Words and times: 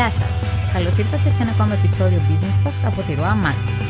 Γεια 0.00 0.10
σας! 0.10 0.72
Καλώς 0.72 0.98
ήρθατε 0.98 1.30
σε 1.30 1.42
ένα 1.42 1.50
ακόμα 1.50 1.74
επεισόδιο 1.74 2.20
Business 2.28 2.66
Talks 2.66 2.86
από 2.86 3.02
τη 3.02 3.14
Ροά 3.14 3.36
Marketing. 3.44 3.82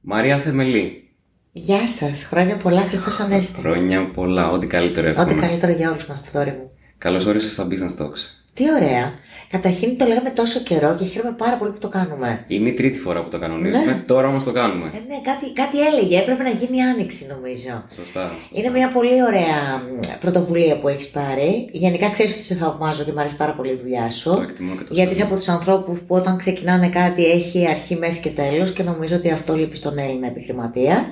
Μαρία 0.00 0.38
Θεμελή. 0.38 1.14
Γεια 1.52 1.88
σας, 1.88 2.24
χρόνια 2.24 2.56
πολλά, 2.56 2.80
Χριστός 2.80 3.20
Ανέστη. 3.20 3.60
Χρόνια 3.60 4.10
πολλά, 4.10 4.48
ό,τι 4.48 4.66
καλύτερο 4.66 5.08
εύχομαι. 5.08 5.30
Ό,τι 5.30 5.40
καλύτερο 5.40 5.72
για 5.72 5.90
όλους 5.90 6.06
μας, 6.06 6.32
το 6.32 6.38
μου. 6.38 6.70
Καλώς 6.98 7.26
όρισες 7.26 7.52
στα 7.52 7.66
Business 7.70 8.02
Talks. 8.02 8.20
Τι 8.54 8.64
ωραία. 8.74 9.12
Καταρχήν 9.50 9.96
το 9.98 10.04
λέγαμε 10.06 10.30
τόσο 10.30 10.60
καιρό 10.60 10.94
και 10.98 11.04
χαίρομαι 11.04 11.34
πάρα 11.38 11.56
πολύ 11.56 11.70
που 11.70 11.78
το 11.78 11.88
κάνουμε. 11.88 12.44
Είναι 12.48 12.68
η 12.68 12.72
τρίτη 12.72 12.98
φορά 12.98 13.22
που 13.22 13.28
το 13.28 13.38
κανονίζουμε, 13.38 13.84
Ναι. 13.84 14.02
τώρα 14.06 14.28
όμως 14.28 14.44
το 14.44 14.52
κάνουμε. 14.52 14.86
Ε, 14.94 14.98
ναι, 15.08 15.20
κάτι, 15.30 15.52
κάτι 15.52 15.80
έλεγε. 15.86 16.18
Έπρεπε 16.18 16.42
να 16.42 16.50
γίνει 16.50 16.82
άνοιξη, 16.82 17.26
νομίζω. 17.34 17.82
Σωστά. 17.96 18.30
Είναι 18.52 18.70
μια 18.70 18.88
πολύ 18.88 19.22
ωραία 19.22 19.58
μ, 19.78 20.18
πρωτοβουλία 20.20 20.76
που 20.78 20.88
έχεις 20.88 21.08
πάρει. 21.10 21.68
Γενικά 21.72 22.10
ξέρεις 22.10 22.34
ότι 22.34 22.42
σε 22.42 22.54
θαυμάζω 22.54 23.04
και 23.04 23.12
μου 23.12 23.20
αρέσει 23.20 23.36
πάρα 23.36 23.52
πολύ 23.52 23.70
η 23.72 23.78
δουλειά 23.82 24.10
σου. 24.10 24.30
Το 24.30 24.40
εκτιμώ 24.42 24.74
και 24.76 24.84
το 24.84 24.94
Γιατί 24.94 25.10
είσαι 25.10 25.18
σέβομαι. 25.20 25.34
από 25.34 25.44
τους 25.44 25.48
ανθρώπους 25.54 25.98
που 26.00 26.14
όταν 26.14 26.36
ξεκινάνε 26.38 26.88
κάτι 26.88 27.24
έχει 27.30 27.68
αρχή, 27.68 27.96
μέση 27.96 28.20
και 28.20 28.28
τέλος 28.30 28.72
και 28.72 28.82
νομίζω 28.82 29.16
ότι 29.16 29.30
αυτό 29.30 29.54
λείπει 29.56 29.76
στον 29.76 29.98
Έλληνα 29.98 30.26
επιχειρηματία. 30.26 31.06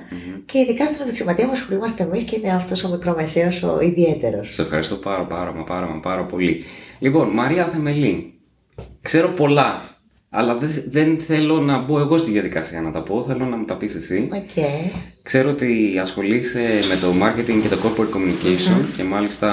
Και 0.45 0.59
ειδικά 0.59 0.85
στον 0.87 1.07
επιχειρηματία 1.07 1.45
που 1.45 1.51
ασχολούμαστε 1.53 2.03
εμείς 2.03 2.23
και 2.23 2.35
είναι 2.43 2.53
αυτός 2.53 2.83
ο 2.83 2.89
μικρομεσαίος 2.89 3.63
ο 3.63 3.79
ιδιαίτερος. 3.81 4.53
Σε 4.53 4.61
ευχαριστώ 4.61 4.95
πάρα 4.95 5.25
πάρα 5.25 5.51
μα 5.53 5.63
πάρα 5.63 5.85
μα 5.85 5.99
πάρα 5.99 6.23
πολύ. 6.25 6.63
Λοιπόν, 6.99 7.29
Μαρία 7.29 7.67
Θεμελή. 7.67 8.33
Ξέρω 9.01 9.29
πολλά, 9.29 9.81
αλλά 10.29 10.57
δεν, 10.57 10.69
δεν 10.87 11.19
θέλω 11.19 11.59
να 11.59 11.77
μπω 11.77 11.99
εγώ 11.99 12.17
στη 12.17 12.31
διαδικασία 12.31 12.81
να 12.81 12.91
τα 12.91 13.03
πω, 13.03 13.23
θέλω 13.23 13.45
να 13.45 13.57
μου 13.57 13.65
τα 13.65 13.77
πεις 13.77 13.95
εσύ. 13.95 14.29
Οκ. 14.31 14.63
Ξέρω 15.23 15.49
ότι 15.49 15.99
ασχολείσαι 16.01 16.59
με 16.89 16.95
το 17.01 17.07
marketing 17.23 17.59
και 17.61 17.67
το 17.67 17.77
corporate 17.83 18.15
communication 18.15 18.85
και 18.97 19.03
μάλιστα 19.03 19.49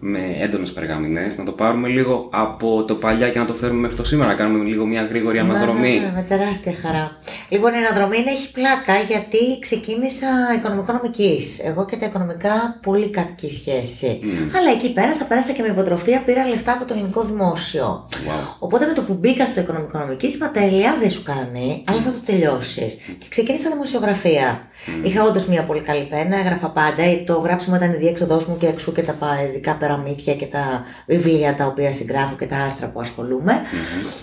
με 0.00 0.20
έντονες 0.40 0.70
περγαμηνές. 0.72 1.38
Να 1.38 1.44
το 1.44 1.52
πάρουμε 1.52 1.88
λίγο 1.88 2.28
από 2.32 2.84
το 2.84 2.94
παλιά 2.94 3.28
και 3.30 3.38
να 3.38 3.44
το 3.44 3.54
φέρουμε 3.54 3.80
μέχρι 3.80 3.96
το 3.96 4.04
σήμερα, 4.04 4.28
να 4.30 4.36
κάνουμε 4.36 4.64
λίγο 4.64 4.86
μια 4.86 5.02
γρήγορη 5.02 5.38
αναδρομή. 5.38 5.80
Ναι, 5.88 5.98
ναι, 5.98 6.06
ναι, 6.06 6.12
με 6.14 6.24
τεράστια 6.28 6.74
χαρά. 6.82 7.18
Λοιπόν, 7.48 7.72
η 7.72 7.76
αναδρομή 7.76 8.16
είναι- 8.16 8.30
έχει 8.30 8.52
πλάκα 8.52 8.94
γιατί 9.08 9.38
ξεκίνησα 9.60 10.26
οικονομικό-νομική. 10.56 11.40
Εγώ 11.64 11.84
και 11.86 11.96
τα 11.96 12.06
οικονομικά 12.06 12.78
πολύ 12.82 13.10
κακή 13.10 13.50
σχέση. 13.52 14.20
Αλλά 14.56 14.70
εκεί 14.70 14.92
πέρασα, 14.92 15.24
πέρασα 15.26 15.52
και 15.52 15.62
με 15.62 15.68
υποτροφία, 15.68 16.22
πήρα 16.26 16.46
λεφτά 16.48 16.72
από 16.72 16.84
το 16.84 16.94
ελληνικό 16.94 17.22
δημόσιο. 17.22 18.08
Wow. 18.10 18.56
Οπότε 18.58 18.86
με 18.86 18.92
το 18.92 19.02
που 19.02 19.12
μπήκα 19.20 19.46
στο 19.46 19.60
οικονομικό-νομική, 19.60 20.26
είπα 20.26 20.50
τέλεια, 20.50 20.96
δεν 21.00 21.10
σου 21.10 21.22
κάνει, 21.22 21.84
αλλά 21.88 22.00
θα 22.02 22.10
το 22.12 22.18
τελειώσεις. 22.26 22.94
Και 23.18 23.26
ξεκίνησα 23.28 23.70
δημοσιογραφία. 23.70 24.68
Είχα 25.02 25.22
όντως 25.22 25.46
μια 25.46 25.62
πολύ 25.64 25.80
καλή 25.80 26.04
πένα, 26.04 26.36
έγραφα 26.38 26.70
πάντα. 26.70 27.02
Το 27.26 27.32
γράψιμο 27.32 27.76
ήταν 27.76 27.92
η 27.92 27.96
διέξοδός 27.96 28.44
μου 28.46 28.56
και 28.56 28.66
εξού 28.66 28.92
και 28.92 29.02
τα 29.02 29.12
πα- 29.12 29.42
ειδικά 29.42 29.74
περαμύθια 29.76 30.34
και 30.34 30.46
τα 30.46 30.84
βιβλία 31.06 31.54
τα 31.54 31.66
οποία 31.66 31.92
συγγράφω 31.92 32.36
και 32.36 32.46
τα 32.46 32.56
άρθρα 32.56 32.86
που 32.86 33.00
ασχολούμαι. 33.00 33.52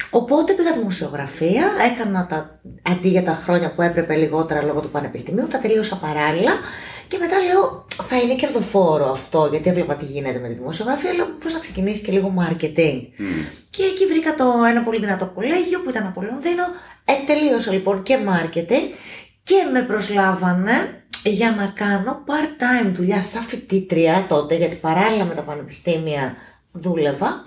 Οπότε 0.09 0.53
πήγα 0.53 0.71
δημοσιογραφία, 0.73 1.65
έκανα 1.93 2.27
τα 2.27 2.59
αντί 2.91 3.07
για 3.09 3.23
τα 3.23 3.33
χρόνια 3.43 3.71
που 3.73 3.81
έπρεπε 3.81 4.15
λιγότερα 4.15 4.63
λόγω 4.63 4.79
του 4.81 4.89
πανεπιστημίου, 4.89 5.47
τα 5.47 5.57
τελείωσα 5.57 5.95
παράλληλα. 5.95 6.51
Και 7.07 7.17
μετά 7.19 7.35
λέω, 7.47 7.85
θα 8.07 8.17
είναι 8.17 8.35
κερδοφόρο 8.35 9.11
αυτό, 9.11 9.47
γιατί 9.51 9.69
έβλεπα 9.69 9.95
τι 9.95 10.05
γίνεται 10.05 10.39
με 10.39 10.47
τη 10.47 10.53
δημοσιογραφία. 10.53 11.13
Λέω, 11.13 11.25
πώς 11.43 11.53
να 11.53 11.59
ξεκινήσει 11.59 12.03
και 12.03 12.11
λίγο 12.11 12.33
marketing. 12.37 12.99
Και 13.69 13.83
εκεί 13.83 14.05
βρήκα 14.11 14.35
το 14.35 14.45
ένα 14.69 14.81
πολύ 14.83 14.99
δυνατό 14.99 15.25
κολέγιο 15.35 15.79
που 15.83 15.89
ήταν 15.89 16.05
από 16.07 16.21
Λονδίνο. 16.21 16.63
Ε, 17.05 17.13
τελείωσα 17.25 17.71
λοιπόν 17.71 18.03
και 18.03 18.17
marketing 18.29 18.85
και 19.47 19.69
με 19.73 19.81
προσλάβανε 19.81 21.03
για 21.23 21.51
να 21.51 21.65
κάνω 21.65 22.23
part-time 22.25 22.91
δουλειά 22.93 23.23
σαν 23.23 23.43
φοιτήτρια 23.43 24.25
τότε, 24.27 24.55
γιατί 24.55 24.75
παράλληλα 24.75 25.25
με 25.25 25.33
τα 25.33 25.41
πανεπιστήμια 25.41 26.35
δούλευα, 26.71 27.43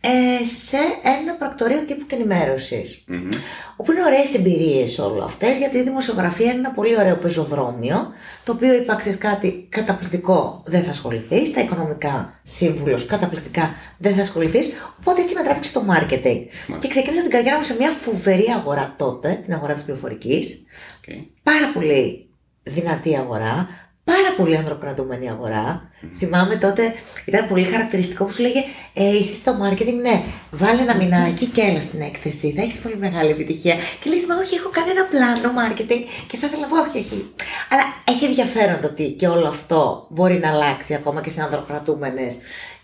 ε, 0.00 0.44
σε 0.44 0.76
ένα 1.20 1.34
πρακτορείο 1.34 1.80
τύπου 1.84 2.06
και 2.06 2.14
ενημέρωσης. 2.14 3.04
Μμμ. 3.06 3.28
Όπου 3.76 3.92
είναι 3.92 4.04
ωραίες 4.04 4.34
εμπειρίες 4.34 4.98
όλο 4.98 5.22
αυτές, 5.22 5.58
γιατί 5.58 5.76
η 5.78 5.82
δημοσιογραφία 5.82 6.46
είναι 6.46 6.58
ένα 6.58 6.70
πολύ 6.70 6.98
ωραίο 6.98 7.16
πεζοδρόμιο, 7.16 8.12
το 8.44 8.52
οποίο 8.52 8.74
είπα 8.74 8.94
ξέρεις 8.94 9.18
κάτι 9.18 9.66
καταπληκτικό 9.68 10.62
δεν 10.66 10.82
θα 10.82 10.90
ασχοληθείς, 10.90 11.48
στα 11.48 11.60
οικονομικά 11.60 12.40
σύμβουλος 12.42 13.06
καταπληκτικά 13.06 13.74
δεν 13.98 14.14
θα 14.14 14.22
ασχοληθείς. 14.22 14.72
Οπότε 15.00 15.20
έτσι 15.20 15.34
με 15.34 15.42
τράβηξε 15.42 15.72
το 15.72 15.82
marketing. 15.88 16.40
Και 16.78 16.88
ξεκίνησα 16.88 17.22
την 17.22 17.30
καριέρα 17.30 17.56
μου 17.56 17.62
σε 17.62 17.76
μια 17.78 17.90
φοβερή 17.90 18.46
αγορά 18.56 18.94
τότε, 18.98 19.40
την 19.44 19.54
αγορά 19.54 19.74
της 19.74 19.82
πληροφορικής. 19.82 20.66
Οκ. 20.98 21.14
Πάρα 21.42 21.70
πολύ 21.74 22.28
δυνατή 22.62 23.16
αγορά, 23.16 23.68
πάρα 24.10 24.34
πολύ 24.36 24.56
ανδροκρατούμενη 24.56 25.30
αγορά. 25.30 25.90
Θυμάμαι 26.18 26.56
τότε, 26.56 26.94
ήταν 27.24 27.48
πολύ 27.48 27.64
χαρακτηριστικό 27.64 28.24
που 28.24 28.32
σου 28.32 28.42
λέγε 28.42 28.60
ε, 28.92 29.16
Είσαι 29.16 29.34
στο 29.34 29.52
marketing, 29.62 29.98
ναι, 30.02 30.22
βάλε 30.50 30.80
ένα 30.82 30.96
μηνάκι 30.96 31.44
και 31.46 31.60
έλα 31.60 31.80
στην 31.80 32.00
έκθεση. 32.00 32.52
Θα 32.56 32.62
έχεις 32.62 32.78
πολύ 32.78 32.96
μεγάλη 32.96 33.30
επιτυχία. 33.30 33.74
Και 34.00 34.10
λες, 34.10 34.26
Μα 34.26 34.34
όχι, 34.36 34.54
έχω 34.54 34.68
κάνει 34.70 34.90
ένα 34.90 35.04
πλάνο 35.12 35.48
marketing 35.60 36.02
και 36.28 36.36
θα 36.36 36.46
ήθελα 36.46 36.60
να 36.62 36.66
πω, 36.66 36.76
όχι, 36.88 36.98
όχι. 36.98 37.32
Αλλά 37.72 37.82
έχει 38.08 38.24
ενδιαφέρον 38.24 38.80
το 38.80 38.86
ότι 38.86 39.04
και 39.18 39.26
όλο 39.28 39.46
αυτό 39.48 40.06
μπορεί 40.10 40.38
να 40.38 40.50
αλλάξει 40.50 40.94
ακόμα 40.94 41.20
και 41.20 41.30
σε 41.30 41.42
ανδροκρατούμενες 41.42 42.36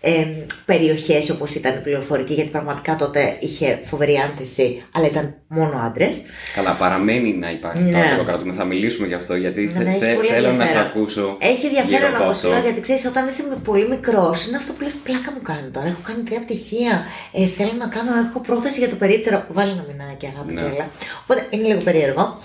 ε, 0.07 0.25
περιοχές 0.65 1.29
όπως 1.29 1.55
ήταν 1.55 1.73
η 1.75 1.81
πληροφορική, 1.81 2.33
γιατί 2.33 2.49
πραγματικά 2.49 2.95
τότε 2.95 3.37
είχε 3.39 3.79
φοβερή 3.83 4.15
άνθηση, 4.17 4.83
αλλά 4.91 5.05
ήταν 5.07 5.35
μόνο 5.47 5.77
άντρες. 5.85 6.21
Καλά, 6.55 6.71
παραμένει 6.71 7.33
να 7.33 7.49
υπάρχει 7.51 7.81
Ναι. 7.81 7.91
το 7.91 7.97
ανδροκράτημα. 7.97 8.53
Θα 8.53 8.63
μιλήσουμε 8.65 9.07
γι' 9.07 9.13
αυτό 9.13 9.35
γιατί 9.35 9.61
Ναι, 9.61 9.71
θε- 9.71 9.83
ναι, 9.83 9.89
έχει 9.89 9.99
θε- 9.99 10.15
πολύ 10.15 10.27
θέλω 10.27 10.47
να 10.47 10.53
σε 10.53 10.61
ενδιαφέρον. 10.61 10.87
ακούσω. 10.87 11.37
Έχει 11.39 11.67
γύρω 11.67 11.79
ενδιαφέρον 11.79 12.15
από 12.15 12.23
όμως 12.23 12.35
αυτό. 12.37 12.49
λέω, 12.49 12.59
γιατί 12.59 12.79
ξέρεις, 12.81 13.05
όταν 13.05 13.27
είσαι 13.27 13.43
με- 13.49 13.55
πολύ 13.63 13.87
μικρός, 13.87 14.47
είναι 14.47 14.57
αυτό 14.57 14.73
που 14.73 14.81
λες: 14.83 14.93
Πλάκα 15.03 15.31
μου 15.31 15.41
κάνει 15.41 15.69
τώρα. 15.69 15.85
Έχω 15.87 16.01
κάνει 16.07 16.21
τρία 16.23 16.39
πτυχία. 16.39 17.03
Ε, 17.31 17.45
θέλω 17.57 17.71
να 17.77 17.87
κάνω, 17.87 18.11
έχω 18.29 18.39
πρόταση 18.39 18.79
για 18.79 18.89
το 18.89 18.95
περίπτερο. 18.95 19.45
Βάλει 19.49 19.71
ένα 19.71 19.85
μηνάκι, 19.89 20.25
αγάπη 20.35 20.53
Ναι. 20.53 20.61
και 20.61 20.67
έλα. 20.67 20.89
Οπότε 21.23 21.47
είναι 21.49 21.67
λίγο 21.67 21.81
περίεργο. 21.83 22.37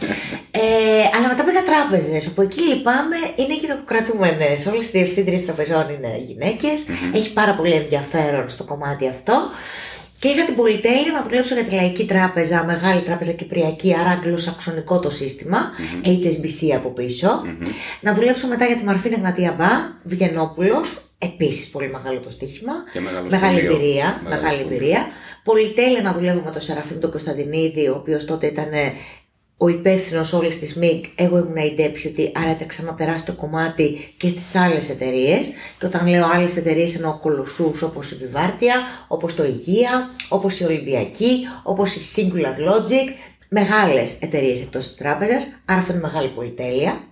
ε, 0.50 0.60
αλλά 1.16 1.26
μετά 1.28 1.44
πήγα 1.44 1.62
τράπεζες, 1.70 2.26
όπου 2.26 2.42
εκεί 2.42 2.60
λυπάμαι 2.60 3.16
είναι 3.36 3.54
γυναικοκρατούμενες. 3.54 4.66
Όλες 4.66 4.86
οι 4.86 4.90
διευθύντριες 4.90 5.44
τραπεζών 5.44 5.86
είναι 5.94 6.12
γυναίκες. 6.26 6.78
Έχει 7.14 7.32
πάρα 7.32 7.54
πολύ 7.54 7.72
ενδιαφέρον 7.74 8.48
στο 8.48 8.64
κομμάτι 8.64 9.08
αυτό. 9.08 9.34
Και 10.20 10.28
είχα 10.28 10.44
την 10.44 10.54
πολυτέλεια 10.54 11.12
να 11.12 11.22
δουλέψω 11.22 11.54
για 11.54 11.64
τη 11.64 11.74
Λαϊκή 11.74 12.06
Τράπεζα, 12.06 12.64
μεγάλη 12.64 13.00
τράπεζα 13.00 13.32
κυπριακή, 13.32 13.94
άρα 13.94 14.10
αγγλοσαξονικό 14.10 14.98
το 14.98 15.10
σύστημα, 15.10 15.58
HSBC 16.04 16.74
από 16.76 16.88
πίσω. 16.88 17.42
Να 18.00 18.14
δουλέψω 18.14 18.46
μετά 18.46 18.64
για 18.66 18.76
τη 18.76 18.84
Μαρφίνα 18.84 19.16
Γνατία 19.16 19.54
Μπα, 19.58 19.68
Βγενόπουλο, 20.02 20.84
επίσης 21.18 21.70
πολύ 21.70 21.90
μεγάλο 21.90 22.20
το 22.20 22.30
στοίχημα. 22.30 22.72
Και 22.92 23.00
μεγάλο 23.00 23.26
μεγάλη 23.30 23.58
σχολείο. 23.58 23.76
εμπειρία. 23.76 24.20
Μεγάλο 24.22 24.42
μεγάλη 24.42 24.58
σχολείο. 24.58 24.76
εμπειρία. 24.76 25.06
Πολυτέλεια 25.44 26.02
να 26.02 26.12
δουλεύω 26.12 26.42
με 26.44 26.50
τον 26.50 26.62
Σεραφείμ 26.62 26.98
τον 26.98 27.10
Κωνσταντινίδη, 27.10 27.88
ο 27.88 27.94
οποίος 27.96 28.24
τότε 28.24 28.46
ήταν 28.46 28.72
ε, 28.72 28.92
ο 29.62 29.68
υπεύθυνος 29.68 30.32
όλης 30.32 30.58
της 30.58 30.76
ΜΙΚ. 30.76 31.04
Εγώ 31.14 31.38
ήμουν 31.38 31.56
η 31.56 31.74
deputy, 31.78 32.30
άρα 32.34 32.50
έτρεξα 32.50 32.82
ένα 32.82 32.94
τεράστιο 32.94 33.34
κομμάτι 33.34 34.14
και 34.16 34.28
στις 34.28 34.54
άλλες 34.54 34.90
εταιρείες. 34.90 35.48
Και 35.78 35.86
όταν 35.86 36.06
λέω 36.08 36.26
άλλες 36.34 36.56
εταιρείες 36.56 36.94
εννοώ 36.94 37.18
κολοσσούς 37.18 37.82
όπως 37.82 38.10
η 38.10 38.16
Βιβάρτια, 38.16 38.74
όπως 39.08 39.34
το 39.34 39.44
Υγεία, 39.44 40.10
όπως 40.28 40.60
η 40.60 40.64
Ολυμπιακή, 40.64 41.32
όπως 41.62 41.94
η 41.94 42.00
Singular 42.16 42.70
Logic. 42.70 43.08
Μεγάλες 43.48 44.16
εταιρείες 44.20 44.60
εκτός 44.60 44.86
της 44.86 44.96
τράπεζας, 44.96 45.62
άρα 45.64 45.80
αυτό 45.80 45.92
είναι 45.92 46.02
μεγάλη 46.02 46.28
πολυτέλεια. 46.28 47.09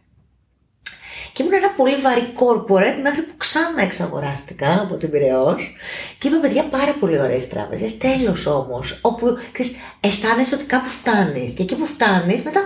Και 1.38 1.44
ήμουν 1.44 1.56
ένα 1.56 1.70
πολύ 1.70 1.96
βαρύ 1.96 2.32
corporate 2.40 3.00
μέχρι 3.02 3.22
που 3.22 3.36
ξανά 3.36 3.82
εξαγοράστηκα 3.82 4.80
από 4.80 4.96
την 4.96 5.10
Πυραιός 5.10 5.74
και 6.18 6.28
είπα 6.28 6.38
παιδιά 6.38 6.64
πάρα 6.64 6.94
πολύ 7.00 7.20
ωραίες 7.20 7.48
τράπεζες, 7.48 7.98
τέλος 7.98 8.46
όμως, 8.46 8.98
όπου 9.02 9.26
ξέρεις, 9.52 9.72
αισθάνεσαι 10.00 10.54
ότι 10.54 10.64
κάπου 10.64 10.88
φτάνεις 10.88 11.52
και 11.52 11.62
εκεί 11.62 11.74
που 11.74 11.86
φτάνεις 11.86 12.42
μετά 12.42 12.60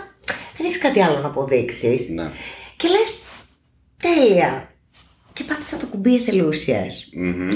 δεν 0.56 0.67
έχεις 0.67 0.79
κάτι 0.79 1.00
άλλο 1.02 1.19
να 1.19 1.26
αποδείξεις 1.26 2.08
Ναι. 2.08 2.31
και 2.76 2.88
λες 2.88 3.19
τέλεια 4.02 4.70
και 5.32 5.44
πάτησα 5.44 5.76
το 5.76 5.87
κουμπί 5.87 6.14
εθελούσιας. 6.14 7.08
Μμμ. 7.17 7.49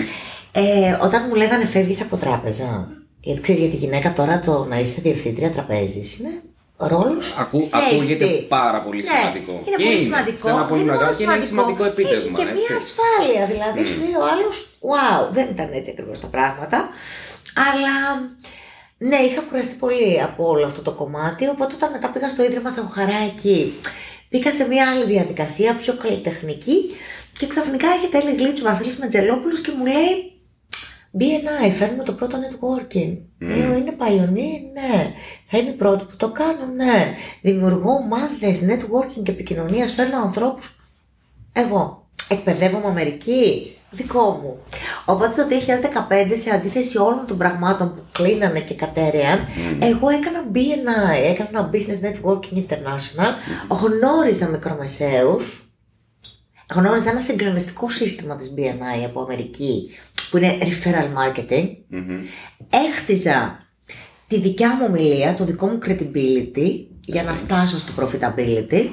Ε, 0.52 0.98
όταν 1.02 1.24
μου 1.28 1.34
λέγανε 1.34 1.66
φεύγεις 1.66 2.00
από 2.00 2.16
τράπεζα, 2.16 2.88
γιατί 3.20 3.40
ξέρεις 3.40 3.60
για 3.60 3.70
τη 3.70 3.76
γυναίκα 3.76 4.12
τώρα 4.12 4.40
το 4.40 4.64
να 4.64 4.78
είσαι 4.78 5.00
διευθύντρια 5.00 5.50
τραπέζης 5.50 6.18
είναι 6.18 6.42
ρόλος 6.76 7.36
Ακού- 7.38 7.62
safety. 7.62 7.92
ακούγεται 7.94 8.26
πάρα 8.26 8.82
πολύ 8.82 9.00
Ναι, 9.02 9.10
σημαντικό. 9.14 9.52
Είναι 9.52 9.62
Και 9.64 9.70
πολύ 9.82 9.90
είναι 9.90 9.98
σημαντικό. 10.08 10.38
σε 10.48 10.50
ένα 10.54 10.64
πολύ 10.64 10.68
δεν 10.68 10.78
είναι 10.80 10.90
μεγάλο- 10.90 11.04
μόνο 11.04 11.16
και 11.16 11.22
είναι 11.22 11.34
ένα 11.34 11.44
σημαντικό 11.52 11.84
επίτευγμα, 11.84 12.38
Έχει 12.40 12.48
και 12.48 12.54
έτσι. 12.54 12.54
μια 12.62 12.76
ασφάλεια. 12.82 13.42
Δηλαδή 13.52 13.80
σου 13.90 13.98
λέει 14.04 14.16
ο 14.22 14.24
άλλος, 14.32 14.56
wow, 14.90 15.20
δεν 15.36 15.46
ήταν 15.54 15.68
έτσι 15.78 15.90
ακριβώς 15.94 16.20
τα 16.20 16.26
πράγματα. 16.26 16.78
Αλλά 17.68 17.96
ναι, 18.98 19.16
είχα 19.16 19.40
κουραστεί 19.48 19.74
πολύ 19.84 20.22
από 20.28 20.48
όλο 20.52 20.64
αυτό 20.70 20.80
το 20.82 20.92
κομμάτι. 21.00 21.42
Οπότε 21.54 21.72
όταν 21.78 21.90
μετά 21.90 22.08
πήγα 22.08 22.28
στο 22.28 22.42
ίδρυμα 22.44 22.70
Θεοχαρά 22.76 23.18
εκεί, 23.30 23.58
πήγα 24.28 24.50
σε 24.52 24.64
μια 24.68 24.84
άλλη 24.90 25.04
διαδικασία, 25.04 25.70
πιο 25.82 25.92
καλλιτεχνική. 26.02 26.78
Και 27.38 27.46
ξαφνικά 27.46 27.86
έρχεται 27.94 28.18
η 28.32 28.34
Γλίτσου 28.36 28.64
Βασίλης 28.64 28.96
Μετζελόπουλος 28.98 29.60
και 29.60 29.72
μου 29.78 29.86
λέει 29.86 30.14
BNI, 31.20 31.72
φέρνουμε 31.72 32.02
το 32.02 32.12
πρώτο 32.12 32.36
networking. 32.38 33.18
Λέω, 33.38 33.76
είναι 33.76 33.96
pioneer, 33.98 34.60
ναι. 34.72 35.12
Θα 35.46 35.58
είμαι 35.58 35.70
η 35.70 35.72
πρώτη 35.72 36.04
που 36.04 36.16
το 36.16 36.30
κάνω, 36.30 36.72
ναι. 36.76 37.14
Δημιουργώ 37.42 37.90
ομάδες 37.92 38.60
networking 38.68 39.22
και 39.22 39.30
επικοινωνίας, 39.30 39.92
φέρνω 39.92 40.18
ανθρώπους. 40.18 40.78
Εγώ. 41.52 42.08
Εκπαιδεύομαι 42.28 42.86
Αμερική. 42.86 43.76
δικό 43.90 44.40
μου. 44.42 44.56
Οπότε 45.04 45.42
το 45.42 45.48
2015, 45.48 46.36
σε 46.42 46.50
αντίθεση 46.50 46.98
όλων 46.98 47.26
των 47.26 47.38
πραγμάτων 47.38 47.94
που 47.94 48.02
κλείνανε 48.12 48.60
και 48.60 48.74
κατέρεαν, 48.74 49.38
εγώ 49.80 50.08
έκανα 50.08 50.44
BNI, 50.54 51.30
έκανα 51.30 51.48
ένα 51.52 51.70
Business 51.72 52.06
Networking 52.06 52.56
International, 52.56 53.32
γνώριζα 53.68 54.48
μικρομεσαίους, 54.48 55.70
γνώριζα 56.74 57.10
ένα 57.10 57.20
συγκλονιστικό 57.20 57.90
σύστημα 57.90 58.36
της 58.36 58.54
BNI 58.56 59.04
από 59.04 59.20
Αμερική, 59.20 59.90
που 60.30 60.36
είναι 60.36 60.58
referral 60.60 61.08
marketing, 61.18 61.68
έχτιζα 62.70 63.66
τη 64.28 64.38
δικιά 64.40 64.68
μου 64.74 64.86
ομιλία, 64.88 65.34
το 65.34 65.44
δικό 65.44 65.66
μου 65.66 65.78
credibility 65.86 66.68
για 67.04 67.22
να 67.22 67.34
φτάσω 67.34 67.78
στο 67.78 67.92
profitability. 67.98 68.86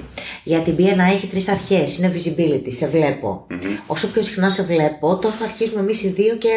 Γιατί 0.44 0.70
η 0.70 0.76
BNI 0.78 1.14
έχει 1.14 1.28
τρεις 1.28 1.48
αρχές. 1.48 1.98
Είναι 1.98 2.14
visibility, 2.16 2.70
σε 2.74 2.88
βλεπω 2.88 3.48
Όσο 3.88 4.08
πιο 4.08 4.24
συχνά 4.24 4.50
σε 4.50 4.64
βλέπω, 4.64 5.18
τόσο 5.18 5.44
αρχίζουμε 5.44 5.80
εμείς 5.80 6.04
οι 6.04 6.08
δύο 6.08 6.36
και 6.36 6.50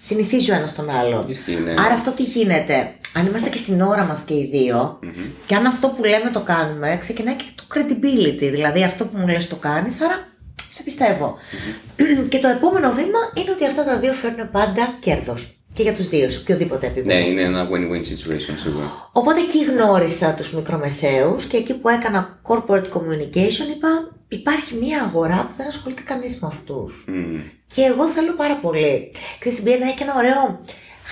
συνηθίζει 0.00 0.50
ο 0.50 0.54
ένας 0.54 0.74
τον 0.74 0.90
άλλον. 0.90 1.26
ναι. 1.64 1.70
Άρα 1.70 1.94
αυτό 1.94 2.10
τι 2.10 2.22
γίνεται. 2.22 2.94
Αν 3.12 3.26
είμαστε 3.26 3.48
και 3.48 3.58
στην 3.58 3.80
ώρα 3.80 4.04
μας 4.04 4.22
και 4.22 4.34
οι 4.34 4.48
δυο 4.52 4.98
και 5.46 5.54
αν 5.54 5.66
αυτό 5.66 5.88
που 5.88 6.04
λέμε 6.04 6.30
το 6.32 6.40
κάνουμε, 6.40 6.96
ξεκινάει 7.00 7.34
και 7.34 7.44
το 7.54 7.64
credibility. 7.74 8.50
Δηλαδή 8.50 8.82
αυτό 8.82 9.04
που 9.04 9.18
μου 9.18 9.28
λες 9.28 9.48
το 9.48 9.56
κάνεις, 9.56 10.00
άρα 10.00 10.28
σε 10.70 10.82
πιστευω 10.82 11.36
και 12.28 12.38
το 12.38 12.48
επόμενο 12.48 12.92
βήμα 12.92 13.20
είναι 13.34 13.50
ότι 13.50 13.64
αυτά 13.66 13.84
τα 13.84 13.98
δύο 13.98 14.12
φέρνουν 14.12 14.50
πάντα 14.50 14.96
κέρδος. 15.00 15.54
Και 15.74 15.82
για 15.82 15.94
τους 15.94 16.08
δύο, 16.08 16.30
σε 16.30 16.38
οποιοδήποτε 16.38 16.86
επίπεδο. 16.86 17.14
Ναι, 17.14 17.26
είναι 17.26 17.42
ένα 17.42 17.68
win-win 17.70 18.00
situation 18.00 18.54
σίγουρα. 18.56 19.10
Οπότε 19.12 19.40
εκεί 19.40 19.64
γνώρισα 19.64 20.34
τους 20.34 20.52
μικρομεσαίους 20.52 21.44
και 21.44 21.56
εκεί 21.56 21.74
που 21.74 21.88
έκανα 21.88 22.40
corporate 22.48 22.88
communication 22.94 23.66
είπα 23.74 24.10
υπάρχει 24.28 24.74
μια 24.80 25.02
αγορά 25.02 25.46
που 25.48 25.54
δεν 25.56 25.66
ασχολείται 25.66 26.02
κανείς 26.02 26.40
με 26.40 26.48
αυτούς. 26.52 27.04
Και 27.66 27.82
εγώ 27.82 28.06
θέλω 28.06 28.32
πάρα 28.32 28.56
πολύ. 28.56 29.12
Ξέρεις, 29.38 29.58
η 29.58 29.62
BNI 29.66 29.90
έχει 29.92 30.02
ένα 30.02 30.14
ωραίο 30.16 30.60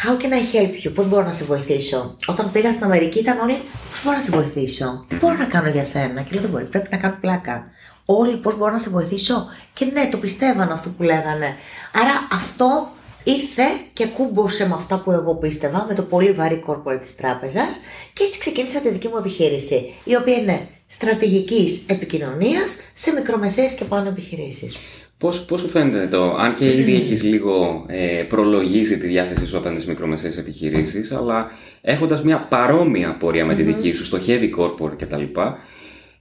How 0.05 0.23
can 0.23 0.33
I 0.33 0.43
help 0.55 0.87
you? 0.87 0.95
Πώς 0.95 1.09
μπορώ 1.09 1.25
να 1.25 1.33
σε 1.33 1.45
βοηθήσω. 1.45 2.17
Όταν 2.27 2.53
πήγα 2.53 2.71
στην 2.71 2.85
Αμερική 2.85 3.19
ήταν 3.19 3.39
όλοι 3.39 3.57
πώς 3.91 4.01
μπορώ 4.05 4.17
να 4.17 4.23
σε 4.23 4.31
βοηθήσω. 4.31 5.05
Τι 5.09 5.17
μπορώ 5.17 5.37
να 5.37 5.45
κάνω 5.45 5.69
για 5.69 5.85
σένα. 5.85 6.23
Και 6.23 6.31
λέω 6.33 6.41
δεν 6.41 6.51
μπορεί, 6.51 6.69
πρέπει 6.69 6.89
να 6.91 6.97
κάνω 6.97 7.17
πλάκα. 7.21 7.71
Όλοι 8.11 8.37
πώς 8.37 8.57
μπορώ 8.57 8.73
να 8.73 8.79
σε 8.79 8.91
βοηθήσω; 8.91 9.47
Και 9.73 9.85
ναι, 9.85 10.09
το 10.11 10.17
πιστεύαν 10.17 10.73
αυτό 10.73 10.89
που 10.97 11.03
λέγανε. 11.03 11.57
Άρα 11.93 12.29
αυτό 12.33 12.89
ήρθε 13.25 13.63
και 13.93 14.07
κούμπωσε 14.07 14.69
με 14.69 14.75
αυτά 14.75 14.99
που 14.99 15.11
εγώ 15.11 15.35
πίστευα, 15.35 15.85
με 15.89 15.95
το 15.95 16.03
πολύ 16.03 16.33
βαρύ 16.33 16.65
corporate 16.67 17.01
της 17.03 17.17
τράπεζας 17.17 17.81
και 18.13 18.25
έτσι 18.25 18.39
ξεκίνησα 18.39 18.81
τη 18.81 18.91
δική 18.91 19.09
μου 19.09 19.17
επιχείρηση, 19.19 19.93
η 20.05 20.17
οποία 20.17 20.37
είναι 20.37 20.69
στρατηγικής 20.87 21.85
επικοινωνίας 21.89 22.77
σε 22.95 23.13
μικρομεσαίες 23.13 23.75
και 23.75 23.85
πάνω 23.85 24.09
επιχειρήσεις. 24.09 24.77
Πώς, 25.19 25.45
πώς 25.45 25.61
σου 25.61 25.69
φαίνεται 25.69 26.07
το, 26.07 26.35
αν 26.35 26.55
και 26.55 26.77
ήδη 26.77 26.95
έχεις 27.01 27.23
λίγο 27.23 27.85
ε, 27.89 28.23
προλογίσει 28.29 28.99
τη 28.99 29.07
διάθεσή 29.07 29.47
σου 29.47 29.57
απέναντι 29.57 29.81
στις 29.81 29.93
μικρομεσαίες 29.93 30.39
επιχειρήσεις, 30.39 31.13
αλλά 31.13 31.47
έχοντας 31.81 32.23
μια 32.23 32.41
παρόμοια 32.41 33.17
πορεία 33.17 33.45
με 33.45 33.55
τη 33.55 33.63
δική 33.63 33.93
σου 33.93 34.05
στο 34.05 34.19
heavy 34.27 34.51
corporate 34.59 34.97
κτλ. 34.99 35.23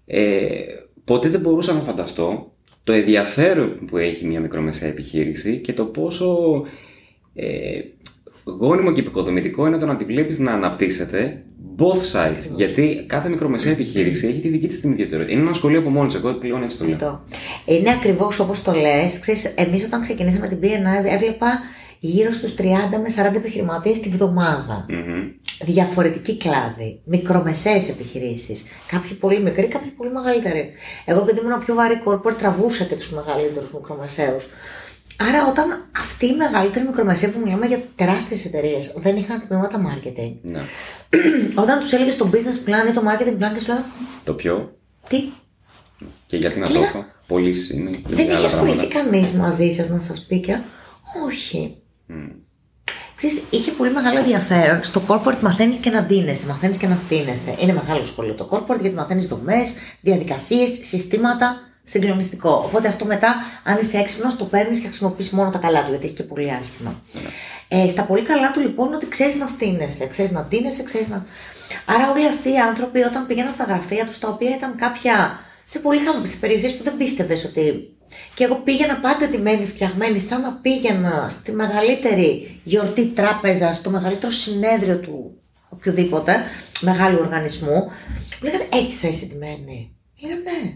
Ε, 0.06 0.50
ποτέ 1.07 1.30
δεν 1.30 1.39
μπορούσα 1.39 1.74
να 1.74 1.80
φανταστώ 1.80 2.51
το 2.83 2.92
ενδιαφέρον 2.92 3.86
που 3.88 3.98
έχει 3.98 4.25
μια 4.25 4.39
μικρομεσαία 4.39 4.89
επιχείρηση 4.89 5.57
και 5.57 5.74
το 5.74 5.86
πόσο 5.86 6.38
ε, 7.36 7.80
γόνιμο 8.59 8.92
και 8.92 9.00
επικοδομητικό 9.00 9.68
είναι 9.68 9.77
το 9.77 9.86
να 9.86 9.95
τη 9.95 10.04
βλέπεις 10.04 10.39
να 10.39 10.51
αναπτύσσεται 10.51 11.44
both 11.77 12.13
sides. 12.13 12.56
Γιατί 12.56 13.04
κάθε 13.07 13.30
μικρομεσαία 13.30 13.71
επιχείρηση 13.71 14.27
έχει 14.27 14.39
τη 14.39 14.48
δική 14.48 14.68
της 14.68 14.81
την 14.81 14.92
ιδιαιτερότητα. 14.92 15.33
Είναι 15.33 15.42
ένα 15.42 15.54
σχολείο 15.54 15.80
από 15.80 15.89
μόνος 15.89 16.15
Εγώ 16.15 16.33
πλέον 16.33 16.63
έτσι 16.63 16.77
το 16.77 16.86
λέω. 16.86 16.94
Αυτό. 16.94 17.21
Είναι 17.65 17.92
ακριβώς 17.92 18.39
όπως 18.39 18.63
το 18.63 18.71
λες. 18.71 19.19
Εμείς 19.56 19.86
όταν 19.86 20.01
ξεκινήσαμε 20.01 20.48
την 20.48 20.60
BNI 20.62 21.13
έβλεπα 21.13 21.62
γύρω 21.99 22.31
στους 22.31 22.53
30 22.57 22.63
με 22.91 23.29
40 23.31 23.35
επιχειρηματίες 23.35 23.99
τη 23.99 24.09
βδομαδα 24.09 24.85
mm 24.89 25.31
Διαφορετική 25.61 26.38
κλάδη, 26.38 27.01
μικρομεσαίες 27.03 27.89
επιχειρήσεις. 27.89 28.65
Κάποιοι 28.88 29.13
πολύ 29.13 29.39
μικροί, 29.39 29.67
κάποιοι 29.67 29.89
πολύ 29.89 30.11
μεγαλύτεροι. 30.11 30.71
Εγώ 31.05 31.21
επειδή 31.21 31.39
ήμουν 31.39 31.65
πιο 31.65 31.75
βαρύ 31.75 32.01
corporate 32.05 32.38
τραβούσα 32.38 32.83
και 32.83 32.95
τους 32.95 33.11
μεγαλύτερους 33.11 33.73
μικρομεσαίους. 33.73 34.47
Άρα, 35.17 35.47
όταν 35.47 35.89
αυτοί 35.97 36.25
οι 36.25 36.35
μεγαλύτεροι 36.35 36.85
μικρομεσαίοι 36.85 37.29
που 37.29 37.39
μιλάμε 37.44 37.65
για 37.65 37.81
τεράστιες 37.95 38.45
εταιρείες 38.45 38.93
δεν 38.95 39.15
είχαν 39.15 39.47
τμήματα 39.47 39.81
marketing. 39.88 40.33
Ναι. 40.41 40.61
όταν 41.61 41.79
τους 41.79 41.91
έλεγες 41.91 42.17
το 42.17 42.29
business 42.33 42.69
plan 42.69 42.89
ή 42.89 42.93
το 42.93 43.01
marketing 43.05 43.43
plan 43.43 43.53
και 43.53 43.59
σου 43.59 43.67
λέγανε. 43.67 43.85
Το 44.23 44.33
ποιο; 44.33 44.77
Τι; 45.09 45.23
Και 46.27 46.38
γιατί 46.38 46.59
να 46.59 46.67
το 46.67 46.79
έχω; 46.79 47.05
Πωλήσει 47.27 47.75
είναι. 47.75 47.89
Δεν 48.07 48.29
είχε 48.29 48.45
ασχοληθεί 48.45 48.88
κανείς 48.88 49.31
μαζί 49.31 49.69
σας 49.69 49.89
να 49.89 50.00
σας 50.00 50.25
πει 50.25 50.39
και. 50.39 50.57
Όχι. 51.25 51.77
Mm. 52.09 52.31
Ξέρεις, 53.15 53.44
είχε 53.50 53.71
πολύ 53.71 53.92
μεγάλο 53.92 54.18
ενδιαφέρον. 54.19 54.83
Στο 54.83 55.01
corporate 55.07 55.39
μαθαίνεις 55.42 55.77
και 55.77 55.89
να 55.89 56.04
ντύνεσαι, 56.04 56.48
μαθαίνεις 56.48 56.77
και 56.77 56.88
να 56.88 56.98
στείνεσαι. 56.98 57.56
Είναι 57.59 57.74
μεγάλο 57.74 58.06
σχολείο 58.06 58.33
το 58.33 58.48
corporate 58.51 58.81
γιατί 58.81 58.95
μαθαίνεις 58.95 59.27
δομές, 59.27 59.74
διαδικασίες, 60.01 60.71
συστήματα 60.83 61.68
συγκλονιστικό. 61.83 62.63
Οπότε 62.65 62.88
αυτό 62.88 63.06
μετά, 63.06 63.36
αν 63.63 63.77
είσαι 63.81 63.98
έξυπνος, 63.98 64.36
το 64.36 64.45
παίρνεις 64.45 64.80
και 64.80 64.88
χρησιμοποιείς 64.88 65.30
μόνο 65.30 65.50
τα 65.50 65.57
καλά 65.57 65.83
του, 65.83 65.89
γιατί 65.89 66.06
έχει 66.06 66.15
και 66.15 66.24
πολύ 66.24 66.51
άσχημα. 66.51 67.01
Ε, 67.68 67.89
στα 67.89 68.04
πολύ 68.04 68.21
καλά 68.21 68.51
του 68.51 68.60
λοιπόν 68.60 68.94
ότι 68.94 69.07
ξέρεις 69.07 69.36
να 69.36 69.48
στείνεσαι, 69.48 70.07
ξέρεις 70.07 70.31
να 70.31 70.42
ντύνεσαι, 70.42 70.83
ξέρεις 70.83 71.10
να. 71.10 71.25
Άρα 71.86 72.12
όλοι 72.12 72.27
αυτοί 72.27 72.50
οι 72.51 72.60
άνθρωποι 72.60 73.00
όταν 73.00 73.27
πήγαιναν 73.27 73.51
στα 73.51 73.63
γραφεία 73.63 74.06
τους, 74.06 74.19
τα 74.19 74.27
οποία 74.27 74.56
ήταν 74.56 74.75
κάποια. 74.75 75.39
σε 75.65 75.80
πολύ 75.80 76.00
σε 76.24 76.38
περιοχές 76.39 76.75
που 76.75 76.83
δεν 76.83 76.98
πίστευες 76.98 77.45
ότι. 77.45 77.92
Και 78.33 78.44
εγώ 78.44 78.56
πήγαινα 78.56 78.95
πάντα 78.95 79.27
τιμένη, 79.27 79.65
φτιαγμένη, 79.68 80.19
σαν 80.19 80.42
να 80.42 80.51
πήγαινα 80.51 81.30
στη 81.30 81.51
μεγαλύτερη 81.51 82.59
γιορτή 82.63 83.06
τράπεζα, 83.06 83.74
στο 83.74 83.89
μεγαλύτερο 83.89 84.31
συνέδριο 84.31 84.98
του 84.98 85.42
οποιοδήποτε 85.69 86.44
μεγάλου 86.80 87.18
οργανισμού. 87.21 87.75
Μου 88.42 88.44
λέγανε 88.44 88.68
έτσι 88.74 88.95
θα 88.95 89.07
είσαι 89.07 89.25
τιμένη. 89.25 89.95
Λέγανε 90.21 90.42
ναι. 90.42 90.74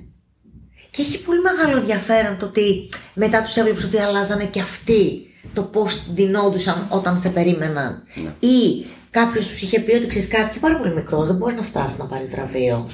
Και 0.90 1.02
έχει 1.02 1.22
πολύ 1.22 1.40
μεγάλο 1.42 1.78
ενδιαφέρον 1.78 2.38
το 2.38 2.46
ότι 2.46 2.90
μετά 3.14 3.42
τους 3.42 3.58
έβλεπε 3.58 3.86
ότι 3.86 3.98
αλλάζανε 3.98 4.46
και 4.46 4.60
αυτοί 4.60 5.26
το 5.54 5.64
πώς 5.64 6.12
ντυνόντουσαν 6.14 6.88
όταν 6.90 7.18
σε 7.18 7.30
περίμεναν. 7.30 8.04
Ναι. 8.16 8.50
Ή 8.50 8.86
κάποιος 9.10 9.48
τους 9.48 9.62
είχε 9.62 9.80
πει 9.80 9.96
ότι 9.96 10.08
ξέρεις 10.08 10.28
κάτι, 10.28 10.50
είσαι 10.50 10.60
πάρα 10.60 10.78
πολύ 10.78 10.94
μικρός, 10.94 11.28
δεν 11.28 11.36
μπορείς 11.36 11.56
να 11.56 11.64
φτάσεις 11.64 11.98
να 11.98 12.06
πάρεις 12.06 12.30
βραβείο. 12.30 12.90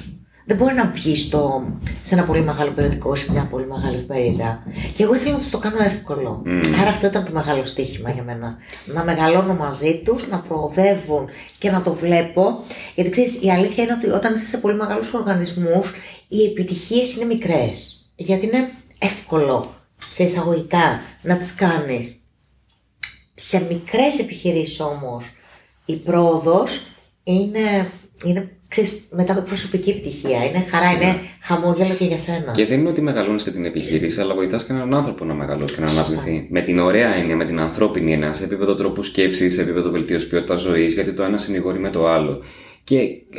Δεν 0.48 0.56
μπορεί 0.56 0.74
να 0.74 0.90
βγει 0.90 1.16
σε 1.16 2.14
ένα 2.14 2.24
πολύ 2.24 2.40
μεγάλο 2.40 2.70
περιοδικό, 2.70 3.14
σε 3.14 3.32
μια 3.32 3.48
πολύ 3.50 3.66
μεγάλη 3.66 3.96
εφημερίδα. 3.96 4.62
Και 4.94 5.02
εγώ 5.02 5.14
ήθελα 5.14 5.32
να 5.32 5.38
τους 5.38 5.50
το 5.50 5.58
κάνω 5.58 5.82
εύκολο. 5.82 6.42
Άρα 6.80 6.90
αυτό 6.90 7.06
ήταν 7.06 7.24
το 7.24 7.30
μεγάλο 7.32 7.64
στοίχημα 7.64 8.10
για 8.10 8.22
μένα. 8.22 8.56
Να 8.84 9.04
μεγαλώνω 9.04 9.54
μαζί 9.54 10.02
τους, 10.04 10.28
να 10.28 10.38
προοδεύουν 10.38 11.28
και 11.58 11.70
να 11.70 11.82
το 11.82 11.92
βλέπω. 11.92 12.64
Γιατί 12.94 13.10
ξέρεις, 13.10 13.42
η 13.42 13.50
αλήθεια 13.50 13.84
είναι 13.84 13.92
ότι 13.92 14.10
όταν 14.10 14.34
είσαι 14.34 14.46
σε 14.46 14.58
πολύ 14.58 14.74
μεγάλους 14.74 15.14
οργανισμούς, 15.14 15.94
οι 16.28 16.44
επιτυχίες 16.44 17.16
είναι 17.16 17.24
μικρές. 17.24 18.10
Γιατί 18.16 18.46
είναι 18.46 18.70
εύκολο 18.98 19.64
σε 19.98 20.22
εισαγωγικά 20.22 21.00
να 21.22 21.36
τις 21.36 21.54
κάνεις. 21.54 22.16
Σε 23.34 23.66
μικρές 23.70 24.18
επιχειρήσεις 24.18 24.80
όμως, 24.80 25.24
η 25.84 25.94
πρόοδος 25.94 26.80
είναι, 27.22 27.90
είναι 28.24 28.57
ξέρεις, 28.68 29.02
μετά 29.10 29.34
με 29.34 29.40
προσωπική 29.40 29.90
επιτυχία. 29.90 30.44
Είναι 30.44 30.66
χαρά, 30.70 30.90
είναι 30.90 31.20
χαμόγελο 31.40 31.94
και 31.94 32.04
για 32.04 32.18
σένα. 32.18 32.52
Και 32.52 32.66
δεν 32.66 32.80
είναι 32.80 32.88
ότι 32.88 33.00
μεγαλώνεις 33.00 33.42
και 33.42 33.50
την 33.50 33.64
επιχείρηση, 33.64 34.20
αλλά 34.20 34.34
βοηθάς 34.34 34.64
και 34.64 34.72
έναν 34.72 34.94
άνθρωπο 34.94 35.24
να 35.24 35.34
μεγαλώσει 35.34 35.74
και 35.74 35.80
να 35.80 35.90
αναπτυχθεί. 35.90 36.46
Με 36.50 36.60
την 36.60 36.78
ωραία 36.78 37.14
έννοια, 37.14 37.36
με 37.36 37.44
την 37.44 37.60
ανθρώπινη 37.60 38.12
έννοια, 38.12 38.32
σε 38.32 38.44
επίπεδο 38.44 38.74
τρόπου 38.74 39.02
σκέψης, 39.02 39.54
σε 39.54 39.62
επίπεδο 39.62 39.90
βελτίωσης 39.90 40.28
ποιότητας 40.28 40.60
ζωής, 40.60 40.94
γιατί 40.94 41.12
το 41.12 41.22
ένα 41.22 41.38
συνηγορεί 41.38 41.78
με 41.78 41.90
το 41.90 42.06
άλλο. 42.08 42.42
Και 42.84 42.98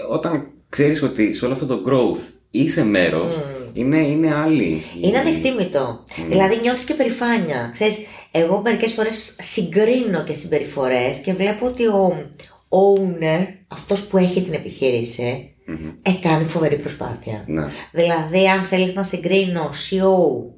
όταν 0.10 0.48
ξέρεις 0.70 1.04
ότι 1.04 1.34
σε 1.34 1.46
όλο 1.46 1.54
αυτό 1.54 1.66
το 1.66 1.82
growth 1.88 2.20
είσαι 2.52 2.86
μέρος, 2.86 3.36
mm. 3.36 3.70
είναι, 3.74 3.98
είναι 3.98 4.36
άλλη. 4.36 4.82
Είναι 5.02 5.18
ανεκτήμητο. 5.18 6.04
Mm. 6.08 6.26
Δηλαδή 6.30 6.60
νιώθεις 6.62 6.84
και 6.84 6.94
περηφάνεια. 6.94 7.70
Ξέρεις, 7.72 8.06
εγώ 8.32 8.62
μερικές 8.64 8.94
φορές 8.94 9.36
συγκρίνω 9.40 10.24
και 10.24 10.34
συμπεριφορές 10.34 11.18
και 11.18 11.34
βλέπω 11.34 11.66
ότι 11.66 11.86
ο, 11.86 12.30
owner, 12.70 13.48
αυτός 13.68 14.08
που 14.08 14.18
έχει 14.18 14.42
την 14.42 14.54
επιχείρηση, 14.54 15.56
mm-hmm. 15.68 15.94
έκανε 16.02 16.44
φοβερή 16.44 16.76
προσπάθεια. 16.76 17.44
Ναι. 17.48 17.68
Δηλαδή, 17.92 18.50
αν 18.50 18.64
θέλεις 18.64 18.94
να 18.94 19.04
συγκρίνω 19.04 19.70
CEO 19.70 20.52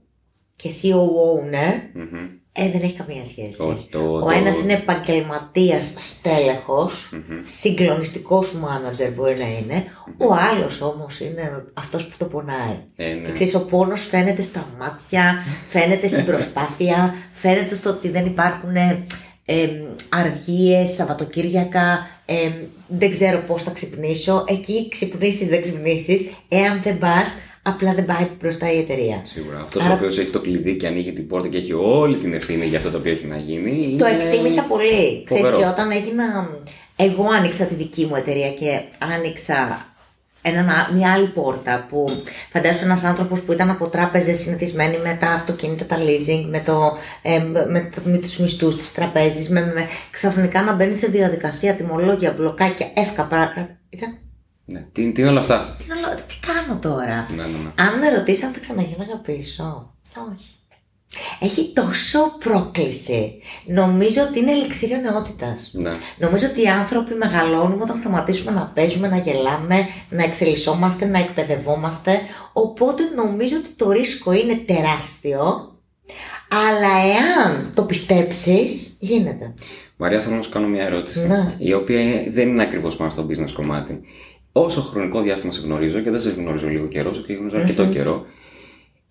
και 0.55 0.69
CEO 0.81 0.95
owner, 0.95 1.97
mm-hmm. 1.97 2.29
ε, 2.51 2.69
δεν 2.69 2.81
έχει 2.81 2.93
καμία 2.93 3.25
σχέση. 3.25 3.61
Oh, 3.61 3.77
το, 3.89 3.99
Ο 3.99 4.19
το... 4.19 4.29
ένας 4.29 4.61
είναι 4.61 4.73
επαγγελματίας 4.73 5.93
στέλεχος, 5.97 7.09
mm-hmm. 7.13 7.41
συγκλονιστικός 7.43 8.53
μάνατζερ 8.53 9.11
μπορεί 9.11 9.37
να 9.37 9.47
είναι, 9.47 9.83
mm-hmm. 9.85 10.27
ο 10.27 10.33
άλλος 10.33 10.81
όμως 10.81 11.19
είναι 11.19 11.65
αυτός 11.73 12.07
που 12.07 12.15
το 12.17 12.25
πονάει. 12.25 12.77
Ε, 12.95 13.13
ναι. 13.13 13.25
Και 13.25 13.31
ξέρεις, 13.31 13.55
ο 13.55 13.65
πόνος 13.65 14.01
φαίνεται 14.01 14.41
στα 14.41 14.65
μάτια, 14.79 15.45
φαίνεται 15.67 16.07
στην 16.07 16.25
προσπάθεια, 16.31 17.15
φαίνεται 17.33 17.75
στο 17.75 17.89
ότι 17.89 18.09
δεν 18.09 18.25
υπάρχουν 18.25 18.75
ε, 19.51 19.69
αργίες, 20.09 20.89
Σαββατοκύριακα, 20.89 22.07
δεν 22.87 23.11
ξέρω 23.11 23.43
πώς 23.47 23.63
θα 23.63 23.71
ξυπνήσω. 23.71 24.43
Εκεί 24.47 24.89
ξυπνήσεις, 24.89 25.47
δεν 25.47 25.61
ξυπνήσεις. 25.61 26.31
Εάν 26.49 26.81
δεν 26.83 26.97
πας, 26.99 27.35
Απλά 27.63 27.93
δεν 27.93 28.05
πάει 28.05 28.27
μπροστά 28.39 28.71
η 28.73 28.77
εταιρεία. 28.77 29.21
Σίγουρα. 29.23 29.59
Αυτός 29.61 29.83
Άρα- 29.83 29.93
ο 29.93 29.95
οποίος 29.97 30.17
έχει 30.17 30.29
το 30.29 30.39
κλειδί 30.39 30.75
και 30.75 30.87
ανοίγει 30.87 31.13
την 31.13 31.27
πόρτα 31.27 31.47
και 31.47 31.57
έχει 31.57 31.73
όλη 31.73 32.17
την 32.17 32.33
ευθύνη 32.33 32.65
για 32.65 32.77
αυτό 32.77 32.89
το 32.91 32.97
οποίο 32.97 33.11
έχει 33.11 33.25
να 33.25 33.37
γίνει. 33.37 33.95
Το 33.97 34.07
είναι- 34.07 34.23
εκτίμησα 34.23 34.61
πολύ. 34.63 35.23
Ξέρεις 35.25 35.43
φοβερό. 35.45 35.57
και 35.57 35.65
όταν 35.69 35.91
έγινα... 35.91 36.49
Εγώ 36.95 37.25
άνοιξα 37.37 37.65
τη 37.65 37.73
δική 37.73 38.05
μου 38.05 38.15
εταιρεία 38.15 38.49
και 38.51 38.81
άνοιξα 39.15 39.85
έναν, 40.41 40.69
α- 40.69 40.89
μια 40.93 41.11
άλλη 41.11 41.27
πόρτα 41.27 41.85
που 41.89 42.05
φαντάζομαι 42.51 42.85
ένας 42.85 43.03
άνθρωπος 43.03 43.41
που 43.41 43.51
ήταν 43.51 43.69
από 43.69 43.87
τράπεζες 43.89 44.39
συνηθισμένοι 44.39 44.97
με 44.97 45.17
τα 45.19 45.27
αυτοκίνητα, 45.29 45.85
τα 45.85 45.97
leasing, 45.97 46.45
με, 46.49 46.59
το, 46.59 46.97
ε, 47.21 47.39
με, 47.39 47.65
με, 47.65 47.89
με 48.03 48.17
τους 48.17 48.37
μισθούς 48.37 48.77
της 48.77 48.93
τραπέζης, 48.93 49.49
με, 49.49 49.71
με, 49.75 49.87
ξαφνικά 50.11 50.61
να 50.61 50.73
μπαίνει 50.73 50.93
σε 50.95 51.07
διαδικασία, 51.07 51.75
τιμολόγια, 51.75 52.31
μπλοκάκια, 52.31 52.91
εύκα 52.93 53.23
πράγματα. 53.23 53.77
Ήταν, 53.89 54.17
Ναι. 54.65 54.79
Τι, 54.91 55.11
τι 55.11 55.21
είναι 55.21 55.29
όλα 55.29 55.39
αυτά; 55.39 55.75
τι, 55.79 55.91
όλο- 55.91 56.15
τι 56.27 56.35
κάνω 56.47 56.79
τώρα; 56.79 57.27
Ναι, 57.35 57.41
ναι, 57.43 57.47
ναι. 57.47 57.71
Αν 57.75 57.99
με 57.99 58.09
ρωτήσει 58.09 58.45
αν 58.45 58.51
θα 58.51 58.59
ξαναγίναγα 58.59 59.17
πίσω. 59.17 59.93
Όχι. 60.31 60.49
Έχει 61.39 61.71
τόσο 61.73 62.19
πρόκληση. 62.39 63.41
Νομίζω 63.65 64.21
ότι 64.21 64.39
είναι 64.39 64.51
ελιξίριο 64.51 64.97
νεότητας. 64.97 65.71
Ναι. 65.73 65.91
Νομίζω 66.17 66.47
ότι 66.47 66.61
οι 66.61 66.67
άνθρωποι 66.67 67.13
μεγαλώνουμε 67.13 67.83
όταν 67.83 67.95
σταματήσουμε 67.95 68.51
να 68.51 68.71
παίζουμε, 68.75 69.07
να 69.07 69.17
γελάμε, 69.17 69.87
να 70.09 70.23
εξελισσόμαστε, 70.23 71.05
να 71.05 71.19
εκπαιδευόμαστε. 71.19 72.19
Οπότε 72.53 73.03
νομίζω 73.15 73.55
ότι 73.57 73.69
το 73.75 73.91
ρίσκο 73.91 74.33
είναι 74.33 74.63
τεράστιο. 74.65 75.69
Αλλά 76.49 76.93
εάν 77.05 77.71
το 77.75 77.83
πιστέψεις, 77.83 78.97
γίνεται. 78.99 79.53
Μαρία, 79.97 80.21
θέλω 80.21 80.35
να 80.35 80.41
σου 80.41 80.51
κάνω 80.51 80.67
μια 80.67 80.83
ερώτηση. 80.83 81.27
Ναι. 81.27 81.53
Η 81.57 81.73
οποία 81.73 81.99
δεν 82.31 82.47
είναι 82.47 82.63
ακριβώς 82.63 82.95
πάνω 82.95 83.09
στο 83.09 83.27
business 83.29 83.51
κομμάτι. 83.53 84.01
Όσο 84.51 84.81
χρονικό 84.81 85.21
διάστημα 85.21 85.51
σε 85.51 85.61
γνωρίζω 85.61 85.99
και 85.99 86.09
δεν 86.09 86.21
σε 86.21 86.29
γνωρίζω 86.29 86.67
λίγο 86.67 86.87
καιρός, 86.87 87.23
σε 87.25 87.33
γνωρίζω 87.33 87.57
αρκετό 87.57 87.85
καιρό, 87.87 88.25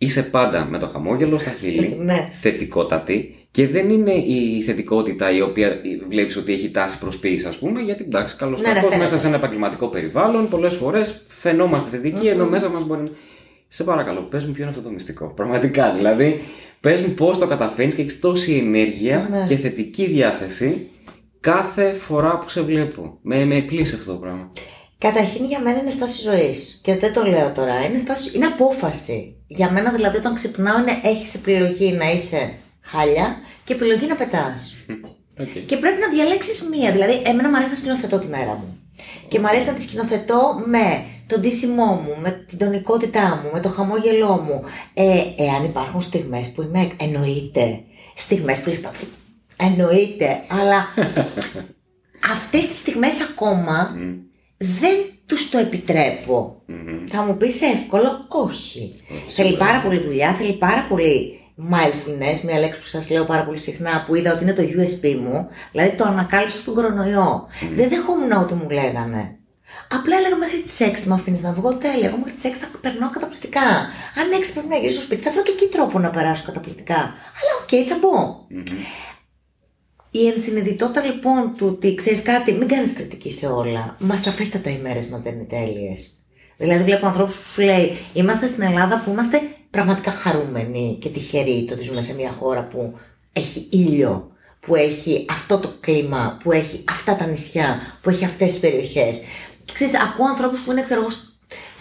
είσαι 0.03 0.23
πάντα 0.23 0.65
με 0.65 0.79
το 0.79 0.87
χαμόγελο 0.87 1.39
στα 1.39 1.51
χείλη, 1.51 1.97
Ναι. 2.05 2.29
θετικότατη 2.41 3.35
και 3.51 3.69
δεν 3.69 3.91
είναι 3.91 4.13
η 4.13 4.63
θετικότητα 4.63 5.31
η 5.31 5.41
οποία 5.41 5.81
βλέπεις 6.09 6.37
ότι 6.37 6.53
έχει 6.53 6.71
τάση 6.71 6.99
προς 6.99 7.19
πίεση, 7.19 7.47
ας 7.47 7.57
πούμε, 7.59 7.81
γιατί 7.81 8.03
εντάξει, 8.03 8.37
καλώ 8.37 8.51
Ναι, 8.51 8.57
ναι, 8.61 8.67
κακώς, 8.67 8.81
φαίνεται. 8.83 8.97
μέσα 8.99 9.19
σε 9.19 9.27
ένα 9.27 9.37
επαγγελματικό 9.37 9.87
περιβάλλον, 9.89 10.49
πολλές 10.49 10.75
φορές 10.75 11.21
φαινόμαστε 11.29 11.89
θετικοί, 11.97 12.27
ενώ 12.27 12.47
μέσα 12.47 12.69
μας 12.69 12.85
μπορεί 12.87 13.03
να. 13.03 13.09
Σε 13.69 13.85
παρακαλώ, 13.85 14.21
πες 14.21 14.45
μου 14.45 14.53
ποιο 14.53 14.63
είναι 14.63 14.71
αυτό 14.71 14.83
το 14.83 14.91
μυστικό. 14.91 15.27
Πραγματικά, 15.37 15.93
δηλαδή, 15.93 16.41
πες 16.81 17.01
μου 17.01 17.13
πώς 17.15 17.39
το 17.39 17.47
καταφέρνεις 17.47 17.95
και 17.95 18.01
έχεις 18.03 18.21
τόση 18.21 18.63
ενέργεια 18.67 19.29
Ναι. 19.31 19.45
και 19.49 19.57
θετική 19.57 20.07
διάθεση 20.07 20.89
κάθε 21.41 21.93
φορά 21.93 22.39
που 22.39 22.49
σε 22.49 22.63
βλέπω. 22.63 23.19
Με, 23.23 23.45
με 23.45 23.55
εκπλήσει 23.57 23.95
αυτό 23.95 24.13
το 24.13 24.19
πράγμα. 24.19 24.51
Καταρχήν 24.99 25.45
για 25.45 25.61
μένα 25.61 25.79
είναι 25.79 25.91
στάση 25.91 26.21
ζωής. 26.23 26.81
Και 26.83 26.95
δεν 26.97 27.13
το 27.13 27.23
λέω 27.25 27.53
τώρα. 27.55 27.85
Είναι, 27.85 27.99
στάση, 27.99 28.37
είναι 28.37 28.47
απόφαση. 28.47 29.35
Για 29.53 29.71
μένα 29.71 29.93
δηλαδή 29.93 30.17
όταν 30.17 30.35
ξυπνάω 30.35 30.79
είναι 30.79 31.01
έχεις 31.03 31.35
επιλογή 31.35 31.93
να 31.93 32.11
είσαι 32.11 32.53
χάλια 32.81 33.37
και 33.65 33.73
επιλογή 33.73 34.07
να 34.07 34.15
πετάς. 34.15 34.75
Okay. 35.39 35.63
Και 35.67 35.77
πρέπει 35.77 36.01
να 36.01 36.09
διαλέξεις 36.09 36.69
μία. 36.71 36.93
Δηλαδή, 36.93 37.23
εμένα 37.25 37.49
μου 37.49 37.57
αρέσει 37.57 37.71
να 37.71 37.77
σκηνοθετώ 37.77 38.19
τη 38.19 38.27
μέρα 38.27 38.53
μου. 38.53 38.79
Και 39.29 39.39
μου 39.41 39.47
αρέσει 39.47 39.67
να 39.67 39.73
τη 39.73 39.83
σκηνοθετώ 39.83 40.63
με 40.67 41.05
τον 41.27 41.41
ντύσιμό 41.41 41.85
μου, 41.85 42.21
με 42.21 42.45
την 42.49 42.59
τονικότητά 42.59 43.41
μου, 43.43 43.51
με 43.53 43.61
το 43.61 43.69
χαμόγελό 43.69 44.37
μου. 44.37 44.63
Ε, 44.95 45.23
εάν 45.37 45.65
υπάρχουν 45.65 46.01
στιγμές 46.01 46.49
που 46.49 46.63
είμαι. 46.63 46.91
Εννοείται. 46.97 47.81
Στιγμές 48.15 48.61
που 48.61 48.69
λες 48.69 48.81
«Παπ, 48.81 48.95
Εννοείται. 49.57 50.43
Αλλά 50.49 50.89
αυτές 52.35 52.69
τις 52.69 52.79
στιγμές 52.79 53.21
ακόμα 53.21 53.95
δεν 54.57 54.97
τους 55.31 55.51
το 55.51 55.59
επιτρέπω. 55.59 56.63
Θα 57.11 57.23
μου 57.23 57.37
πεις 57.37 57.61
εύκολο, 57.63 58.27
όχι. 58.29 59.03
θέλει 59.29 59.57
πάρα 59.57 59.81
πολύ 59.81 59.99
δουλειά, 59.99 60.33
θέλει 60.33 60.53
πάρα 60.53 60.87
πολύ 60.89 61.41
mindfulness, 61.73 62.41
μια 62.45 62.59
λέξη 62.59 62.81
που 62.81 62.87
σας 62.87 63.11
λέω 63.11 63.25
πάρα 63.25 63.45
πολύ 63.45 63.59
συχνά, 63.59 64.05
που 64.07 64.15
είδα 64.15 64.33
ότι 64.33 64.43
είναι 64.43 64.53
το 64.53 64.63
USP 64.63 65.15
μου, 65.23 65.49
δηλαδή 65.73 65.97
το 65.97 66.05
ανακάλυψα 66.05 66.59
στον 66.59 66.75
κορονοϊό. 66.75 67.49
Δεν 67.75 67.89
δεχόμουν 67.89 68.33
ό,τι 68.33 68.55
μου 68.55 68.69
λέγανε. 68.71 69.35
Απλά 69.89 70.17
έλεγα 70.17 70.37
μέχρι 70.37 70.61
τις 70.61 70.79
6 70.81 71.09
με 71.09 71.15
αφήνεις 71.15 71.43
να 71.43 71.53
βγω 71.53 71.75
τέλεια. 71.75 72.09
Εγώ 72.09 72.17
μέχρι 72.17 72.33
τις 72.33 72.51
6 72.51 72.55
θα 72.55 72.79
περνάω 72.81 73.11
καταπληκτικά. 73.11 73.67
Αν 74.19 74.27
6 74.31 74.53
πρέπει 74.53 74.69
να 74.69 74.77
γυρίσω 74.77 74.97
στο 74.99 75.07
σπίτι, 75.07 75.23
θα 75.23 75.31
βρω 75.33 75.43
και 75.43 75.53
εκεί 75.57 75.67
τρόπο 75.75 75.99
να 75.99 76.11
περάσω 76.11 76.45
καταπληκτικά. 76.47 77.01
Αλλά 77.39 77.53
οκ, 77.63 77.73
θα 77.89 77.97
μπω. 78.01 78.15
Η 80.11 80.27
ενσυνειδητότητα 80.27 81.05
λοιπόν 81.05 81.55
του 81.57 81.67
ότι 81.67 81.95
ξέρεις 81.95 82.23
κάτι, 82.23 82.53
μην 82.53 82.69
κάνεις 82.69 82.93
κριτική 82.93 83.33
σε 83.33 83.47
όλα. 83.47 83.97
Μα 83.99 84.21
σαφέστατα 84.21 84.71
οι 84.71 84.79
μέρες 84.83 85.07
μας 85.07 85.21
δεν 85.21 85.35
είναι 85.35 85.45
τέλειες. 85.45 86.11
Δηλαδή, 86.57 86.85
βλέπω 86.85 87.07
ανθρώπους 87.07 87.37
που 87.37 87.49
σου 87.49 87.63
λέει: 87.63 87.99
Είμαστε 88.13 88.47
στην 88.47 88.63
Ελλάδα 88.63 89.03
που 89.05 89.11
είμαστε 89.11 89.41
πραγματικά 89.71 90.11
χαρούμενοι 90.11 90.99
και 91.01 91.09
τυχεροί 91.09 91.65
το 91.69 91.75
ότι 91.75 91.83
ζούμε 91.83 92.03
σε 92.03 92.15
μια 92.15 92.31
χώρα 92.31 92.65
που 92.65 92.99
έχει 93.33 93.69
ήλιο, 93.71 94.31
που 94.61 94.75
έχει 94.75 95.27
αυτό 95.31 95.59
το 95.59 95.73
κλίμα, 95.81 96.39
που 96.43 96.53
έχει 96.53 96.85
αυτά 96.91 97.17
τα 97.17 97.27
νησιά, 97.27 97.81
που 98.03 98.11
έχει 98.11 98.25
αυτές 98.25 98.49
τις 98.49 98.59
περιοχές. 98.59 99.19
Και 99.65 99.73
ξέρεις, 99.73 99.95
ακούω 99.95 100.27
ανθρώπους 100.27 100.61
που 100.61 100.73
είναι, 100.73 100.83
ξέρω 100.83 101.01
εγώ, 101.01 101.11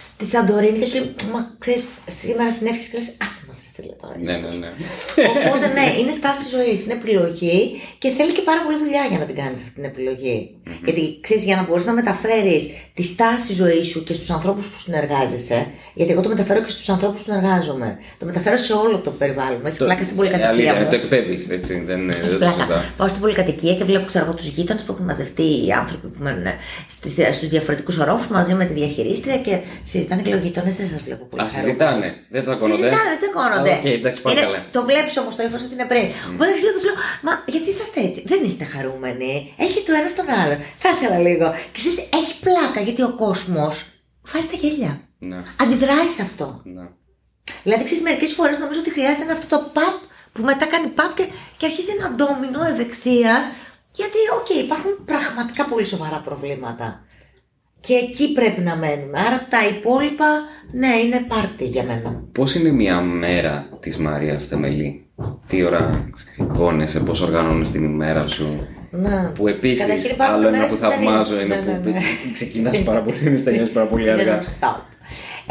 στη 0.07 0.25
Σαντορίνη 0.25 0.77
και 0.79 0.85
σου 0.85 0.93
λέει: 0.95 1.13
Μα 1.33 1.39
ξέρεις, 1.63 1.83
σήμερα 2.21 2.51
συνέφυγες 2.57 2.87
και 2.87 2.97
λες: 2.97 3.07
Άσε 3.25 3.41
μας, 3.47 3.57
ρε 3.63 3.69
φίλε 3.75 3.93
τώρα. 4.01 4.15
Ναι, 4.27 4.35
ναι, 4.43 4.51
ναι. 4.63 4.69
Οπότε 5.47 5.65
ναι, 5.77 5.85
είναι 5.99 6.11
στάση 6.19 6.43
ζωής, 6.55 6.79
είναι 6.85 6.93
επιλογή 7.01 7.81
και 8.01 8.09
θέλει 8.17 8.31
και 8.37 8.41
πάρα 8.49 8.61
πολύ 8.65 8.77
δουλειά 8.83 9.03
για 9.09 9.19
να 9.21 9.25
την 9.29 9.35
κάνεις 9.41 9.59
αυτή 9.65 9.73
την 9.79 9.83
επιλογη 9.91 10.35
Γιατί 10.85 11.03
ξέρεις, 11.25 11.43
για 11.49 11.55
να 11.55 11.63
μπορείς 11.67 11.85
να 11.85 11.93
μεταφέρεις 12.01 12.63
τη 12.93 13.03
στάση 13.03 13.53
ζωής 13.53 13.87
σου 13.87 13.99
και 14.03 14.13
στους 14.13 14.29
ανθρώπους 14.29 14.65
που 14.71 14.79
συνεργάζεσαι, 14.85 15.59
γιατί 15.93 16.11
εγώ 16.11 16.21
το 16.21 16.29
μεταφέρω 16.29 16.59
και 16.65 16.69
στους 16.75 16.89
ανθρώπους 16.89 17.17
που 17.23 17.25
συνεργάζομαι. 17.31 17.89
Το 18.19 18.25
μεταφέρω 18.25 18.57
σε 18.57 18.73
όλο 18.73 18.97
το 18.97 19.11
περιβάλλον. 19.11 19.59
μου. 19.61 19.67
Έχει 19.67 19.77
πλάκα 19.77 20.03
στην 20.03 20.13
Ε, 20.13 20.17
πολυκατοικία 20.17 20.49
αλήθεια, 20.49 20.73
μου. 20.75 20.89
Το 20.89 20.95
εκπέμπει, 20.95 21.35
έτσι. 21.57 21.73
Δεν, 21.73 21.85
δεν 21.85 22.09
Έχει 22.09 22.29
το 22.29 22.37
πλάκα. 22.37 22.51
συζητάω. 22.53 22.79
Πάω 22.97 23.07
στην 23.07 23.21
πολυκατοικία 23.21 23.73
και 23.75 23.83
βλέπω 23.83 24.05
ξέρω, 24.05 24.25
εγώ, 24.25 24.33
τους 24.33 24.47
γείτονες 24.47 24.83
που 24.83 24.91
έχουν 24.91 25.05
μαζευτεί 25.05 25.65
οι 25.65 25.71
άνθρωποι 25.81 26.07
που 26.07 26.23
μένουν 26.23 26.45
στους 27.31 27.49
διαφορετικούς 27.49 27.97
ορόφους 27.97 28.27
μαζί 28.27 28.53
με 28.53 28.65
τη 28.65 28.73
διαχειρίστρια 28.73 29.37
και 29.37 29.57
συζητάνε 29.91 30.21
και 30.21 30.29
λέω 30.33 30.39
γείτονε, 30.45 30.71
δεν 30.79 30.87
σας 30.93 31.01
βλέπω 31.07 31.23
πολύ. 31.25 31.41
Α, 31.43 31.47
χαρούμενοι». 31.47 31.65
συζητάνε. 31.65 32.07
Δεν 32.35 32.41
τσακώνονται. 32.43 32.83
Συζητάνε, 32.87 33.09
δεν 33.13 33.19
τσακώνονται. 33.21 33.71
Α, 33.73 33.77
οκ, 33.79 33.85
εντάξει, 33.99 34.19
πάλι 34.21 34.39
καλά. 34.45 34.59
το 34.75 34.81
βλέπεις 34.89 35.13
όμως 35.21 35.33
το 35.37 35.41
ύφος 35.47 35.61
ότι 35.65 35.73
είναι 35.77 35.87
πριν. 35.91 36.05
Οπότε 36.33 36.49
αρχίζω 36.53 36.69
να 36.71 36.75
τους 36.77 36.85
λέω, 36.87 36.97
Μα 37.25 37.31
γιατί 37.53 37.67
είσαστε 37.73 37.99
έτσι, 38.07 38.19
δεν 38.31 38.41
είστε 38.47 38.63
χαρούμενοι. 38.73 39.31
Έχει 39.65 39.79
το 39.87 39.91
ένα 39.99 40.09
στον 40.15 40.27
άλλο. 40.41 40.55
Θα 40.83 40.89
ήθελα 40.95 41.17
λίγο. 41.27 41.47
Και 41.73 41.79
εσείς 41.81 41.95
έχει 42.19 42.33
πλάκα 42.45 42.79
γιατί 42.87 43.01
ο 43.09 43.11
κόσμος 43.23 43.75
σκάει 44.31 44.45
στα 44.51 44.57
γέλια. 44.61 44.93
Ναι, 45.29 45.39
Αντιδράει 45.63 46.09
σε 46.17 46.21
αυτό. 46.29 46.47
ναι. 46.77 46.85
Δηλαδή, 47.63 47.83
ξέρεις, 47.83 48.03
μερικές 48.03 48.31
φορές 48.33 48.57
νομίζω 48.63 48.79
ότι 48.79 48.91
χρειάζεται 48.95 49.23
ένα 49.27 49.33
αυτό 49.33 49.47
το 49.55 49.59
παπ 49.73 49.95
που 50.33 50.41
μετά 50.49 50.65
κάνει 50.65 50.87
παπ 50.87 51.11
και, 51.17 51.25
και 51.57 51.65
αρχίζει 51.65 51.91
ένα 51.97 52.07
ντόμινο 52.15 52.61
ευεξίας. 52.73 53.45
Γιατί, 53.99 54.17
οκ, 54.39 54.49
υπάρχουν 54.65 54.91
πραγματικά 55.05 55.63
πολύ 55.65 55.85
σοβαρά 55.85 56.21
προβλήματα. 56.27 56.87
Και 57.79 57.93
εκεί 57.93 58.33
πρέπει 58.33 58.61
να 58.61 58.75
μένουμε. 58.75 59.19
Άρα 59.27 59.47
τα 59.49 59.57
υπόλοιπα, 59.77 60.25
ναι, 60.71 60.87
είναι 60.87 61.25
πάρτι 61.27 61.65
για 61.65 61.83
μένα. 61.83 62.21
Πώς 62.31 62.55
είναι 62.55 62.69
μια 62.69 63.01
μέρα 63.01 63.69
της 63.79 63.97
Μαρίας 63.97 64.45
Θεμελή, 64.45 65.05
Τι 65.47 65.63
ώρα 65.63 66.09
σηκώνεσαι, 66.15 66.99
πώς 66.99 67.21
οργανώνεις 67.21 67.71
την 67.71 67.83
ημέρα 67.83 68.27
σου; 68.27 68.67
Να. 68.91 69.31
Που 69.35 69.47
επίσης 69.47 69.85
Καταρχήν 69.85 70.11
υπάρχουν 70.11 70.35
άλλο 70.35 70.47
ένα 70.47 70.57
μέρες 70.57 70.71
που 70.71 70.75
που 70.77 70.81
δεν 70.81 70.89
θαυμάζω 70.91 71.41
είναι. 71.41 71.55
είναι 71.55 71.71
Ναι, 71.71 71.77
που 71.79 71.89
ναι, 71.89 71.93
ναι. 71.93 72.01
ξεκινάς 72.33 72.77
πάρα 72.79 73.01
πολύ, 73.01 73.17
είναι 73.25 73.39
τελειώσει 73.39 73.71
πάρα 73.71 73.85
πολύ 73.87 74.09
αργά. 74.09 74.23
Είναι 74.33 74.39
non-stop. 74.41 74.79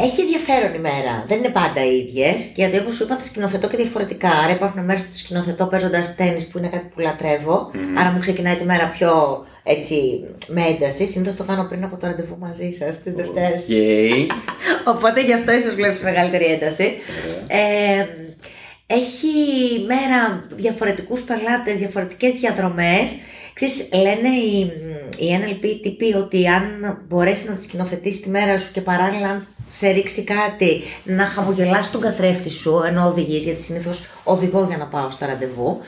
Έχει 0.01 0.21
ενδιαφέρον 0.21 0.73
η 0.73 0.79
μέρα. 0.79 1.13
Δεν 1.27 1.37
είναι 1.37 1.49
πάντα 1.49 1.85
οι 1.85 1.95
ίδιες. 1.97 2.51
Γιατί 2.55 2.77
όπως 2.77 2.95
σου 2.95 3.03
είπα, 3.03 3.15
τη 3.15 3.25
σκηνοθετώ 3.25 3.67
και 3.69 3.77
διαφορετικά. 3.77 4.29
Άρα 4.29 4.51
υπάρχουν 4.51 4.83
μέρες 4.83 5.01
που 5.01 5.07
τη 5.11 5.17
σκηνοθετώ 5.17 5.65
παίζοντας 5.65 6.15
τένις 6.15 6.47
που 6.51 6.57
είναι 6.57 6.67
κάτι 6.67 6.85
που 6.93 6.99
λατρεύω. 6.99 7.71
Άρα 7.99 8.09
μου 8.11 8.19
ξεκινάει 8.19 8.55
τη 8.55 8.65
μέρα 8.65 8.85
πιο 8.97 9.09
έτσι 9.69 10.23
με 10.47 10.61
ένταση. 10.61 11.07
Συνήθως 11.07 11.35
το 11.35 11.43
κάνω 11.43 11.63
πριν 11.69 11.83
από 11.83 11.97
το 11.97 12.07
ραντεβού 12.07 12.37
μαζί 12.39 12.71
σας 12.71 13.01
τις 13.01 13.13
Δευτέρες. 13.13 13.63
Οκ. 13.63 14.31
Οπότε 14.95 15.23
γι' 15.23 15.33
αυτό 15.33 15.51
ίσως 15.51 15.75
βλέπεις 15.75 15.99
μεγαλύτερη 15.99 16.45
ένταση. 16.45 16.93
Ε, 17.47 18.05
έχει 18.87 19.27
μέρα 19.85 20.45
διαφορετικούς 20.55 21.21
πελάτες, 21.21 21.77
διαφορετικές 21.77 22.33
διαδρομές. 22.33 23.11
Ξέρεις, 23.53 23.89
λένε 23.93 24.29
οι, 24.29 24.59
οι 25.17 25.39
NLP 25.41 25.79
τύποι 25.81 26.13
ότι 26.13 26.47
αν 26.47 26.97
μπορέσει 27.07 27.47
να 27.47 27.53
τη 27.53 27.63
σκηνοθετήσεις 27.63 28.21
τη 28.21 28.29
μέρα 28.29 28.59
σου 28.59 28.71
και 28.71 28.81
παράλληλα 28.81 29.29
αν 29.29 29.47
σε 29.69 29.89
ρίξει 29.89 30.23
κάτι 30.23 30.81
να 31.03 31.25
χαμογελάσει 31.25 31.91
τον 31.91 32.01
καθρέφτη 32.01 32.49
σου 32.49 32.81
ενώ 32.87 33.07
οδηγείς, 33.07 33.43
γιατί 33.43 33.61
συνήθως 33.61 34.05
οδηγώ 34.23 34.65
για 34.67 34.77
να 34.77 34.85
πάω 34.85 35.09
στα 35.09 35.25
ραντεβού 35.25 35.79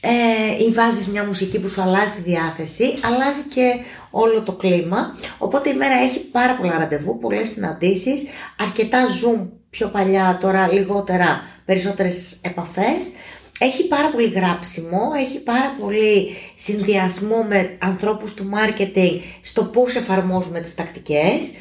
ε, 0.00 0.64
ή 0.64 0.70
βάζεις 0.70 1.08
μια 1.08 1.24
μουσική 1.24 1.60
που 1.60 1.68
σου 1.68 1.82
αλλάζει 1.82 2.12
τη 2.12 2.20
διάθεση, 2.20 2.94
αλλάζει 3.02 3.42
και 3.54 3.74
όλο 4.10 4.42
το 4.42 4.52
κλίμα. 4.52 5.16
Οπότε 5.38 5.70
η 5.70 5.74
μέρα 5.74 5.94
έχει 5.94 6.18
πάρα 6.18 6.56
πολλά 6.56 6.78
ραντεβού, 6.78 7.18
πολλές 7.18 7.48
συναντήσεις, 7.48 8.26
αρκετά 8.58 9.06
zoom 9.06 9.48
πιο 9.70 9.88
παλιά, 9.88 10.38
τώρα 10.40 10.72
λιγότερα, 10.72 11.42
περισσότερες 11.64 12.38
επαφές. 12.42 13.12
Έχει 13.58 13.88
πάρα 13.88 14.08
πολύ 14.08 14.28
γράψιμο, 14.28 14.98
έχει 15.16 15.42
πάρα 15.42 15.76
πολύ 15.80 16.36
συνδυασμό 16.54 17.42
με 17.48 17.76
ανθρώπους 17.78 18.34
του 18.34 18.50
marketing 18.54 19.20
στο 19.42 19.64
πώς 19.64 19.94
εφαρμόζουμε 19.94 20.60
τις 20.60 20.74
τακτικές. 20.74 21.52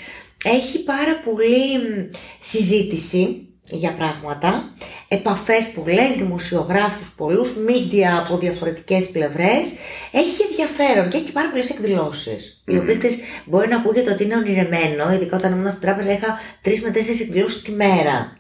έχει 0.44 0.84
πάρα 0.84 1.22
πολύ 1.26 1.78
μ, 1.78 2.16
συζήτηση 2.40 3.49
για 3.70 3.94
πράγματα, 3.94 4.74
επαφές 5.08 5.68
πολλές, 5.76 6.16
δημοσιογράφους 6.18 7.14
πολλούς, 7.18 7.54
media 7.68 8.18
από 8.20 8.38
διαφορετικές 8.38 9.10
πλευρές, 9.10 9.74
έχει 10.12 10.42
ενδιαφέρον 10.50 11.10
και 11.10 11.18
έχει 11.18 11.26
και 11.26 11.32
πάρα 11.32 11.50
πολλές 11.50 11.70
εκδηλώσεις. 11.70 12.64
Οι 12.66 12.78
οποίες 12.78 12.98
ξέρεις, 12.98 13.20
μπορεί 13.46 13.68
να 13.68 13.76
ακούγεται 13.76 14.12
ότι 14.12 14.24
είναι 14.24 14.36
ονειρεμένο, 14.36 15.14
ειδικά 15.14 15.38
όταν 15.38 15.52
ήμουν 15.52 15.70
στην 15.70 15.82
τράπεζα 15.82 16.12
είχα 16.12 16.40
τρεις 16.62 16.82
με 16.82 16.90
τέσσερις 16.90 17.20
εκδηλώσεις 17.20 17.62
τη 17.62 17.72
μέρα. 17.72 18.38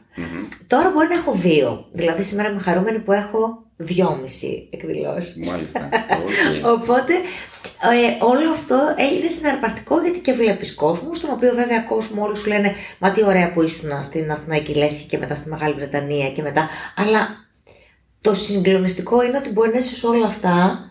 Τώρα 0.68 0.90
μπορεί 0.90 1.08
να 1.08 1.16
έχω 1.16 1.32
δύο. 1.32 1.88
Δηλαδή 1.92 2.24
σήμερα 2.24 2.50
είμαι 2.50 2.60
χαρούμενη 2.60 3.00
που 3.00 3.12
έχω 3.12 3.69
δυόμιση 3.82 4.70
εκδηλώσεις. 4.72 5.50
Μάλιστα. 5.50 5.90
Οκ. 6.24 6.66
Οπότε 6.80 7.14
ε, 7.14 8.24
όλο 8.26 8.50
αυτό 8.52 8.80
είναι 8.98 9.30
συναρπαστικό 9.30 10.02
γιατί 10.02 10.20
και 10.20 10.34
βλέπεις 10.34 10.76
κόσμο, 10.76 11.14
στον 11.16 11.30
οποίο 11.34 11.54
βέβαια 11.56 11.80
κόσμο 11.80 12.24
όλοι 12.24 12.38
σου 12.38 12.48
λένε 12.48 12.76
Μα 13.00 13.12
τι 13.12 13.24
ωραία 13.24 13.54
που 13.54 13.62
ήσουν 13.62 14.02
στην 14.02 14.32
Αθηναϊκή 14.32 14.74
Λέσχη 14.74 15.08
και 15.08 15.18
μετά 15.18 15.36
στη 15.36 15.50
Μεγάλη 15.50 15.74
Βρετανία 15.74 16.32
και 16.32 16.42
μετά. 16.42 16.70
Αλλά 16.96 17.28
το 18.22 18.34
συγκλονιστικό 18.34 19.24
είναι 19.24 19.38
ότι 19.38 19.50
μπορεί 19.50 19.72
να 19.72 19.78
είσαι 19.78 19.96
σε 19.96 20.08
όλα 20.08 20.26
αυτά, 20.26 20.90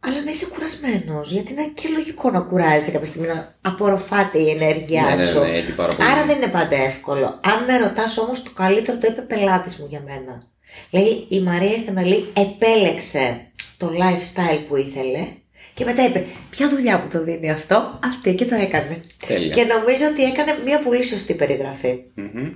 αλλά 0.00 0.22
να 0.24 0.30
είσαι 0.30 0.46
κουρασμένος. 0.54 1.32
Γιατί 1.32 1.52
είναι 1.52 1.66
και 1.74 1.88
λογικό 1.88 2.30
να 2.30 2.40
κουράζεσαι 2.40 2.90
κάποια 2.90 3.06
στιγμή, 3.06 3.26
να 3.26 3.54
απορροφάται 3.60 4.38
η 4.38 4.50
ενέργειά 4.50 5.02
Ναι, 5.02 5.14
ναι, 5.14 5.24
σου. 5.26 5.40
ναι, 5.40 5.48
έχει 5.48 5.74
πάρα 5.74 5.94
πολύ. 5.94 6.08
Άρα 6.10 6.24
δεν 6.26 6.36
είναι 6.36 6.46
πάντα 6.46 6.76
εύκολο. 6.76 7.40
Αν 7.42 7.64
με 7.64 7.78
ρωτάς 7.78 8.18
όμως, 8.18 8.42
το 8.42 8.50
καλύτερο 8.54 8.98
το 8.98 9.06
είπε 9.10 9.20
πελάτης 9.20 9.76
μου 9.76 9.86
για 9.90 10.02
μένα. 10.06 10.49
Λέει 10.90 11.26
η 11.28 11.40
Μαρία 11.40 11.70
η 11.70 11.80
Θεμελή 11.86 12.24
επέλεξε 12.32 13.40
το 13.76 13.90
lifestyle 13.92 14.60
που 14.68 14.76
ήθελε 14.76 15.26
και 15.74 15.84
μετά 15.84 16.04
είπε 16.04 16.24
ποια 16.50 16.68
δουλειά 16.68 17.00
που 17.00 17.08
το 17.18 17.24
δίνει 17.24 17.50
αυτό, 17.50 17.98
αυτή 18.04 18.34
και 18.34 18.44
το 18.44 18.54
έκανε. 18.54 19.00
Τέλεια. 19.26 19.54
Και 19.54 19.64
νομίζω 19.64 20.04
ότι 20.12 20.22
έκανε 20.22 20.58
μια 20.64 20.78
πολύ 20.78 21.02
σωστή 21.02 21.34
περιγραφή. 21.34 21.98
Μμμ. 22.14 22.48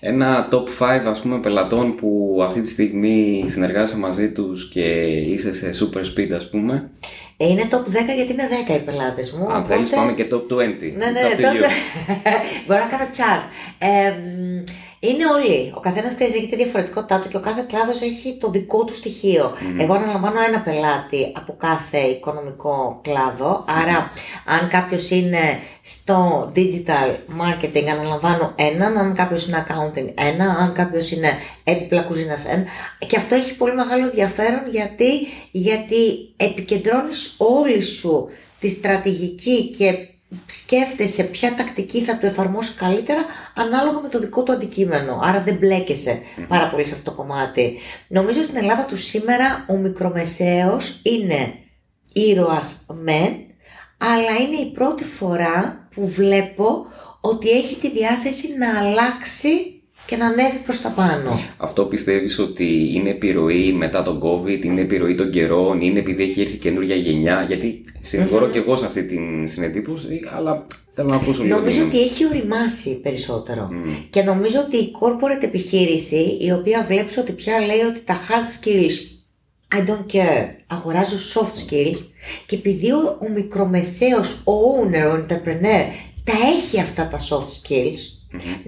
Ένα 0.00 0.48
top 0.50 0.82
5 0.84 1.00
ας 1.06 1.20
πούμε 1.20 1.38
πελατών 1.40 1.94
που 1.96 2.38
αυτή 2.44 2.60
τη 2.60 2.68
στιγμή 2.68 3.44
συνεργάζεσαι 3.46 3.98
μαζί 3.98 4.32
τους 4.32 4.68
και 4.68 4.80
είσαι 5.06 5.54
σε 5.54 5.70
super 5.84 5.98
speed 6.00 6.30
ας 6.34 6.50
πούμε. 6.50 6.90
Ε, 7.36 7.48
Είναι 7.48 7.68
top 7.70 7.76
10 7.76 7.80
γιατί 8.16 8.32
είναι 8.32 8.48
10 8.68 8.74
οι 8.74 8.84
πελάτες 8.84 9.32
μου. 9.32 9.52
Αν 9.52 9.64
θέλεις 9.64 9.90
πάμε 9.90 10.12
και 10.12 10.26
top 10.30 10.52
20. 10.52 10.56
Ναι, 10.56 10.66
ναι, 10.66 11.20
It's 11.20 11.36
up 11.36 11.38
to 11.38 11.42
τότε. 11.42 11.58
you. 11.58 11.66
Μπορώ 12.66 12.80
να 12.80 12.86
κάνω 12.96 13.10
chat. 13.16 13.42
Ε, 13.78 14.10
μ, 14.10 14.62
είναι 15.08 15.26
όλοι. 15.26 15.72
Ο 15.76 15.80
καθένας 15.80 16.20
έχει 16.20 16.48
τη 16.48 16.56
διαφορετικότητά 16.56 17.20
του 17.20 17.28
και 17.28 17.36
ο 17.36 17.40
κάθε 17.40 17.64
κλάδος 17.68 18.00
έχει 18.00 18.36
το 18.40 18.50
δικό 18.50 18.84
του 18.84 18.94
στοιχείο. 18.94 19.52
Εγώ 19.78 19.94
αναλαμβάνω 19.94 20.40
ένα 20.48 20.60
πελάτη 20.60 21.32
από 21.36 21.56
κάθε 21.58 21.98
οικονομικό 21.98 23.00
κλάδο. 23.02 23.64
Άρα, 23.82 24.10
αν 24.44 24.68
κάποιος 24.68 25.10
είναι 25.10 25.58
στο 25.80 26.52
digital 26.56 27.08
marketing, 27.40 27.86
αναλαμβάνω 27.92 28.52
έναν. 28.56 28.98
Αν 28.98 29.14
κάποιος 29.14 29.48
είναι 29.48 29.66
accounting, 29.68 30.08
ένα. 30.14 30.56
Αν 30.58 30.72
κάποιος 30.72 31.10
είναι 31.10 31.30
έπιπλα 31.64 32.02
κουζίνα, 32.02 32.36
ένα. 32.52 32.64
Και 33.06 33.16
αυτό 33.16 33.34
έχει 33.34 33.56
πολύ 33.56 33.74
μεγάλο 33.74 34.04
ενδιαφέρον 34.04 34.62
γιατί, 34.70 35.10
γιατί 35.50 36.32
επικεντρώνεις 36.36 37.34
όλη 37.38 37.80
σου 37.80 38.28
τη 38.60 38.70
στρατηγική 38.70 39.74
και 39.78 40.08
σκέφτεσαι 40.46 41.22
ποια 41.22 41.54
τακτική 41.54 42.02
θα 42.02 42.16
του 42.16 42.26
εφαρμόσει 42.26 42.74
καλύτερα 42.74 43.24
ανάλογα 43.54 44.00
με 44.00 44.08
το 44.08 44.18
δικό 44.18 44.42
του 44.42 44.52
αντικείμενο. 44.52 45.20
Άρα 45.22 45.42
δεν 45.42 45.54
μπλέκεσαι 45.54 46.22
πάρα 46.48 46.68
πολύ 46.68 46.86
σε 46.86 46.94
αυτό 46.94 47.10
το 47.10 47.16
κομμάτι. 47.16 47.78
Νομίζω 48.08 48.42
στην 48.42 48.56
Ελλάδα 48.56 48.84
του 48.84 48.96
σήμερα 48.96 49.64
ο 49.68 49.76
μικρομεσαίος 49.76 51.00
είναι 51.02 51.54
ήρωας 52.12 52.84
μεν, 53.02 53.32
αλλά 53.98 54.36
είναι 54.40 54.56
η 54.56 54.72
πρώτη 54.72 55.04
φορά 55.04 55.88
που 55.94 56.08
βλέπω 56.08 56.86
ότι 57.20 57.50
έχει 57.50 57.76
τη 57.76 57.90
διάθεση 57.90 58.56
να 58.58 58.78
αλλάξει 58.78 59.73
και 60.06 60.16
να 60.16 60.26
ανέβει 60.26 60.56
προς 60.64 60.80
τα 60.80 60.88
πάνω. 60.88 61.40
Αυτό 61.56 61.84
πιστεύεις 61.84 62.38
ότι 62.38 62.90
είναι 62.94 63.10
επιρροή 63.10 63.72
μετά 63.72 64.02
τον 64.02 64.20
COVID, 64.22 64.64
είναι 64.64 64.80
επιρροή 64.80 65.14
των 65.14 65.30
καιρών, 65.30 65.80
είναι 65.80 65.98
επειδή 65.98 66.22
έχει 66.22 66.40
έρθει 66.40 66.56
καινούργια 66.56 66.94
γενιά, 66.96 67.44
γιατί 67.48 67.80
συμφωνώ 68.00 68.48
και 68.48 68.58
εγώ 68.58 68.76
σε 68.76 68.86
αυτή 68.86 69.02
την 69.04 69.46
συνεντύπωση, 69.48 70.20
αλλά 70.36 70.66
θέλω 70.92 71.08
να 71.08 71.16
ακούσω 71.16 71.42
λίγο. 71.42 71.56
Νομίζω 71.56 71.78
την- 71.78 71.86
ότι 71.86 72.00
έχει 72.02 72.26
οριμάσει 72.26 73.00
περισσότερο. 73.00 73.68
Και 74.10 74.22
νομίζω 74.22 74.58
ότι 74.66 74.76
η 74.76 74.90
corporate 75.00 75.42
επιχείρηση, 75.42 76.36
η 76.40 76.50
οποία 76.52 76.84
βλέπεις 76.88 77.16
ότι 77.16 77.32
πια 77.32 77.58
λέει 77.60 77.80
ότι 77.90 78.00
τα 78.04 78.20
hard 78.28 78.66
skills, 78.66 79.12
I 79.76 79.78
don't 79.90 80.14
care, 80.16 80.46
αγοράζω 80.66 81.16
soft 81.34 81.72
skills 81.72 81.96
και 82.46 82.54
επειδή 82.56 82.90
ο, 82.90 83.18
ο 83.22 83.28
μικρομεσαίος, 83.34 84.32
ο 84.44 84.52
owner, 84.52 85.12
ο 85.12 85.24
entrepreneur 85.28 85.84
τα 86.24 86.32
έχει 86.56 86.80
αυτά 86.80 87.08
τα 87.08 87.18
soft 87.18 87.68
skills, 87.68 87.98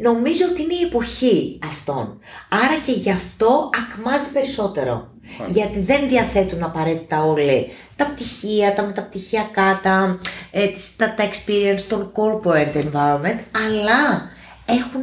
νομίζω 0.02 0.44
ότι 0.50 0.62
είναι 0.62 0.74
η 0.74 0.82
εποχή 0.86 1.58
αυτών. 1.64 2.18
Άρα 2.48 2.76
και 2.86 2.92
γι' 2.92 3.10
αυτό 3.10 3.70
ακμάζει 3.82 4.30
περισσότερο. 4.32 5.08
Γιατί 5.46 5.78
δεν 5.80 6.08
διαθέτουν 6.08 6.62
απαραίτητα 6.62 7.22
όλοι 7.24 7.68
τα 7.96 8.04
πτυχία, 8.06 8.74
τα 8.74 8.82
μεταπτυχιακά, 8.82 9.80
τα, 9.82 10.18
ε, 10.50 10.66
τις- 10.66 10.96
τα, 10.96 11.14
τα 11.14 11.24
experience 11.28 11.80
των 11.88 12.12
corporate 12.14 12.74
environment, 12.76 13.38
αλλά 13.66 14.30
έχουν 14.66 15.02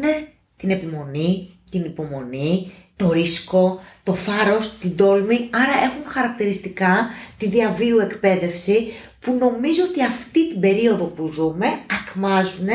την 0.57 0.69
επιμονή, 0.69 1.49
την 1.71 1.83
υπομονή, 1.83 2.71
το 2.95 3.11
ρίσκο, 3.11 3.79
το 4.03 4.13
θάρρος, 4.13 4.77
την 4.77 4.95
τόλμη, 4.95 5.49
άρα 5.51 5.83
έχουν 5.83 6.11
χαρακτηριστικά 6.11 7.09
τη 7.37 7.47
διαβίου 7.47 7.99
εκπαίδευση 7.99 8.93
που 9.19 9.35
νομίζω 9.39 9.83
ότι 9.89 10.03
αυτή 10.03 10.49
την 10.51 10.59
περίοδο 10.59 11.03
που 11.05 11.27
ζούμε 11.27 11.65
ακμάζουν 12.01 12.67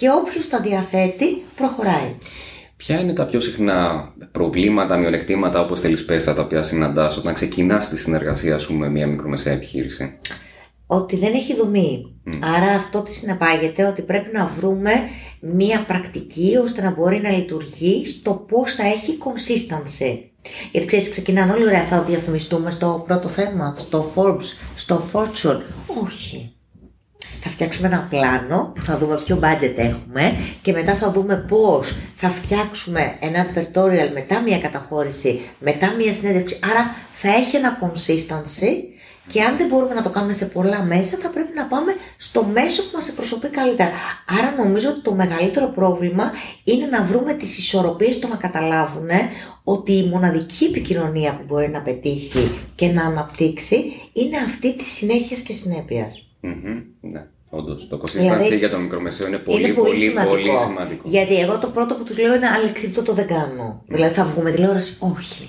και 0.00 0.10
όποιος 0.10 0.48
τα 0.48 0.60
διαθέτει 0.60 1.42
προχωράει. 1.56 2.16
Ποια 2.76 3.00
είναι 3.00 3.12
τα 3.12 3.24
πιο 3.24 3.40
συχνά 3.40 4.08
προβλήματα, 4.32 4.96
μειονεκτήματα, 4.96 5.60
όπως 5.60 5.80
θέλεις 5.80 6.04
πες 6.04 6.24
τα, 6.24 6.34
τα 6.34 6.42
οποία 6.42 6.62
συναντάς 6.62 7.16
όταν 7.16 7.34
ξεκινάς 7.34 7.88
τη 7.88 7.98
συνεργασία 7.98 8.58
σου 8.58 8.74
με 8.74 8.88
μια 8.88 9.06
μικρομεσαία 9.06 9.52
επιχείρηση; 9.52 10.18
ότι 10.86 11.16
δεν 11.16 11.32
έχει 11.34 11.54
δομή. 11.54 12.14
Άρα 12.40 12.70
αυτό 12.72 13.02
τι 13.02 13.12
συνεπάγεται 13.12 13.84
ότι 13.86 14.02
πρέπει 14.02 14.36
να 14.36 14.46
βρούμε 14.46 14.92
μία 15.40 15.84
πρακτική 15.86 16.56
ώστε 16.64 16.82
να 16.82 16.90
μπορεί 16.90 17.20
να 17.20 17.30
λειτουργεί 17.30 18.06
στο 18.06 18.44
πώς 18.48 18.74
θα 18.74 18.86
έχει 18.86 19.18
consistency. 19.24 20.18
Γιατί 20.72 20.86
ξέρεις, 20.86 21.10
ξεκινάνε 21.10 21.52
όλοι 21.52 21.64
ωραία, 21.64 21.84
θα 21.84 22.02
διαφημιστούμε 22.02 22.70
στο 22.70 23.04
πρώτο 23.06 23.28
θέμα, 23.28 23.74
στο 23.78 24.12
Forbes, 24.14 24.46
στο 24.74 25.02
Fortune. 25.12 25.60
Όχι. 26.04 26.54
Θα 27.42 27.50
φτιάξουμε 27.50 27.86
ένα 27.86 28.06
πλάνο 28.10 28.72
που 28.74 28.82
θα 28.82 28.98
δούμε 28.98 29.20
ποιο 29.24 29.40
budget 29.42 29.74
έχουμε 29.76 30.36
και 30.62 30.72
μετά 30.72 30.94
θα 30.94 31.10
δούμε 31.10 31.44
πώς 31.48 31.96
θα 32.16 32.28
φτιάξουμε 32.30 33.16
ένα 33.20 33.46
advertorial 33.46 34.10
μετά 34.12 34.40
μια 34.40 34.58
καταχώρηση, 34.58 35.40
μετά 35.58 35.94
μια 35.98 36.14
συνέντευξη. 36.14 36.58
Άρα 36.70 36.94
θα 37.12 37.28
έχει 37.28 37.56
ένα 37.56 37.78
consistency 37.82 38.90
και 39.26 39.42
αν 39.42 39.56
δεν 39.56 39.68
μπορούμε 39.68 39.94
να 39.94 40.02
το 40.02 40.08
κάνουμε 40.08 40.32
σε 40.32 40.44
πολλά 40.44 40.82
μέσα 40.82 41.18
θα 41.18 41.30
πρέπει 41.30 41.52
να 41.54 41.64
πάμε 41.64 41.92
στο 42.16 42.44
μέσο 42.44 42.82
που 42.82 42.90
μας 42.94 43.08
εκπροσωπεί 43.08 43.48
καλύτερα. 43.48 43.90
Άρα 44.38 44.54
νομίζω 44.56 44.88
ότι 44.88 45.00
το 45.00 45.14
μεγαλύτερο 45.14 45.72
πρόβλημα 45.74 46.32
είναι 46.64 46.86
να 46.86 47.04
βρούμε 47.04 47.32
τις 47.32 47.58
ισορροπίες 47.58 48.14
στο 48.14 48.28
να 48.28 48.36
καταλάβουν 48.36 49.08
ότι 49.64 49.92
η 49.92 50.08
μοναδική 50.08 50.64
επικοινωνία 50.64 51.36
που 51.36 51.42
μπορεί 51.46 51.68
να 51.68 51.82
πετύχει 51.82 52.50
και 52.74 52.86
να 52.86 53.04
αναπτύξει 53.04 53.92
είναι 54.12 54.36
αυτή 54.36 54.76
της 54.76 54.92
συνέχειας 54.92 55.40
και 55.40 55.52
συνέπειας. 55.52 56.29
Μμμ, 56.40 56.82
Ναι, 57.00 57.26
όντως. 57.50 57.88
Το 57.88 58.00
consistency 58.04 58.18
Δηλαδή, 58.18 58.56
για 58.56 58.70
το 58.70 58.78
μικρομεσαίο 58.78 59.26
είναι 59.26 59.36
πολύ, 59.36 59.64
είναι 59.64 59.72
πολύ, 59.72 60.10
πολύ, 60.10 60.28
πολύ, 60.28 60.46
σημαντικό. 60.56 60.58
σημαντικό. 60.58 61.02
Γιατί 61.08 61.40
εγώ 61.40 61.58
το 61.58 61.66
πρώτο 61.66 61.94
που 61.94 62.04
τους 62.04 62.18
λέω 62.18 62.34
είναι 62.34 62.48
αλεξίπτωτο 62.48 63.06
το 63.06 63.14
δεν 63.14 63.26
κάνω. 63.26 63.82
Δηλαδή 63.86 64.14
θα 64.14 64.24
βγούμε 64.24 64.50
τηλεόραση, 64.50 64.96
όχι. 65.00 65.48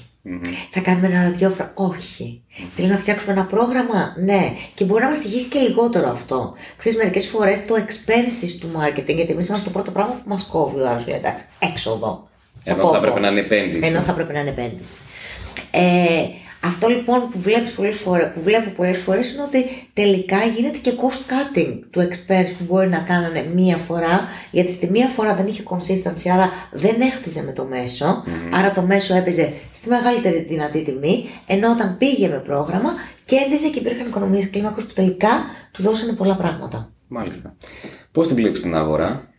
Θα 0.71 0.80
κάνουμε 0.80 1.08
ένα 1.08 1.23
ραδιόφωνο, 1.23 1.69
όχι. 1.73 2.43
Θέλει 2.75 2.88
να 2.88 2.97
φτιάξουμε 2.97 3.34
ένα 3.34 3.45
πρόγραμμα, 3.45 4.15
ναι. 4.23 4.54
Και 4.73 4.86
μπορεί 4.86 5.01
να 5.04 5.10
μας 5.10 5.19
τυχήσει 5.21 5.49
και 5.49 5.60
λιγότερο 5.60 6.10
αυτό. 6.10 6.54
Ξέρεις, 6.77 6.97
μερικές 6.97 7.27
φορές 7.27 7.65
το 7.65 7.75
expenses 7.75 8.58
του 8.60 8.67
marketing, 8.77 9.15
γιατί 9.15 9.32
εμείς 9.32 9.47
είμαστε 9.47 9.65
το 9.65 9.71
πρώτο 9.71 9.91
πράγμα 9.91 10.13
που 10.13 10.30
μας 10.30 10.43
κόβει 10.43 10.80
ο 10.80 10.89
άλλος. 10.89 11.08
Λέει 11.08 11.17
εντάξει, 11.17 11.45
έξοδο. 11.60 12.27
Το 12.63 12.71
Ενώ 12.71 12.75
θα 12.77 12.82
κόβω. 12.84 12.95
έπρεπε 12.95 13.19
να 13.19 13.27
είναι 13.27 13.39
επένδυση. 13.39 13.88
Ενώ 13.89 13.99
θα 13.99 14.13
πρέπει 14.13 14.34
να 14.34 14.39
είναι 14.39 14.49
επένδυση. 14.49 14.99
Ε, 15.71 15.82
αυτό 16.63 16.88
λοιπόν 16.88 17.30
που, 17.30 17.39
βλέπεις 17.39 17.71
πολλές 17.71 17.97
φορές, 17.97 18.32
που 18.34 18.41
βλέπω 18.41 18.69
πολλές 18.69 18.97
φορές 18.97 19.34
είναι 19.34 19.41
ότι 19.41 19.88
τελικά 19.93 20.43
γίνεται 20.43 20.78
και 20.78 20.91
cost 20.91 21.32
cutting 21.32 21.80
του 21.89 22.00
experts 22.00 22.52
που 22.58 22.63
μπορεί 22.63 22.88
να 22.88 23.00
κάνανε 23.00 23.45
μία 23.54 23.78
φορά 23.78 24.28
γιατί 24.52 24.71
στη 24.71 24.89
μία 24.89 25.08
φορά 25.08 25.36
δεν 25.36 25.47
είχε 25.47 25.63
consistency 25.65 26.30
άρα 26.34 26.50
δεν 26.71 27.02
έχτιζε 27.02 27.43
με 27.43 27.52
το 27.52 27.63
μεσο 27.63 28.24
άρα 28.54 28.71
το 28.71 28.82
μέσο 28.82 29.15
έπαιζε 29.15 29.54
στη 29.74 29.89
μεγαλύτερη 29.89 30.45
δυνατή 30.50 30.82
τιμή 30.82 31.30
ενώ 31.47 31.71
όταν 31.71 31.97
πήγε 31.97 32.28
με 32.28 32.38
πρόγραμμα 32.38 32.93
κέρδιζε 33.26 33.69
και 33.69 33.80
υπήρχαν 33.80 34.08
οικονομίες 34.08 34.50
κλίμακος 34.50 34.86
που 34.86 34.93
τελικά 34.93 35.45
του 35.71 35.82
δώσανε 35.82 36.13
πολλά 36.13 36.36
πράγματα. 36.36 36.91
Μάλιστα. 37.08 37.56
Πώς 38.12 38.28
την 38.28 38.36
βλέπεις 38.36 38.62
την 38.62 38.76
αγορά, 38.76 39.32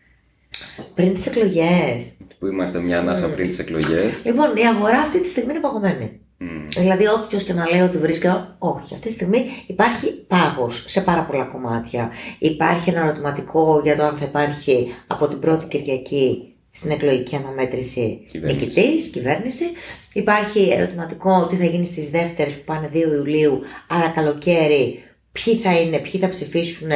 Πριν 0.95 1.15
τις 1.15 1.27
εκλογές 1.27 2.13
που 2.39 2.47
είμαστε 2.47 2.81
μια 2.81 2.99
ανάσα 2.99 3.29
πριν 3.29 3.49
τις 3.49 3.59
εκλογές. 3.59 4.25
Λοιπόν, 4.25 4.57
η 4.57 4.67
αγορά 4.67 4.99
αυτή 4.99 5.21
τη 5.21 5.29
στιγμή 5.29 5.51
είναι 5.51 5.61
παγωμένη. 5.61 6.21
Δηλαδή, 6.69 7.07
όποιος 7.09 7.43
και 7.43 7.53
να 7.53 7.71
λέει 7.71 7.81
ότι 7.81 7.99
βρίσκεται. 7.99 8.47
Όχι, 8.59 8.95
αυτή 8.95 9.09
τη 9.09 9.15
στιγμή 9.15 9.45
υπάρχει 9.67 10.11
πάγος 10.11 10.85
σε 10.89 11.01
πάρα 11.01 11.23
πολλά 11.23 11.45
κομμάτια. 11.45 12.11
Υπάρχει 12.39 12.91
ένα 12.91 13.01
ερωτηματικό 13.01 13.81
για 13.85 13.97
το 13.97 14.03
αν 14.03 14.17
θα 14.17 14.25
υπάρχει 14.25 14.95
από 15.07 15.29
την 15.29 15.39
πρώτη 15.39 15.67
Κυριακή 15.67 16.55
στην 16.71 16.91
εκλογική 16.91 17.37
αναμέτρηση 17.37 18.27
Κυβέρνηση. 18.31 18.65
νικητής, 18.65 19.09
κυβέρνηση. 19.09 19.65
Υπάρχει 20.13 20.69
ερωτηματικό 20.71 21.47
τι 21.51 21.57
θα 21.57 21.65
γίνει 21.65 21.85
στις 21.85 22.11
δεύτερες 22.11 22.53
που 22.53 22.65
πάνε 22.65 22.91
2 22.93 22.97
Ιουλίου, 22.97 23.61
άρα 23.89 24.09
καλοκαίρι, 24.09 25.03
ποιοι 25.33 25.57
θα 25.57 25.81
είναι, 25.81 25.99
ποιοι 25.99 26.21
θα 26.21 26.29
ψηφίσουν, 26.29 26.89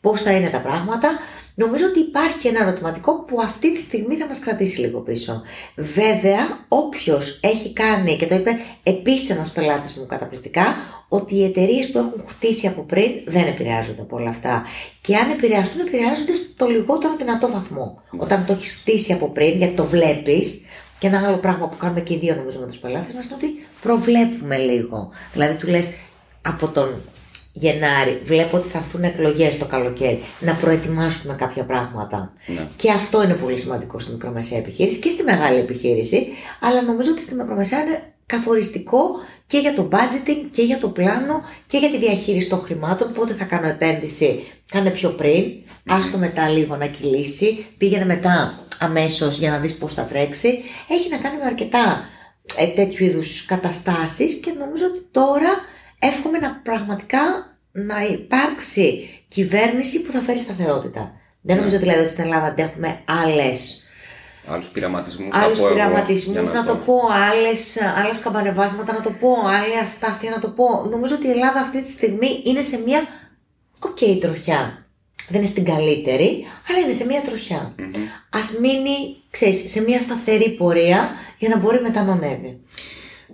πώς 0.00 0.22
θα 0.22 0.32
είναι 0.32 0.48
τα 0.48 0.58
πράγματα. 0.58 1.08
Νομίζω 1.62 1.86
ότι 1.86 1.98
υπάρχει 1.98 2.48
ένα 2.48 2.60
ερωτηματικό 2.60 3.24
που 3.24 3.40
αυτή 3.40 3.74
τη 3.74 3.80
στιγμή 3.80 4.14
θα 4.14 4.26
μας 4.26 4.38
κρατήσει 4.38 4.80
λίγο 4.80 4.98
πίσω. 4.98 5.42
Βέβαια, 5.76 6.66
όποιος 6.68 7.40
έχει 7.42 7.72
κάνει, 7.72 8.16
και 8.16 8.26
το 8.26 8.34
είπε 8.34 8.50
επίσης 8.82 9.30
ένας 9.30 9.52
πελάτης 9.52 9.96
μου 9.96 10.06
καταπληκτικά, 10.06 10.76
ότι 11.08 11.34
οι 11.34 11.44
εταιρείες 11.44 11.90
που 11.90 11.98
έχουν 11.98 12.22
χτίσει 12.26 12.66
από 12.66 12.82
πριν 12.82 13.10
δεν 13.26 13.46
επηρεάζονται 13.46 14.02
από 14.02 14.16
όλα 14.16 14.30
αυτά. 14.30 14.64
Και 15.00 15.16
αν 15.16 15.30
επηρεαστούν, 15.30 15.86
επηρεάζονται 15.86 16.34
στο 16.34 16.66
λιγότερο 16.66 17.16
δυνατό 17.18 17.50
βαθμό. 17.50 18.02
Όταν 18.18 18.44
το 18.46 18.52
έχεις 18.52 18.72
χτίσει 18.72 19.12
από 19.12 19.28
πριν, 19.28 19.56
γιατί 19.56 19.74
το 19.74 19.84
βλέπεις, 19.84 20.64
και 20.98 21.06
ένα 21.06 21.26
άλλο 21.26 21.36
πράγμα 21.36 21.68
που 21.68 21.76
κάνουμε 21.76 22.00
και 22.00 22.14
οι 22.14 22.18
δύο 22.18 22.34
νομίζω 22.34 22.58
με 22.60 22.66
τους 22.66 22.78
πελάτες 22.78 23.12
μας 23.12 23.24
είναι 23.24 23.34
ότι 23.34 23.66
προβλέπουμε 23.80 24.56
λίγο. 24.56 25.10
Δηλαδή 25.32 25.54
του 25.54 25.66
λες 25.66 25.96
από 26.42 26.68
τον 26.68 27.02
Γενάρη, 27.60 28.20
βλέπω 28.24 28.56
ότι 28.56 28.68
θα 28.68 28.78
έρθουν 28.78 29.02
εκλογές 29.02 29.58
το 29.58 29.64
καλοκαίρι, 29.64 30.22
να 30.40 30.54
προετοιμάσουμε 30.54 31.34
κάποια 31.34 31.64
πράγματα. 31.64 32.32
Ναι. 32.46 32.68
Και 32.76 32.90
αυτό 32.90 33.22
είναι 33.22 33.34
πολύ 33.34 33.56
σημαντικό 33.56 33.98
στη 33.98 34.12
μικρομεσαία 34.12 34.58
επιχείρηση 34.58 34.98
και 34.98 35.10
στη 35.10 35.22
μεγάλη 35.22 35.58
επιχείρηση, 35.58 36.26
αλλά 36.60 36.82
νομίζω 36.82 37.10
ότι 37.10 37.20
στη 37.20 37.34
μικρομεσαία 37.34 37.82
είναι 37.82 38.02
καθοριστικό 38.26 39.00
και 39.46 39.58
για 39.58 39.74
το 39.74 39.88
budgeting 39.92 40.48
και 40.50 40.62
για 40.62 40.78
το 40.78 40.88
πλάνο 40.88 41.44
και 41.66 41.78
για 41.78 41.90
τη 41.90 41.98
διαχείριση 41.98 42.48
των 42.48 42.58
χρημάτων. 42.58 43.12
Πότε 43.12 43.34
θα 43.34 43.44
κάνω 43.44 43.68
επένδυση, 43.68 44.44
κάνε 44.70 44.90
πιο 44.90 45.10
πριν, 45.10 45.44
άστο 45.86 46.18
μετά 46.18 46.48
λίγο 46.48 46.76
να 46.76 46.86
κυλήσει, 46.86 47.66
πήγαινε 47.78 48.04
μετά 48.04 48.64
αμέσως 48.78 49.38
για 49.38 49.50
να 49.50 49.58
δεις 49.58 49.74
πώς 49.74 49.94
θα 49.94 50.02
τρέξει. 50.02 50.48
Έχει 50.88 51.08
να 51.10 51.16
κάνει 51.16 51.36
με 51.36 51.44
αρκετά 51.44 52.08
ε, 52.56 52.66
τέτοιου 52.66 53.04
είδους 53.04 53.44
καταστάσεις 53.44 54.34
και 54.34 54.52
νομίζω 54.58 54.84
ότι 54.86 55.06
τώρα 55.10 55.50
εύχομαι 55.98 56.38
να 56.38 56.60
πραγματικά 56.62 57.20
να 57.72 58.06
υπάρξει 58.06 59.08
κυβέρνηση 59.28 60.02
που 60.02 60.12
θα 60.12 60.20
φέρει 60.20 60.38
σταθερότητα. 60.38 61.12
Δεν 61.40 61.56
νομίζω 61.56 61.78
δηλαδή 61.78 62.00
ότι 62.00 62.08
στην 62.08 62.24
Ελλάδα 62.24 62.46
αντέχουμε 62.46 63.00
άλλε. 63.22 63.52
Άλλους 64.46 64.68
πειραματισμούς. 64.68 65.36
Άλλους 65.36 65.60
πειραματισμούς, 65.60 66.52
να, 66.52 66.64
το 66.64 66.76
πω, 66.76 66.94
άλλες, 67.30 67.76
άλλες 67.96 68.18
σκαμπανεβάσματα, 68.18 68.92
να 68.92 69.00
το 69.00 69.10
πω, 69.10 69.28
άλλη 69.46 69.78
αστάθεια, 69.82 70.30
να 70.30 70.38
το 70.38 70.48
πω. 70.48 70.86
Νομίζω 70.90 71.14
ότι 71.14 71.26
η 71.26 71.30
Ελλάδα 71.30 71.60
αυτή 71.60 71.82
τη 71.82 71.90
στιγμή 71.90 72.42
είναι 72.44 72.60
σε 72.60 72.82
μια 72.86 73.06
οκ 73.78 74.20
τροχιά. 74.20 74.86
Δεν 75.28 75.40
είναι 75.40 75.50
στην 75.50 75.64
καλύτερη, 75.64 76.46
αλλά 76.68 76.78
είναι 76.78 76.92
σε 76.92 77.06
μια 77.06 77.20
τροχιά. 77.20 77.74
Ας 78.30 78.58
μείνει, 78.60 79.16
ξέρεις, 79.30 79.70
σε 79.70 79.80
μια 79.80 79.98
σταθερή 79.98 80.50
πορεία 80.50 81.10
για 81.38 81.48
να 81.48 81.56
μπορεί 81.56 81.80
μετά 81.80 82.02
να 82.02 82.12
ανέβει. 82.12 82.60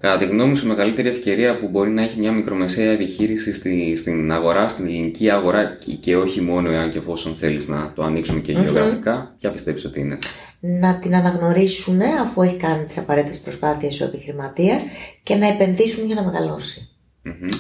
Κατά 0.04 0.16
τη 0.16 0.24
γνώμη 0.24 0.56
σου, 0.56 0.66
μεγαλύτερη 0.66 1.08
ευκαιρία 1.08 1.58
που 1.58 1.68
μπορεί 1.68 1.90
να 1.90 2.02
έχει 2.02 2.18
μια 2.18 2.32
μικρομεσαία 2.32 2.92
επιχείρηση 2.92 3.54
στη, 3.54 3.96
στην 3.96 4.32
αγορά, 4.32 4.68
στην 4.68 4.86
ελληνική 4.86 5.30
αγορά 5.30 5.64
και, 5.64 5.92
και 5.92 6.16
όχι 6.16 6.40
μόνο 6.40 6.70
εάν 6.70 6.90
και 6.90 6.98
εφόσον 6.98 7.34
θέλεις 7.34 7.68
να 7.68 7.92
το 7.94 8.02
ανοίξουμε 8.02 8.40
και 8.40 8.52
γεωγραφικά, 8.52 9.34
ποια 9.38 9.50
πιστεύεις 9.50 9.84
ότι 9.84 10.00
είναι; 10.00 10.18
Να 10.60 10.98
την 10.98 11.14
αναγνωρίσουν 11.14 12.00
αφού 12.20 12.42
έχει 12.42 12.56
κάνει 12.56 12.84
τις 12.84 12.98
απαραίτητες 12.98 13.40
προσπάθειες 13.40 14.00
ο 14.00 14.04
επιχειρηματίας 14.04 14.84
και 15.22 15.34
να 15.34 15.46
επενδύσουν 15.46 16.06
για 16.06 16.14
να 16.14 16.22
μεγαλώσει. 16.22 16.88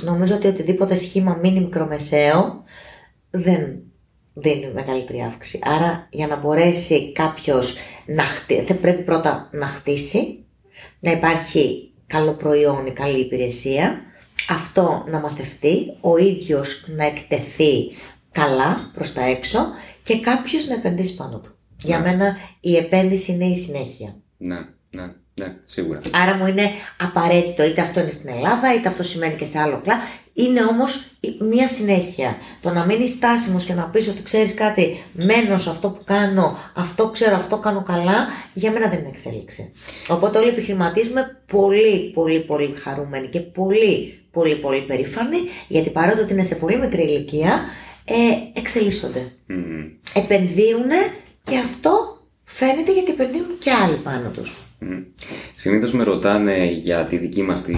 Νομίζω 0.04 0.34
ότι 0.34 0.46
οτιδήποτε 0.46 0.94
σχήμα 0.94 1.38
μείνει 1.42 1.60
μικρομεσαίο 1.60 2.64
δεν 3.30 3.82
δίνει 4.34 4.70
μεγαλύτερη 4.74 5.22
αύξηση. 5.22 5.58
Άρα 5.62 6.08
για 6.10 6.26
να 6.26 6.36
μπορέσει 6.36 7.12
κάποιος 7.12 7.76
να 8.06 8.22
χτίσει, 8.22 8.60
θα 8.60 8.74
πρέπει 8.74 9.02
πρώτα 9.02 9.48
να 9.52 9.66
χτίσει, 9.66 10.44
να 11.00 11.10
υπάρχει 11.10 11.88
καλό 12.06 12.32
προϊόν, 12.32 12.86
η 12.86 12.90
καλή 12.92 13.18
υπηρεσία, 13.18 14.02
αυτό 14.48 15.04
να 15.08 15.20
μαθευτεί, 15.20 15.96
ο 16.00 16.16
ίδιος 16.16 16.84
να 16.96 17.04
εκτεθεί 17.04 17.96
καλά 18.32 18.90
προς 18.94 19.12
τα 19.12 19.24
έξω 19.24 19.58
και 20.02 20.20
κάποιος 20.20 20.68
να 20.68 20.74
επενδύσει 20.74 21.16
πάνω 21.16 21.38
του. 21.38 21.58
Για 21.76 22.00
μένα 22.00 22.36
η 22.60 22.76
επένδυση 22.76 23.32
είναι 23.32 23.44
η 23.44 23.56
συνέχεια. 23.56 24.16
Ναι, 24.36 24.58
ναι, 24.90 25.12
ναι, 25.34 25.56
σίγουρα. 25.64 26.00
Άρα 26.10 26.34
μου 26.36 26.46
είναι 26.46 26.70
απαραίτητο, 27.00 27.64
είτε 27.64 27.80
αυτό 27.80 28.00
είναι 28.00 28.10
στην 28.10 28.28
Ελλάδα, 28.28 28.74
είτε 28.74 28.88
αυτό 28.88 29.02
σημαίνει 29.02 29.34
και 29.34 29.44
σε 29.44 29.58
άλλο 29.58 29.80
κλάδο. 29.80 30.02
Είναι 30.34 30.62
όμως 30.62 31.04
μία 31.38 31.68
συνέχεια. 31.68 32.36
Το 32.60 32.70
να 32.70 32.84
μείνεις 32.84 33.10
στάσιμος 33.10 33.64
και 33.64 33.74
να 33.74 33.82
πεις 33.82 34.08
ότι 34.08 34.22
ξέρεις 34.22 34.54
κάτι, 34.54 35.04
μένω 35.12 35.58
σε 35.58 35.70
αυτό 35.70 35.88
που 35.88 36.04
κάνω, 36.04 36.58
αυτό 36.74 37.10
ξέρω, 37.10 37.36
αυτό 37.36 37.58
κάνω 37.58 37.82
καλά, 37.82 38.26
για 38.52 38.70
μένα 38.70 38.88
δεν 38.88 38.98
είναι 38.98 39.08
εξέλιξη. 39.08 39.72
Οπότε 40.08 40.38
όλοι 40.38 40.48
επιχειρηματίζουμε 40.48 41.42
πολύ, 41.46 42.10
πολύ, 42.14 42.40
πολύ 42.40 42.74
χαρούμενοι 42.76 43.26
και 43.26 43.40
πολύ, 43.40 44.20
πολύ, 44.30 44.56
πολύ 44.56 44.80
περήφανοι, 44.80 45.38
γιατί 45.68 45.90
παρότι 45.90 46.20
ότι 46.20 46.32
είναι 46.32 46.44
σε 46.44 46.54
πολύ 46.54 46.78
μικρή 46.78 47.02
ηλικία, 47.02 47.64
ε, 48.04 48.58
εξελίσσονται. 48.58 49.32
Μμμ. 49.46 49.84
Επενδύουν 50.14 50.90
και 51.42 51.56
αυτό 51.58 52.18
φαίνεται 52.44 52.92
γιατί 52.92 53.10
επενδύουν 53.10 53.58
και 53.58 53.70
άλλοι 53.70 53.96
πάνω 53.96 54.28
τους. 54.28 54.56
Συνήθως 55.54 55.92
με 55.92 56.04
ρωτάνε 56.04 56.70
για 56.78 57.04
τη 57.04 57.16
δική 57.16 57.42
μας, 57.42 57.62
τη, 57.62 57.74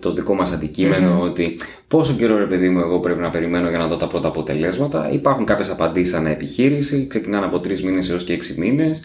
το 0.00 0.12
δικό 0.12 0.34
μας 0.34 0.52
αντικειμενο 0.52 1.20
ότι 1.20 1.56
πόσο 1.88 2.14
καιρό 2.14 2.38
ρε 2.38 2.46
παιδί 2.46 2.68
μου 2.68 2.80
εγώ 2.80 3.00
πρέπει 3.00 3.20
να 3.20 3.30
περιμένω 3.30 3.68
για 3.68 3.78
να 3.78 3.86
δω 3.86 3.96
τα 3.96 4.06
πρώτα 4.06 4.28
αποτελέσματα. 4.28 5.10
Υπάρχουν 5.12 5.44
κάποιες 5.44 5.70
απαντήσεις 5.70 6.14
ανά 6.14 6.30
επιχείρηση, 6.30 7.06
ξεκινάνε 7.06 7.46
από 7.46 7.60
τρεις 7.60 7.82
μήνες 7.82 8.10
έως 8.10 8.24
και 8.24 8.32
έξι 8.32 8.60
μήνες 8.60 9.02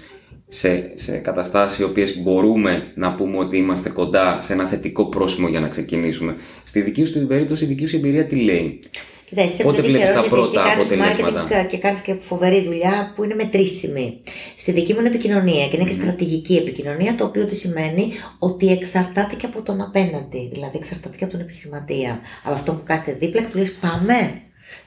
σε, 0.47 0.91
σε 0.95 1.17
καταστάσεις 1.17 1.79
οι 1.79 1.83
οποίες 1.83 2.21
μπορούμε 2.21 2.91
να 2.95 3.13
πούμε 3.13 3.37
ότι 3.37 3.57
είμαστε 3.57 3.89
κοντά 3.89 4.37
σε 4.41 4.53
ένα 4.53 4.65
θετικό 4.65 5.05
πρόσημο 5.05 5.47
για 5.47 5.59
να 5.59 5.67
ξεκινήσουμε. 5.67 6.35
Στη 6.63 6.81
δική 6.81 7.03
σου 7.03 7.13
την 7.13 7.27
περίπτωση, 7.27 7.63
η 7.63 7.67
δική 7.67 7.85
σου 7.85 7.95
εμπειρία 7.95 8.25
τι 8.25 8.35
λέει; 8.35 8.79
Κοίτα, 9.29 9.41
εσύ 9.41 9.63
Πότε 9.63 9.81
είσαι 9.81 9.87
βλέπεις 9.89 10.13
τα 10.13 10.21
τυχερός 10.21 10.51
γιατί 10.51 10.55
πρώτα 10.55 10.61
εσύ 10.61 10.69
κάνεις 10.69 10.91
αποτελέσματα; 10.91 11.63
marketing 11.65 11.67
και 11.69 11.77
κάνεις 11.77 12.01
και 12.01 12.13
φοβερή 12.19 12.63
δουλειά 12.63 13.13
που 13.15 13.23
είναι 13.23 13.35
μετρήσιμη. 13.35 14.21
Στη 14.57 14.71
δική 14.71 14.93
μου 14.93 14.99
είναι 14.99 15.07
επικοινωνία 15.09 15.67
και 15.67 15.75
είναι 15.75 15.85
και 15.85 15.93
στρατηγική 15.93 16.55
επικοινωνία, 16.55 17.15
το 17.15 17.25
οποίο 17.25 17.45
τι 17.45 17.55
σημαίνει 17.55 18.11
ότι 18.39 18.71
εξαρτάται 18.71 19.35
και 19.35 19.45
από 19.45 19.61
τον 19.61 19.81
απέναντι. 19.81 20.49
Δηλαδή 20.53 20.77
εξαρτάται 20.77 21.17
και 21.17 21.23
από 21.23 21.33
τον 21.33 21.41
επιχειρηματία. 21.41 22.19
Από 22.43 22.53
αυτό 22.55 22.71
που 22.73 22.81
κάθεται 22.83 23.17
δίπλα 23.25 23.41
και 23.41 23.47
του 23.51 23.57
λες 23.57 23.73
πάμε 23.73 24.41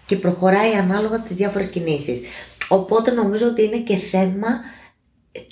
και 0.06 0.16
προχωράει 0.16 0.72
ανάλογα 0.72 1.20
τις 1.20 1.36
διάφορες 1.36 1.68
κινήσεις. 1.68 2.20
Οπότε 2.68 3.10
νομίζω 3.10 3.46
ότι 3.46 3.62
είναι 3.62 3.78
και 3.78 3.96
θέμα 3.96 4.48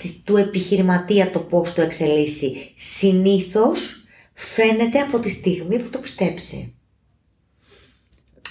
της- 0.01 0.23
του 0.25 0.37
επιχειρηματία 0.37 1.31
το 1.31 1.39
πώς 1.39 1.75
το 1.75 1.83
εξελίσσει. 1.83 2.73
Συνήθως 2.77 4.05
φαίνεται 4.35 4.99
από 4.99 5.19
τη 5.19 5.29
στιγμή 5.31 5.79
που 5.79 5.89
το 5.91 5.99
πιστέψει. 5.99 6.76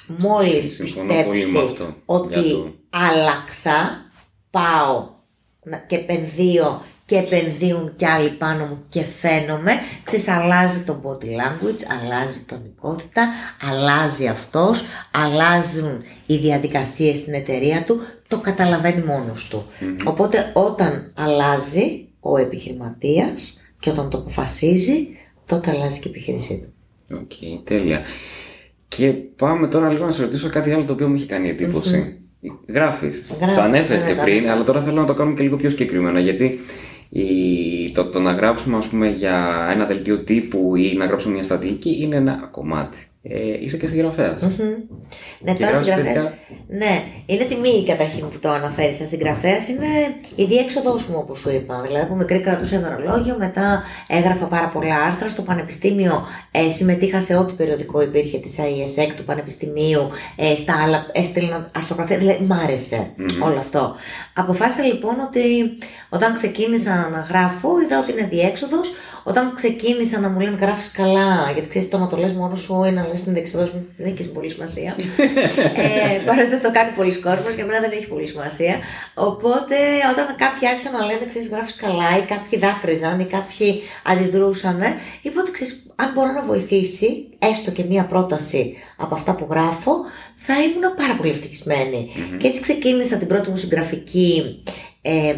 Μόλις 0.07 0.73
Συμφωνώ 0.75 1.13
πολύ 1.23 1.39
πιστέψει 1.39 1.51
με 1.51 1.59
αυτό, 1.71 1.95
ότι 2.05 2.39
για 2.39 2.41
το- 2.55 2.73
άλλαξα, 2.89 4.05
πάω 4.51 5.09
να- 5.63 5.77
και 5.77 5.95
επενδύω 5.95 6.81
και 7.05 7.17
επενδύουν 7.17 7.95
κι 7.95 8.05
άλλοι 8.05 8.29
πάνω 8.29 8.65
μου 8.65 8.83
και 8.89 9.01
φαίνομαι, 9.03 9.71
ξέρεις, 10.03 10.27
αλλάζει 10.27 10.83
το 10.83 11.01
body 11.05 11.25
language, 11.25 11.79
αλλάζει 12.01 12.39
η 12.39 12.43
τονικότητα, 12.47 13.29
αλλάζει 13.69 14.27
αυτός, 14.27 14.83
αλλάζουν 15.11 16.03
οι 16.25 16.35
διαδικασίες 16.37 17.17
στην 17.17 17.33
εταιρεία 17.33 17.83
του, 17.83 17.99
το 18.27 18.39
καταλαβαίνει 18.39 19.03
μόνος 19.03 19.47
του. 19.47 19.65
Οπότε 20.05 20.51
όταν 20.53 21.11
αλλάζει 21.15 22.07
ο 22.19 22.37
επιχειρηματίας 22.37 23.57
και 23.79 23.89
όταν 23.89 24.09
το 24.09 24.17
αποφασίζει, 24.17 25.17
τότε 25.45 25.71
αλλάζει 25.71 25.99
και 25.99 26.07
η 26.07 26.11
επιχείρησή 26.11 26.59
του. 27.07 27.15
Οκ, 27.17 27.63
τέλεια. 27.65 28.01
Και 28.95 29.07
πάμε 29.35 29.67
τώρα 29.67 29.89
λίγο 29.91 30.05
να 30.05 30.11
σε 30.11 30.21
ρωτήσω 30.21 30.49
κάτι 30.49 30.71
άλλο 30.71 30.85
το 30.85 30.93
οποίο 30.93 31.07
μου 31.07 31.15
έχει 31.15 31.25
κάνει 31.25 31.49
εντύπωση. 31.49 32.19
Γράφεις. 32.67 33.31
Γράφω, 33.39 33.55
Το 33.55 33.61
ανέφερες 33.61 34.01
ναι, 34.03 34.09
και 34.09 34.15
το 34.15 34.21
πριν, 34.21 34.33
ανέφερα. 34.33 34.53
αλλά 34.53 34.63
τώρα 34.63 34.81
θέλω 34.81 34.99
να 34.99 35.05
το 35.05 35.13
κάνουμε 35.13 35.35
και 35.35 35.43
λίγο 35.43 35.55
πιο 35.55 35.69
συγκεκριμένο. 35.69 36.19
Γιατί 36.19 36.59
η, 37.09 37.91
το, 37.93 38.05
το 38.05 38.19
να 38.19 38.31
γράψουμε 38.31 38.77
ας 38.77 38.87
πούμε, 38.87 39.09
για 39.09 39.67
ένα 39.71 39.85
δελτίο 39.85 40.23
τύπου 40.23 40.75
ή 40.75 40.93
να 40.97 41.05
γράψουμε 41.05 41.33
μια 41.33 41.43
στρατηγική 41.43 41.97
είναι 42.01 42.15
ένα 42.15 42.49
κομμάτι. 42.51 42.97
Ε, 43.29 43.63
είσαι 43.63 43.77
και 43.77 43.87
συγγραφέας. 43.87 44.41
Ναι, 44.41 45.53
Και 45.53 45.63
τώρα 45.63 45.71
γράφεις 45.71 45.87
συγγραφέας. 45.87 46.15
παιδιά. 46.23 46.33
Ναι, 46.67 47.03
είναι 47.25 47.43
τιμή 47.43 47.85
καταρχήν 47.87 48.29
που 48.29 48.39
το 48.41 48.49
αναφέρεις 48.49 48.95
σαν 48.95 49.07
συγγραφέας. 49.07 49.67
Είναι 49.67 49.87
η 50.35 50.43
διέξοδό 50.43 50.91
μου, 50.91 51.15
όπως 51.17 51.39
σου 51.39 51.49
είπα. 51.51 51.81
Δηλαδή, 51.85 52.03
από 52.03 52.15
μικρή 52.15 52.39
κρατούσα 52.39 52.75
ημερολόγιο, 52.75 53.35
μετά 53.39 53.83
έγραφα 54.07 54.45
πάρα 54.45 54.67
πολλά 54.67 54.95
άρθρα. 54.95 55.29
Στο 55.29 55.41
Πανεπιστήμιο 55.41 56.25
ε, 56.51 56.71
συμμετείχα 56.71 57.21
σε 57.21 57.35
ό,τι 57.35 57.53
περιοδικό 57.53 58.01
υπήρχε 58.01 58.37
της 58.37 58.55
IESEC 58.59 59.11
του 59.15 59.23
Πανεπιστημίου. 59.23 60.09
Ε, 60.35 60.55
στα 60.55 60.83
άλλα 60.83 61.05
έστειλα 61.11 61.69
αρθρογραφία. 61.75 62.17
Δηλαδή, 62.17 62.43
μ' 62.43 62.53
άρεσε 62.53 63.07
όλο 63.43 63.57
αυτό. 63.57 63.95
Αποφάσισα 64.33 64.83
λοιπόν 64.83 65.15
ότι 65.19 65.41
όταν 66.09 66.35
ξεκίνησα 66.35 67.09
να 67.13 67.25
γράφω, 67.29 67.81
είδα 67.81 67.99
ότι 67.99 68.11
είναι 68.11 68.27
διέξοδος, 68.31 68.91
όταν 69.27 69.53
ξεκίνησα 69.55 70.19
να 70.19 70.29
μου 70.29 70.39
λένε 70.39 70.57
γράφεις 70.59 70.91
καλά, 70.91 71.51
γιατί 71.53 71.69
ξέρεις 71.69 71.89
το 71.89 71.97
να 71.97 72.07
το 72.07 72.17
λες 72.17 72.31
μόνος 72.31 72.61
σου 72.61 72.83
ή 72.83 72.91
να 72.91 73.07
λες 73.07 73.23
την 73.23 73.33
δεξιδόση 73.33 73.71
μου 73.75 73.85
δεν 73.97 74.07
έχει 74.07 74.31
πολύ 74.31 74.49
σημασία. 74.49 74.95
ε, 76.15 76.25
παρότι 76.25 76.61
το 76.61 76.71
κάνει 76.71 76.91
πολλοί 76.91 77.15
κόσμος, 77.15 77.53
για 77.55 77.65
μένα 77.65 77.79
δεν 77.79 77.91
έχει 77.91 78.07
πολύ 78.07 78.27
σημασία. 78.27 78.75
Οπότε 79.13 79.75
όταν 80.11 80.35
κάποιοι 80.37 80.67
άρχισαν 80.67 80.91
να 80.91 81.05
λένε 81.05 81.25
ξέρεις 81.27 81.47
γράφεις 81.49 81.75
καλά 81.75 82.17
ή 82.17 82.21
κάποιοι 82.21 82.59
δάκρυζαν 82.59 83.19
ή 83.19 83.25
κάποιοι 83.25 83.81
αντιδρούσαν, 84.03 84.79
είπα 85.21 85.41
ότι 85.41 85.51
ξέρεις, 85.51 85.93
αν 85.95 86.11
μπορώ 86.13 86.31
να 86.31 86.41
βοηθήσει 86.41 87.27
έστω 87.39 87.71
και 87.71 87.83
μία 87.83 88.03
πρόταση 88.05 88.75
από 88.97 89.15
αυτά 89.15 89.35
που 89.35 89.47
γράφω, 89.49 89.93
θα 90.35 90.53
ήμουν 90.61 90.95
πάρα 90.95 91.13
πολύ 91.17 91.29
ευτυχισμένη. 91.29 92.09
Και 92.37 92.47
έτσι 92.47 92.61
ξεκίνησα 92.61 93.17
την 93.17 93.27
πρώτη 93.27 93.49
μου 93.49 93.57
συγγραφική 93.57 94.63
ε, 95.01 95.35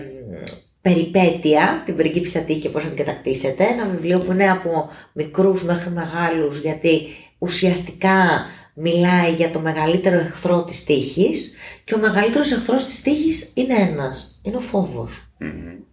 περιπέτεια, 0.88 1.82
την 1.86 1.96
πριγκίπισσα 1.96 2.40
τύχη 2.40 2.60
και 2.60 2.70
πώς 2.70 2.84
να 2.84 2.90
την 2.90 3.06
κατακτήσετε. 3.06 3.64
Ένα 3.64 3.86
βιβλίο 3.86 4.20
που 4.20 4.32
είναι 4.32 4.50
από 4.50 4.90
μικρούς 5.14 5.64
μέχρι 5.64 5.90
μεγάλους, 5.90 6.60
γιατί 6.60 7.02
ουσιαστικά 7.38 8.46
μιλάει 8.74 9.32
για 9.32 9.50
το 9.50 9.60
μεγαλύτερο 9.60 10.16
εχθρό 10.16 10.64
της 10.64 10.84
τύχης 10.84 11.56
και 11.84 11.94
ο 11.94 11.98
μεγαλύτερος 11.98 12.52
εχθρός 12.52 12.86
της 12.86 13.02
τύχης 13.02 13.52
είναι 13.56 13.74
ένας, 13.74 14.40
είναι 14.44 14.58
ο 14.58 14.60
φοβος 14.60 15.32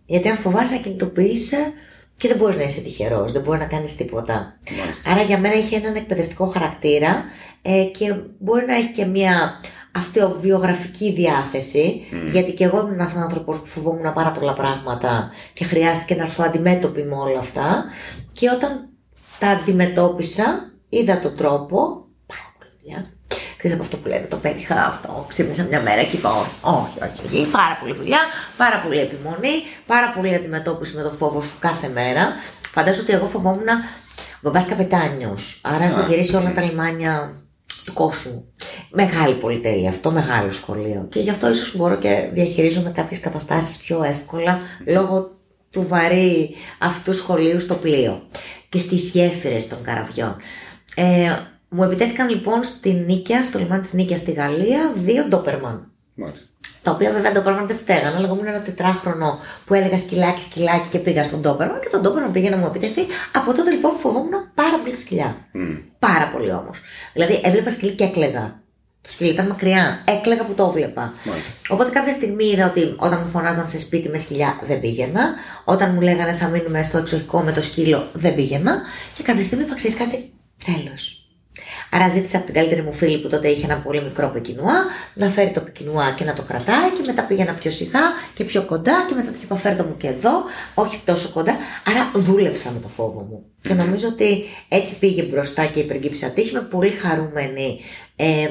Γιατί 0.06 0.28
αν 0.28 0.36
φοβάσαι 0.36 0.74
ακινητοποιείσαι 0.74 1.72
και 2.16 2.28
δεν 2.28 2.36
μπορείς 2.36 2.56
να 2.56 2.62
είσαι 2.62 2.80
τυχερός, 2.80 3.32
δεν 3.32 3.42
μπορεί 3.42 3.58
να 3.58 3.64
κάνεις 3.64 3.96
τίποτα. 3.96 4.58
Άρα 5.06 5.22
για 5.22 5.38
μένα 5.38 5.54
είχε 5.54 5.76
έναν 5.76 5.94
εκπαιδευτικό 5.94 6.46
χαρακτήρα 6.46 7.24
ε, 7.62 7.84
και 7.98 8.14
μπορεί 8.38 8.66
να 8.66 8.74
έχει 8.74 8.92
και 8.92 9.04
μια 9.04 9.60
αυτοβιογραφική 9.96 11.12
διάθεση, 11.12 12.02
γιατί 12.30 12.52
και 12.52 12.64
εγώ 12.64 12.78
ήμουν 12.80 12.92
ένας 12.92 13.16
άνθρωπος 13.16 13.58
που 13.58 13.66
φοβόμουν 13.66 14.12
πάρα 14.12 14.32
πολλά 14.32 14.52
πράγματα 14.52 15.30
και 15.52 15.64
χρειάστηκε 15.64 16.14
να 16.14 16.22
έρθω 16.22 16.44
αντιμέτωπη 16.46 17.02
με 17.02 17.14
όλα 17.14 17.38
αυτά. 17.38 17.84
Και 18.32 18.50
όταν 18.50 18.88
τα 19.38 19.48
αντιμετώπισα, 19.48 20.72
είδα 20.88 21.18
τον 21.20 21.36
τρόπο. 21.36 21.76
Πάρα 22.26 22.54
πολύ 22.58 22.70
δουλειά. 22.80 23.06
Ξέρεις 23.56 23.76
από 23.76 23.82
αυτό 23.82 23.96
που 23.96 24.08
λένε, 24.08 24.26
το 24.26 24.36
πέτυχα 24.36 24.86
αυτό. 24.86 25.24
Ξύπνησα 25.28 25.64
μια 25.64 25.80
μέρα 25.80 26.02
και 26.02 26.16
είπα: 26.16 26.30
Όχι, 26.60 26.98
όχι, 27.02 27.26
όχι. 27.26 27.50
Πάρα 27.50 27.78
πολύ 27.80 27.94
δουλειά, 27.94 28.18
πάρα 28.56 28.80
πολύ 28.80 28.98
επιμονή, 29.00 29.54
πάρα 29.86 30.12
πολύ 30.16 30.34
αντιμετώπιση 30.34 30.96
με 30.96 31.02
το 31.02 31.10
φόβο 31.10 31.42
σου 31.42 31.56
κάθε 31.58 31.88
μέρα. 31.88 32.32
Φαντάζομαι 32.72 33.02
ότι 33.02 33.12
εγώ 33.12 33.26
φοβόμουν 33.26 33.68
μπαμπάς 34.42 34.66
καπετάνιος. 34.66 35.60
Άρα 35.62 35.84
έχω 35.84 36.06
γυρίσει 36.08 36.36
όλα 36.36 36.52
τα 36.52 36.62
λιμάνια 36.62 37.42
του 37.84 37.92
κόσμου. 37.92 38.52
Μεγάλη 38.96 39.34
πολυτέλεια 39.34 39.88
αυτό, 39.88 40.10
μεγάλο 40.10 40.52
σχολείο. 40.52 41.06
Και 41.08 41.20
γι' 41.20 41.30
αυτό 41.30 41.50
ίσως 41.50 41.76
μπορώ 41.76 41.96
και 41.96 42.28
διαχειρίζομαι 42.32 42.90
κάποιες 42.90 43.20
καταστάσεις 43.20 43.76
πιο 43.76 44.02
εύκολα 44.02 44.58
λόγω 44.86 45.38
του 45.70 45.86
βαρύ 45.88 46.54
αυτού 46.78 47.14
σχολείου 47.14 47.60
στο 47.60 47.74
πλοίο 47.74 48.22
και 48.68 48.78
στις 48.78 49.10
γέφυρες 49.10 49.68
των 49.68 49.78
καραβιών. 49.82 50.36
Ε, 50.94 51.36
μου 51.68 51.82
επιτέθηκαν 51.82 52.28
λοιπόν 52.28 52.62
στη 52.62 52.92
Νίκαια, 52.92 53.44
στο 53.44 53.58
λιμάνι 53.58 53.82
της 53.82 53.92
Νίκαιας 53.92 54.20
στη 54.20 54.32
Γαλλία, 54.32 54.92
δύο 54.94 55.24
ντόπερμαν. 55.24 55.90
Μάλιστα. 56.14 56.48
Τα 56.82 56.90
οποία 56.90 57.12
βέβαια 57.12 57.32
το 57.32 57.38
Ντόπερμαν 57.38 57.66
δεν 57.66 57.76
φταίγαν, 57.76 58.14
αλλά 58.14 58.24
εγώ 58.24 58.34
ήμουν 58.34 58.46
ένα 58.46 58.62
τετράχρονο 58.62 59.38
που 59.64 59.74
έλεγα 59.74 59.98
σκυλάκι, 59.98 60.42
σκυλάκι 60.42 60.88
και 60.90 60.98
πήγα 60.98 61.24
στον 61.24 61.40
Ντόπερμαν 61.40 61.80
και 61.80 61.88
τον 61.88 62.00
Ντόπερμαν 62.00 62.32
πήγε 62.32 62.50
να 62.50 62.56
μου 62.56 62.66
επιτεθεί. 62.66 63.00
Από 63.32 63.52
τότε 63.52 63.70
λοιπόν 63.70 63.96
φοβόμουν 63.96 64.32
πάρα 64.54 64.78
πολύ 64.78 64.94
τη 64.94 65.00
σκυλιά. 65.00 65.36
Πάρα 65.98 66.30
πολύ 66.32 66.52
όμως. 66.52 66.80
Δηλαδή 67.12 67.40
έβλεπα 67.44 67.70
σκυλί 67.70 67.92
και 67.92 68.04
έκλεγα. 68.04 68.62
Το 69.04 69.10
σκυλί 69.10 69.30
ήταν 69.30 69.46
μακριά. 69.46 70.02
Έκλεγα 70.04 70.44
που 70.44 70.54
το 70.54 70.64
έβλεπα. 70.64 71.12
Οπότε 71.68 71.90
κάποια 71.90 72.12
στιγμή 72.12 72.44
είδα 72.44 72.66
ότι 72.66 72.94
όταν 72.96 73.20
μου 73.24 73.30
φωνάζαν 73.30 73.68
σε 73.68 73.80
σπίτι 73.80 74.08
με 74.08 74.18
σκυλιά 74.18 74.60
δεν 74.66 74.80
πήγαινα. 74.80 75.34
Όταν 75.64 75.94
μου 75.94 76.00
λέγανε 76.00 76.36
θα 76.40 76.48
μείνουμε 76.48 76.82
στο 76.82 76.98
εξοχικό 76.98 77.40
με 77.40 77.52
το 77.52 77.62
σκύλο 77.62 78.08
δεν 78.12 78.34
πήγαινα. 78.34 78.82
Και 79.16 79.22
κάποια 79.22 79.44
στιγμή 79.44 79.64
είπα 79.64 79.74
ξέρεις 79.74 79.96
κάτι; 79.96 80.32
Τέλος. 80.64 81.24
Άρα 81.90 82.08
ζήτησα 82.08 82.36
από 82.36 82.46
την 82.46 82.54
καλύτερη 82.54 82.82
μου 82.82 82.92
φίλη 82.92 83.18
που 83.18 83.28
τότε 83.28 83.48
είχε 83.48 83.64
ένα 83.64 83.76
πολύ 83.76 84.02
μικρό 84.02 84.30
πεκινουά 84.30 84.74
να 85.14 85.28
φέρει 85.28 85.50
το 85.50 85.60
πεκινουά 85.60 86.14
και 86.16 86.24
να 86.24 86.32
το 86.32 86.42
κρατάει 86.42 86.90
και 86.90 87.02
μετά 87.06 87.22
πήγαινα 87.22 87.52
πιο 87.52 87.70
σιγά 87.70 88.00
και 88.34 88.44
πιο 88.44 88.62
κοντά 88.62 89.04
και 89.08 89.14
μετά 89.14 89.30
της 89.30 89.42
είπα 89.42 89.56
φέρτε 89.56 89.82
μου 89.82 89.96
και 89.96 90.06
εδώ, 90.06 90.30
όχι 90.74 91.00
τόσο 91.04 91.30
κοντά. 91.32 91.56
Άρα 91.86 92.10
δούλεψα 92.14 92.70
με 92.70 92.80
το 92.80 92.88
φόβο 92.88 93.20
μου. 93.20 93.44
Και 93.62 93.74
νομίζω 93.74 94.08
ότι 94.08 94.44
έτσι 94.68 94.98
πήγε 94.98 95.22
μπροστά 95.22 95.64
και 95.66 95.80
η 95.80 95.84
πριγκίψα 95.84 96.28
τύχη. 96.28 96.50
Είμαι 96.50 96.60
πολύ 96.60 96.90
χαρούμενη 96.90 97.80
ε, 98.16 98.48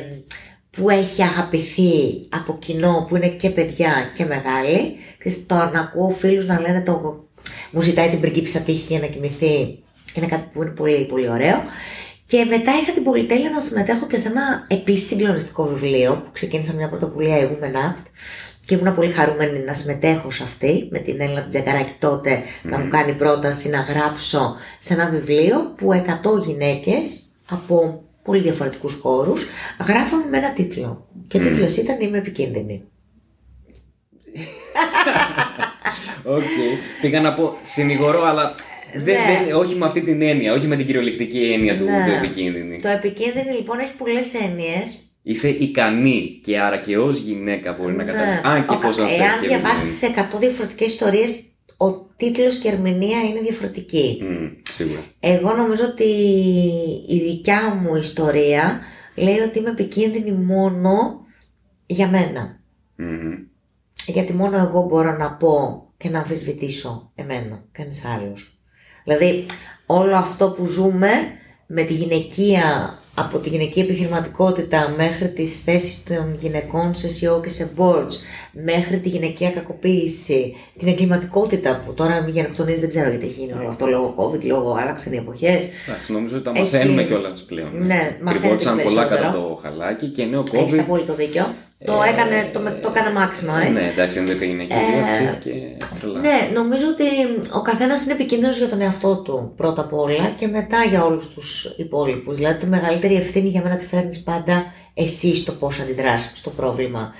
που 0.78 0.90
έχει 0.90 1.24
αγαπηθεί 1.24 1.92
από 2.30 2.58
κοινό 2.60 3.06
που 3.10 3.16
είναι 3.16 3.28
και 3.28 3.50
παιδιά 3.50 4.12
και 4.16 4.26
μεγάλοι. 4.26 4.96
Και 5.24 5.32
τώρα 5.48 5.72
να 5.72 5.80
ακούω 5.80 6.10
φίλους 6.10 6.46
να 6.46 6.60
λένε 6.60 6.82
το 6.82 7.24
μου 7.72 7.82
ζητάει 7.82 8.10
την 8.10 8.20
πριγκίψα 8.20 8.60
τύχη 8.60 8.86
για 8.90 9.00
να 9.00 9.06
κοιμηθεί. 9.06 9.80
Είναι 10.14 10.28
κάτι 10.28 10.50
που 10.54 10.62
είναι 10.62 10.72
πολύ 10.72 11.06
πολύ 11.06 11.30
ωραίο. 11.30 11.64
Και 12.26 12.46
μετά 12.46 12.72
είχα 12.82 12.92
την 12.92 13.04
πολυτέλεια 13.04 13.50
να 13.50 13.62
συμμετέχω 13.62 14.08
και 14.08 14.18
σε 14.20 14.28
ένα 14.28 14.66
επίσης 14.68 15.08
συγκλονιστικό 15.08 15.64
βιβλίο 15.64 16.22
που 16.26 16.32
ξεκίνησε 16.32 16.74
μια 16.74 16.90
πρωτοβουλία 16.90 17.40
η 17.40 17.48
Women 17.52 17.76
Act 17.76 18.04
και 18.66 18.76
ήμουν 18.76 18.96
πολύ 18.96 19.12
χαρούμενη 19.12 19.60
να 19.60 19.74
συμμετέχω 19.74 20.32
σε 20.32 20.44
αυτή 20.44 20.88
με 20.92 21.00
την 21.00 21.22
Ελίνα 21.22 21.48
Τζακαράκη 21.50 21.94
τότε 22.00 22.42
να 22.64 22.80
μου 22.80 22.88
κάνει 22.88 23.14
πρόταση 23.14 23.70
να 23.70 23.80
γράψω 23.80 24.56
σε 24.80 24.94
ένα 24.94 25.10
βιβλίο 25.10 25.74
που 25.78 26.04
100 26.42 26.46
γυναίκες 26.46 27.24
από 27.50 28.03
πολύ 28.24 28.42
διαφορετικούς 28.42 28.94
χώρους 28.94 29.46
γράφαμε 29.88 30.24
με 30.30 30.38
ένα 30.38 30.54
τίτλο 30.54 31.08
και 31.28 31.38
ο 31.38 31.42
μμ. 31.42 31.44
τίτλος 31.44 31.78
ήταν 31.78 32.02
«Είμαι 32.02 32.18
επικίνδυνη». 32.18 32.84
OK. 36.24 36.42
Okay. 36.42 37.02
Πήγα 37.02 37.22
να 37.22 37.34
πω 37.34 37.58
συνηγορώ, 37.64 38.26
αλλά 38.26 38.56
δεν, 38.94 39.04
ναι. 39.04 39.46
δεν, 39.46 39.56
όχι 39.56 39.76
με 39.76 39.86
αυτή 39.86 40.02
την 40.02 40.22
έννοια, 40.22 40.54
όχι 40.54 40.68
με 40.68 40.76
την 40.76 40.86
κυριολεκτική 40.86 41.52
έννοια 41.54 41.78
του, 41.78 41.84
ναι. 41.84 42.04
του 42.06 42.26
επικίνδυνη. 42.26 42.82
Το 42.82 42.90
επικίνδυνη 42.90 43.56
λοιπόν 43.56 43.80
έχει 43.80 43.96
πολλές 43.96 44.34
έννοιες. 44.34 44.98
Είσαι 45.24 45.50
ικανή 45.50 46.40
και 46.44 46.60
άρα 46.60 46.78
και 46.78 46.98
ως 46.98 47.18
γυναίκα 47.18 47.74
μπορεί 47.74 47.94
να 47.94 48.04
καταλάβεις. 48.04 48.34
Ναι. 48.34 48.50
Αν 48.50 48.66
και 48.66 48.74
εφόσον 48.74 49.06
Εάν 49.06 49.48
διαβάσεις 49.48 50.00
100 50.36 50.40
διαφορετικές 50.40 50.88
ιστορίες, 50.88 51.36
ο 51.86 52.08
τίτλος 52.18 52.58
και 52.58 52.68
η 52.68 52.72
ερμηνεία 52.72 53.22
είναι 53.22 53.40
διαφορετική. 53.40 54.22
Mm, 54.22 54.52
σίγουρα. 54.64 55.04
Εγώ 55.20 55.54
νομίζω 55.54 55.86
ότι 55.86 56.04
η 57.08 57.20
δικιά 57.20 57.76
μου 57.82 57.96
ιστορία 57.96 58.80
λέει 59.16 59.40
ότι 59.40 59.60
είμαι 59.60 59.70
επικίνδυνη 59.70 60.32
μόνο 60.32 61.26
για 61.86 62.08
μένα. 62.08 62.60
Mm-hmm. 63.00 63.38
Γιατί 64.06 64.34
μόνο 64.34 64.58
εγώ 64.58 64.84
μπορώ 64.84 65.18
να 65.18 65.34
πω 65.34 65.88
και 65.98 66.10
να 66.10 66.20
αμφισβητήσω 66.20 67.12
εμένα, 67.16 67.66
κανείς 67.72 68.06
άλλος. 68.06 68.58
Δηλαδή 69.04 69.46
όλο 69.86 70.16
αυτό 70.16 70.50
που 70.50 70.66
ζούμε 70.66 71.10
με 71.68 71.84
τη 71.84 71.94
γυναικεία, 71.94 72.98
από 73.16 73.38
τη 73.38 73.50
γυναική 73.50 73.80
επιχειρηματικότητα 73.80 74.94
μέχρι 74.98 75.30
τις 75.30 75.64
θέσεις 75.64 76.04
των 76.04 76.36
γυναικών 76.40 76.96
σε 76.96 77.08
SEO 77.08 77.42
και 77.44 77.50
σε 77.50 77.70
boards, 77.78 78.14
μέχρι 78.52 79.00
τη 79.00 79.10
γυναικεία 79.10 79.50
κακοποίηση, 79.50 80.56
την 80.78 80.88
εγκληματικότητα 80.88 81.82
που 81.86 81.94
τώρα 81.94 82.22
με 82.22 82.30
γενοκτονίες 82.30 82.80
δεν 82.80 82.90
ξέρω 82.90 83.10
γιατί 83.10 83.26
έχει 83.26 83.40
γίνει 83.40 83.54
όλο 83.54 83.68
αυτό 83.68 83.86
λόγω 83.86 84.16
COVID, 84.18 84.44
λόγω 84.44 84.76
άλλαξαν 84.80 85.14
οι 85.14 85.18
εποχές. 85.18 85.68
Εντάξει, 85.88 86.12
νομίζω 86.12 86.36
ότι 86.36 86.44
τα 86.44 86.52
μαθαίνουμε 86.52 87.02
έχει... 87.02 87.10
κιόλας 87.10 87.42
πλέον. 87.42 87.70
Ναι, 87.86 88.18
Κρυβόντουσαν 88.26 88.82
πολλά 88.84 89.06
κατά 89.06 89.32
το 89.32 89.60
χαλάκι 89.62 90.08
και 90.08 90.24
νέο 90.26 90.42
COVID. 90.42 90.58
Έχεις 90.58 90.80
απόλυτο 90.80 91.16
δίκιο. 91.16 91.54
Το, 91.86 92.04
ε, 92.06 92.10
έκανε, 92.10 92.50
το, 92.54 92.60
το 92.82 92.94
έκανε 92.96 93.12
μάξιμο, 93.12 93.54
έτσι. 93.68 93.82
Ναι, 93.82 93.90
εντάξει, 93.92 94.20
αν 94.20 94.26
δεν 94.26 94.38
έγινε 94.42 94.64
και 94.64 94.74
ε, 94.74 95.02
αυξήθηκε 95.02 95.52
τρελά. 96.00 96.20
Ναι, 96.20 96.50
νομίζω 96.54 96.86
ότι 96.88 97.04
ο 97.58 97.62
καθένας 97.62 98.04
είναι 98.04 98.14
επικίνδυνος 98.14 98.58
για 98.58 98.70
τον 98.70 98.82
εαυτό 98.82 99.16
του 99.16 99.54
πρώτα 99.56 99.82
απ' 99.82 99.94
όλα 99.94 100.34
και 100.38 100.48
μετά 100.48 100.84
για 100.84 101.06
όλους 101.06 101.34
τους 101.34 101.76
υπόλοιπους. 101.78 102.38
Δηλαδή, 102.38 102.60
τη 102.60 102.66
μεγαλύτερη 102.66 103.16
ευθύνη 103.16 103.50
για 103.50 103.62
μένα 103.62 103.76
τη 103.76 103.86
φέρνεις 103.86 104.24
πάντα 104.24 104.74
εσύ 104.94 105.36
στο 105.36 105.52
πώς 105.52 105.80
αντιδράς 105.80 106.32
στο 106.36 106.50
προβλημα 106.50 107.14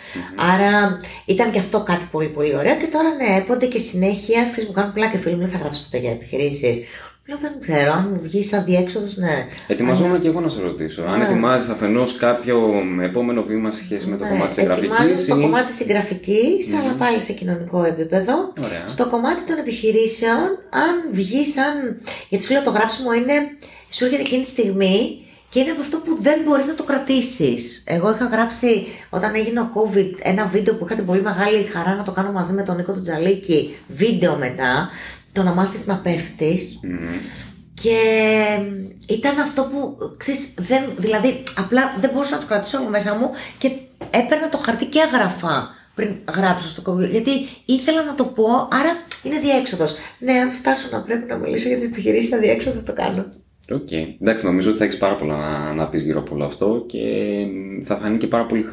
Άρα 0.54 1.00
ήταν 1.26 1.52
και 1.52 1.60
αυτό 1.60 1.84
κάτι 1.84 2.08
πολύ 2.12 2.28
πολύ 2.28 2.56
ωραίο 2.56 2.78
και 2.78 2.88
τώρα 2.92 3.10
ναι, 3.10 3.38
έπονται 3.38 3.66
και 3.66 3.80
συνέχεια, 3.80 4.42
ξέρεις 4.42 4.66
μου 4.68 4.74
κάνουν 4.74 4.94
πλάκα 4.94 5.18
φίλοι 5.18 5.36
μου, 5.36 5.42
δεν 5.42 5.50
θα 5.50 5.58
γράψω 5.58 5.82
ποτέ 5.84 5.98
για 5.98 6.12
επιχειρήσεις. 6.12 6.78
Λέω 7.28 7.38
δεν 7.38 7.52
ξέρω, 7.60 7.92
αν 7.94 8.10
μου 8.12 8.20
βγει 8.22 8.44
σαν 8.44 8.64
διέξοδος, 8.64 9.18
ναι. 9.18 9.48
Ετοιμαζόμουν 9.68 10.22
και 10.22 10.28
εγώ 10.28 10.40
να 10.40 10.50
σε 10.50 10.62
ρωτήσω. 10.62 11.04
Αν 11.04 11.18
ναι. 11.18 11.26
ετοιμάζεις 11.26 11.70
αφενός 11.70 12.18
κάποιο 12.18 12.84
επόμενο 13.02 13.44
βήμα 13.44 13.72
σε 13.72 13.84
σχέση 13.84 14.08
με 14.08 14.18
το 14.18 14.24
ναι. 14.24 14.30
κομμάτι 14.30 14.50
της 14.50 14.58
εγγραφική. 14.58 15.22
Ή... 15.24 15.28
το 15.28 15.40
κομμάτι 15.40 15.68
της 15.68 15.80
εγγραφική, 15.80 16.44
αλλά 16.82 16.94
πάλι 16.94 17.20
σε 17.20 17.34
κοινωνικό 17.34 17.84
επίπεδο. 17.84 18.54
Ωραία. 18.64 18.88
Στο 18.88 19.08
κομμάτι 19.08 19.42
των 19.44 19.58
επιχειρήσεων, 19.58 20.44
αν 20.70 21.12
βγει 21.12 21.46
σαν. 21.46 22.02
Γιατί 22.30 22.46
σου 22.46 22.54
λέω 22.54 22.64
το 22.64 22.72
γράψιμο 22.72 23.14
είναι. 23.14 23.34
Σου 23.90 24.06
έρχεται 24.06 24.22
εκείνη 24.22 24.42
τη 24.44 24.50
στιγμή 24.50 25.26
και 25.50 25.60
είναι 25.60 25.72
από 25.72 25.82
αυτό 25.82 25.98
που 25.98 26.18
δεν 26.22 26.42
μπορείς 26.46 26.66
να 26.66 26.76
το 26.76 26.84
κρατήσεις. 26.84 27.84
Εγώ 27.88 28.10
είχα 28.12 28.26
γράψει 28.26 28.86
όταν 29.10 29.36
έγινε 29.36 29.60
ο 29.60 29.70
COVID 29.76 30.12
ένα 30.22 30.46
βίντεο 30.46 30.74
που 30.76 30.86
είχα 30.86 30.96
την 30.96 31.06
πολύ 31.06 31.22
μεγάλη 31.22 31.64
χαρά 31.64 31.96
να 31.96 32.04
το 32.04 32.12
κάνω 32.12 32.32
μαζί 32.32 32.54
με 32.54 32.64
τον 32.64 32.76
Νίκο 32.76 33.02
Τζαλίκη. 33.02 33.76
Βίντεο 33.88 34.38
μετά 34.38 34.90
το 35.34 35.44
να 35.44 35.54
μάθεις 35.54 35.86
να 35.86 35.96
πέφτεις 35.96 36.80
και 37.74 37.98
ήταν 39.08 39.40
αυτό 39.40 39.64
που, 39.64 39.98
ξέρεις, 40.18 40.54
δεν, 40.58 40.84
δηλαδή 40.98 41.44
απλά 41.58 41.96
δεν 42.00 42.10
μπορούσα 42.14 42.36
να 42.36 42.42
το 42.42 42.48
κρατήσω 42.48 42.90
μέσα 42.90 43.16
μου 43.16 43.30
και 43.58 43.72
έπαιρνα 44.10 44.50
το 44.50 44.58
χαρτί 44.58 44.86
και 44.86 45.00
έγραφα 45.00 45.70
πριν 45.96 46.16
γράψω 46.36 46.70
στο 46.70 46.82
κομπιούτερ. 46.82 47.12
Γιατί 47.12 47.32
ήθελα 47.66 48.04
να 48.04 48.16
το 48.16 48.24
πω, 48.26 48.68
άρα 48.72 48.90
είναι 49.24 49.40
διέξοδος. 49.40 49.96
Ναι, 50.20 50.34
αν 50.34 50.52
φτάσω 50.52 50.88
να 50.92 51.02
πρέπει 51.02 51.30
να 51.30 51.38
μιλήσω 51.38 51.68
για 51.68 51.78
τις 51.78 51.86
επιχειρήσεις, 51.86 52.40
διέξοδο 52.40 52.78
θα 52.78 52.84
το 52.84 52.94
κάνω. 52.94 53.26
OK. 53.74 53.88
Okay. 53.92 54.16
Εντάξει, 54.22 54.46
νομίζω 54.46 54.70
ότι 54.70 54.78
θα 54.78 54.84
έχεις 54.84 54.98
πάρα 54.98 55.16
πολλά 55.16 55.36
να, 55.38 55.74
να 55.74 55.88
πεις 55.88 56.02
γύρω 56.02 56.20
από 56.20 56.36
όλο 56.36 56.46
αυτό 56.46 56.84
και 56.88 57.00
θα 57.84 57.96
φανεί 57.96 58.18
και 58.18 58.28
πάρα 58.28 58.46
πολύ 58.46 58.66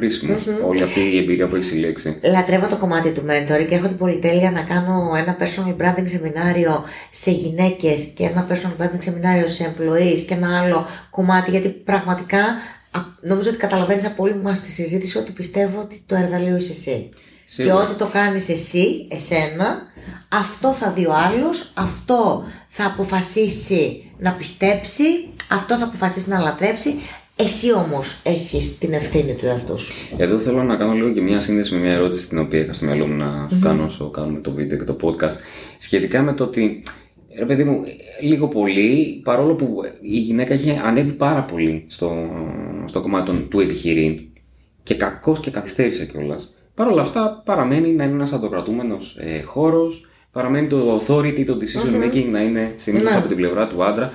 όλη 0.67 0.83
αυτή 0.83 1.01
η 1.01 1.19
εμπειρία 1.19 1.47
που 1.47 1.55
έχεις 1.55 1.67
συλλέξει. 1.67 2.21
Λατρεύω 2.33 2.67
το 2.67 2.77
κομμάτι 2.77 3.11
του 3.11 3.21
mentoring 3.21 3.67
και 3.69 3.75
έχω 3.75 3.89
την 3.89 3.97
πολυτέλεια 3.97 4.51
να 4.51 4.63
κάνω 4.63 5.13
ένα 5.17 5.37
personal 5.41 5.83
branding 5.83 6.09
σεμινάριο 6.09 6.85
σε 7.11 7.31
γυναίκες 7.31 8.05
και 8.05 8.25
ένα 8.25 8.47
personal 8.51 8.83
branding 8.83 8.99
σεμινάριο 8.99 9.47
σε 9.47 9.75
employees 9.75 10.21
και 10.29 10.35
ένα 10.35 10.61
άλλο 10.61 10.87
κομμάτι 11.11 11.51
γιατί 11.51 11.69
πραγματικά 11.69 12.41
νομίζω 13.21 13.49
ότι 13.49 13.59
καταλαβαίνεις 13.59 14.07
από 14.07 14.23
όλη 14.23 14.35
μας 14.35 14.61
τη 14.61 14.71
συζήτηση 14.71 15.19
ότι 15.19 15.33
πιστεύω 15.33 15.81
ότι 15.81 16.03
το 16.07 16.15
εργαλείο 16.15 16.57
είσαι 16.57 16.73
εσύ. 16.73 17.09
Και 17.57 17.73
ό,τι 17.73 17.95
το 17.95 18.07
κάνεις 18.07 18.49
εσύ, 18.49 19.07
εσένα, 19.11 19.83
αυτό 20.29 20.73
θα 20.73 20.91
δει 20.91 21.07
ο 21.07 21.13
άλλος, 21.15 21.73
αυτό 21.75 22.45
θα 22.73 22.87
αποφασίσει 22.87 24.13
να 24.19 24.33
πιστέψει, 24.33 25.05
αυτό 25.51 25.77
θα 25.77 25.85
αποφασίσει 25.85 26.29
να 26.29 26.39
λατρέψει. 26.39 26.91
Εσύ 27.37 27.73
όμως 27.73 28.21
έχεις 28.25 28.79
την 28.79 28.93
ευθύνη 28.93 29.35
του 29.35 29.47
εαυτού 29.47 29.79
σου. 29.79 29.93
Εδώ 30.17 30.39
θέλω 30.39 30.63
να 30.63 30.77
κάνω 30.77 30.93
λίγο 30.93 31.13
και 31.13 31.21
μια 31.21 31.41
σύνδεση 31.41 31.75
με 31.75 31.81
μια 31.81 31.93
ερώτηση 31.93 32.29
την 32.29 32.39
οποία 32.39 32.61
είχα 32.61 32.73
στο 32.73 32.85
μυαλό 32.85 33.07
μου 33.07 33.15
να 33.15 33.49
σου 33.49 33.59
κάνω 33.63 33.85
όσο 33.85 34.11
κάνουμε 34.11 34.41
το 34.41 34.53
βίντεο 34.53 34.79
και 34.79 34.85
το 34.85 34.97
podcast. 35.03 35.37
Σχετικά 35.79 36.23
με 36.23 36.33
το 36.33 36.45
ότι, 36.45 36.83
ρε 37.39 37.45
παιδί 37.45 37.65
μου, 37.65 37.83
λίγο 38.23 38.49
πολύ, 38.49 39.21
παρόλο 39.25 39.55
που 39.55 39.81
η 40.01 40.19
γυναίκα 40.19 40.55
είχε 40.55 40.81
ανέβει 40.85 41.13
πάρα 41.13 41.45
πολύ 41.45 41.85
στο, 41.89 42.31
στο 42.85 43.01
κομμάτι 43.01 43.33
του 43.33 43.61
επιχειρήν 43.61 44.21
και 44.83 44.95
κακώς 44.95 45.41
και 45.41 45.51
καθυστέρησε 45.51 46.07
κιόλας. 46.07 46.55
Παρ' 46.75 46.89
όλα 46.89 47.01
αυτά 47.01 47.43
παραμένει 47.45 47.93
να 47.93 48.05
είναι 48.05 48.15
ένας 48.15 48.33
αντοκρατούμενο 48.33 48.97
ε, 49.19 49.43
χώρος, 49.43 50.10
παραμένει 50.33 50.67
το 50.67 50.97
authority, 50.97 51.45
το 51.45 51.59
decision 51.61 52.05
making 52.05 52.27
να 52.31 52.43
είναι 52.43 52.73
συνήθως 52.77 53.11
ναι. 53.11 53.17
από 53.17 53.29
την 53.29 53.37
πλευρά 53.37 53.67
του 53.67 53.85
άντρα. 53.85 54.13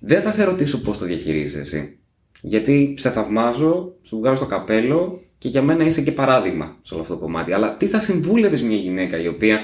Δεν 0.00 0.22
θα 0.22 0.32
σε 0.32 0.44
ρωτήσω 0.44 0.80
πώς 0.80 0.98
το 0.98 1.04
διαχειρίζεσαι 1.04 1.60
εσύ. 1.60 1.98
Γιατί 2.40 2.94
σε 2.98 3.10
θαυμάζω, 3.10 3.94
σου 4.02 4.18
βγάζω 4.18 4.40
το 4.40 4.46
καπέλο 4.46 5.18
και 5.38 5.48
για 5.48 5.62
μένα 5.62 5.84
είσαι 5.84 6.02
και 6.02 6.12
παράδειγμα 6.12 6.76
σε 6.82 6.94
όλο 6.94 7.02
αυτό 7.02 7.14
το 7.14 7.20
κομμάτι. 7.20 7.52
Αλλά 7.52 7.76
τι 7.76 7.86
θα 7.86 7.98
συμβούλευες 7.98 8.62
μια 8.62 8.76
γυναίκα 8.76 9.20
η 9.22 9.26
οποία 9.28 9.60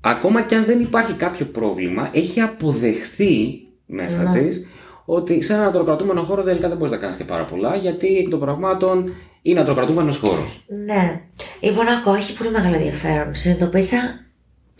ακόμα 0.00 0.42
και 0.42 0.54
αν 0.54 0.64
δεν 0.64 0.80
υπάρχει 0.80 1.12
κάποιο 1.12 1.46
πρόβλημα, 1.46 2.10
έχει 2.12 2.40
αποδεχθεί 2.40 3.60
μέσα 3.86 4.22
ναι. 4.22 4.38
της 4.38 4.68
ότι 5.04 5.42
σε 5.42 5.52
ένα 5.54 5.66
αντροκρατούμενο 5.66 6.22
χώρο 6.22 6.42
τελικά 6.42 6.68
δεν 6.68 6.76
μπορείς 6.76 6.92
να 6.92 6.98
κάνεις 6.98 7.16
και 7.16 7.24
πάρα 7.24 7.44
πολλά, 7.44 7.76
γιατί 7.76 8.16
εκ 8.16 8.28
των 8.28 8.40
πραγμάτων 8.40 9.12
είναι 9.42 9.60
αντροκρατούμενο 9.60 10.12
χώρος. 10.12 10.64
Ναι. 10.84 11.20
Λοιπόν, 11.60 11.88
ακόμα 11.88 12.16
έχει 12.16 12.36
πολύ 12.36 12.50
μεγάλο 12.50 12.74
ενδιαφέρον. 12.74 13.34
Συνειδητοποίησα 13.34 14.21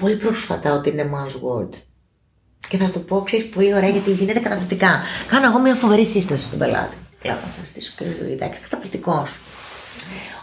πολύ 0.02 0.16
πρόσφατα 0.16 0.72
ότι 0.72 0.88
είναι 0.90 1.10
man's 1.14 1.36
word. 1.46 1.70
Και 2.68 2.76
θα 2.76 2.86
σου 2.86 2.92
το 2.92 2.98
πω, 2.98 3.22
ξέρεις 3.22 3.48
πολύ 3.48 3.74
ωραία 3.74 3.88
γιατί 3.88 4.10
γίνεται 4.10 4.38
καταπληκτικά. 4.38 5.00
Κάνω 5.28 5.46
εγώ 5.46 5.58
μια 5.58 5.74
φοβερή 5.74 6.06
σύσταση 6.06 6.44
στον 6.44 6.58
πελάτη. 6.58 6.96
Λέω 7.22 7.38
να 7.42 7.48
σας 7.48 7.68
στήσω, 7.68 7.92
κύριε 7.96 8.12
Λουίδα, 8.20 8.32
εντάξει, 8.32 8.60
καταπληκτικός. 8.60 9.30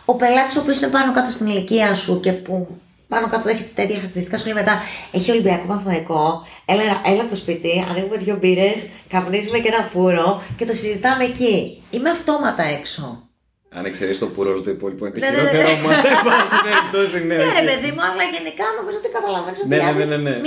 Ο 0.06 0.14
πελάτης, 0.14 0.56
ο 0.56 0.60
οποίος 0.60 0.82
είναι 0.82 0.92
πάνω 0.92 1.14
κάτω 1.14 1.32
στην 1.32 1.48
ηλικία 1.48 1.96
σου 1.96 2.20
και 2.20 2.32
που 2.32 2.68
πάνω 3.08 3.28
κάτω 3.28 3.50
έχει 3.50 3.64
τέτοια 3.64 3.96
χαρακτηριστικά, 3.96 4.38
σου 4.38 4.46
λέει 4.46 4.54
μετά 4.54 4.82
έχει 5.12 5.32
Ολυμπιακό 5.32 5.68
Παθηναϊκό. 5.68 6.48
Έλα, 6.66 6.82
έλα 7.06 7.22
από 7.22 7.30
το 7.30 7.36
σπίτι, 7.36 7.86
ανοίγουμε 7.90 8.18
δύο 8.18 8.36
μπύρες, 8.36 8.88
καπνίζουμε 9.10 9.58
και 9.58 9.68
ένα 9.68 9.84
πουρο 9.84 10.44
και 10.58 10.66
το 10.66 10.74
συζητάμε 10.74 11.24
εκεί. 11.24 11.84
Είμαι 11.92 12.10
αυτόματα 12.10 12.64
έξω. 12.64 13.29
Αν 13.78 13.86
εξαιρέσει 13.86 14.20
το 14.20 14.28
πουρο, 14.28 14.50
όλο 14.52 14.62
το 14.62 14.72
υπόλοιπο 14.78 15.06
είναι 15.06 15.14
το 15.14 15.20
ναι, 15.20 15.30
ναι, 15.30 15.42
ναι. 15.42 15.50
χειρότερο 15.50 15.76
μα. 15.84 15.92
Δεν 16.02 16.18
πάση 16.28 16.56
περιπτώσεις, 16.68 17.22
ναι. 17.30 17.36
Ναι, 17.36 17.62
παιδί 17.70 17.90
μου, 17.96 18.02
αλλά 18.08 18.24
γενικά 18.36 18.66
νομίζω 18.80 18.98
ότι 19.02 19.10
καταλαβαίνεις 19.18 19.60
ότι 19.60 19.70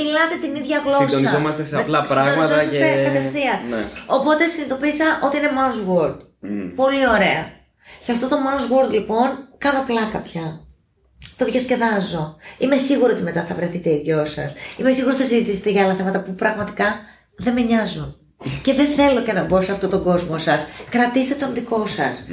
μιλάτε 0.01 0.35
την 0.45 0.53
ίδια 0.61 0.79
γλώσσα. 0.85 1.09
Συντονιζόμαστε 1.09 1.63
σε 1.71 1.77
απλά 1.83 2.01
πράγματα 2.13 2.57
και. 2.73 2.81
κατευθείαν. 3.07 3.61
Οπότε 4.19 4.43
συνειδητοποίησα 4.53 5.07
ότι 5.27 5.35
είναι 5.39 5.51
man's 5.59 5.81
word. 5.91 6.17
Πολύ 6.83 7.03
ωραία. 7.17 7.43
Σε 8.05 8.11
αυτό 8.15 8.27
το 8.33 8.37
man's 8.47 8.67
word 8.73 8.91
λοιπόν 8.97 9.29
κάνω 9.65 9.81
πλάκα 9.87 10.19
πια. 10.29 10.47
Το 11.37 11.45
διασκεδάζω. 11.45 12.37
Είμαι 12.59 12.77
σίγουρη 12.77 13.13
ότι 13.13 13.23
μετά 13.23 13.45
θα 13.49 13.55
βρεθείτε 13.55 13.91
οι 13.91 14.01
δυο 14.05 14.25
σας. 14.25 14.55
Είμαι 14.79 14.93
σίγουρη 14.93 15.15
ότι 15.15 15.23
θα 15.23 15.29
συζητήσετε 15.29 15.71
για 15.71 15.83
άλλα 15.85 15.95
θέματα 15.95 16.21
που 16.23 16.35
πραγματικά 16.35 16.87
δεν 17.37 17.53
με 17.53 17.61
νοιάζουν. 17.61 18.22
Και 18.63 18.75
δεν 18.75 18.87
θέλω 18.97 19.23
και 19.23 19.33
να 19.33 19.45
μπω 19.45 19.63
σε 19.63 19.73
αυτόν 19.73 19.91
τον 19.91 20.03
κόσμο 20.03 20.39
σας. 20.39 20.67
Κρατήστε 20.91 21.35
τον 21.35 21.55
δικό 21.55 21.87
σας. 21.87 22.27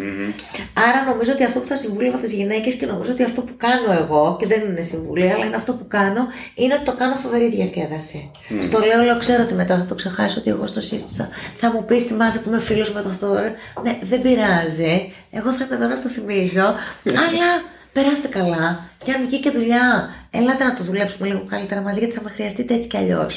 Άρα 0.73 1.03
νομίζω 1.13 1.31
ότι 1.31 1.43
αυτό 1.43 1.59
που 1.59 1.67
θα 1.67 1.75
συμβούλευα 1.75 2.17
τις 2.17 2.33
γυναίκες 2.33 2.73
και 2.73 2.85
νομίζω 2.85 3.11
ότι 3.11 3.23
αυτό 3.23 3.41
που 3.41 3.53
κάνω 3.57 3.99
εγώ, 4.01 4.37
και 4.39 4.47
δεν 4.47 4.61
είναι 4.61 4.81
συμβουλή, 4.81 5.31
αλλά 5.31 5.45
είναι 5.45 5.55
αυτό 5.55 5.73
που 5.73 5.87
κάνω, 5.87 6.27
είναι 6.55 6.73
ότι 6.73 6.83
το 6.83 6.95
κάνω 6.97 7.15
φοβερή 7.15 7.49
διασκέδαση. 7.49 8.31
Στο 8.61 8.79
λέω, 8.79 9.03
λέω, 9.03 9.17
ξέρω 9.17 9.43
ότι 9.43 9.53
μετά 9.53 9.77
θα 9.77 9.85
το 9.85 9.95
ξεχάσω 9.95 10.39
ότι 10.39 10.49
εγώ 10.49 10.67
στο 10.67 10.81
σύστησα. 10.81 11.29
Θα 11.57 11.71
μου 11.71 11.85
πεις 11.85 12.03
θυμάσαι 12.03 12.39
που 12.39 12.49
είμαι 12.49 12.59
φίλος 12.59 12.91
με 12.93 13.01
το 13.01 13.09
Θόρ. 13.09 13.41
Ναι, 13.83 13.99
δεν 14.01 14.21
πειράζει. 14.21 15.13
Εγώ 15.31 15.51
θα 15.51 15.63
είμαι 15.65 15.75
εδώ 15.75 15.87
να 15.87 15.95
στο 15.95 16.09
θυμίζω. 16.09 16.67
αλλά 17.05 17.49
περάστε 17.93 18.27
καλά. 18.27 18.89
Και 19.03 19.11
αν 19.11 19.25
βγει 19.27 19.39
και 19.39 19.49
δουλειά, 19.49 20.09
ελάτε 20.31 20.63
να 20.63 20.73
το 20.73 20.83
δουλέψουμε 20.83 21.27
λίγο 21.27 21.43
καλύτερα 21.49 21.81
μαζί, 21.81 21.99
γιατί 21.99 22.13
θα 22.13 22.21
με 22.23 22.29
χρειαστείτε 22.29 22.73
έτσι 22.73 22.87
κι 22.87 22.97
αλλιω 22.97 23.29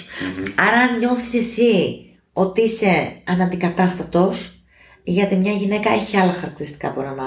Άρα, 0.55 0.77
αν 0.77 0.99
νιώθεις 0.99 1.35
εσύ 1.35 2.07
ότι 2.33 2.63
είσαι 2.63 3.23
αναντικατάστατος 3.25 4.65
γιατί 5.03 5.37
μια 5.37 5.53
γυναίκα 5.53 5.91
έχει 5.91 6.17
άλλα 6.17 6.33
χαρακτηριστικά 6.33 6.89
από 6.89 7.01
έναν 7.01 7.21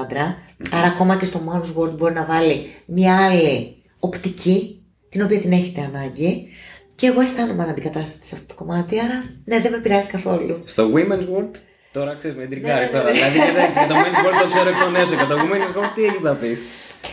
άρα 0.71 0.87
ακόμα 0.87 1.17
και 1.17 1.25
στο 1.25 1.39
man's 1.49 1.81
world 1.81 1.97
μπορεί 1.97 2.13
να 2.13 2.25
βάλει 2.25 2.69
μια 2.85 3.25
άλλη 3.25 3.83
οπτική 3.99 4.85
την 5.09 5.21
οποία 5.21 5.39
την 5.39 5.51
έχετε 5.51 5.81
ανάγκη 5.81 6.49
και 6.95 7.07
εγώ 7.07 7.21
αισθάνομαι 7.21 7.63
αναντικατάστατη 7.63 8.27
σε 8.27 8.35
αυτό 8.35 8.47
το 8.47 8.63
κομμάτι, 8.63 8.99
άρα 8.99 9.23
ναι, 9.45 9.59
δεν 9.59 9.71
με 9.71 9.77
πειράζει 9.77 10.07
καθόλου. 10.07 10.61
Στο 10.65 10.91
women's 10.93 11.27
world, 11.33 11.51
τώρα 11.91 12.15
ξέρεις, 12.15 12.37
με 12.37 12.45
τριγκάρει 12.45 12.89
τώρα. 12.89 13.11
Δηλαδή, 13.11 13.39
εντάξει, 13.39 13.77
για 13.77 13.87
το 13.87 13.95
women's 13.95 14.25
world 14.25 14.41
το 14.41 14.47
ξέρω 14.47 14.69
εκ 14.69 14.75
των 14.83 14.95
έσω. 14.95 15.13
Για 15.13 15.27
το 15.27 15.35
women's 15.35 15.77
world, 15.77 15.91
τι 15.95 16.03
έχεις 16.03 16.21
να 16.21 16.33
πεις; 16.33 16.59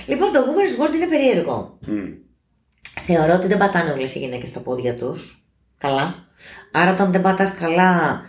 Λοιπόν, 0.06 0.32
το 0.32 0.40
women's 0.40 0.82
world 0.82 0.94
είναι 0.94 1.06
περίεργο. 1.06 1.78
Θεωρώ 3.06 3.34
ότι 3.34 3.46
δεν 3.46 3.58
πατάνε 3.58 3.90
όλες 3.90 4.14
οι 4.14 4.18
γυναίκες 4.18 4.48
στα 4.48 4.60
πόδια 4.60 4.96
τους. 4.96 5.46
Καλά. 5.78 6.14
Άρα 6.72 6.92
όταν 6.92 7.12
δεν 7.12 7.20
πατάς 7.20 7.54
καλά 7.54 8.22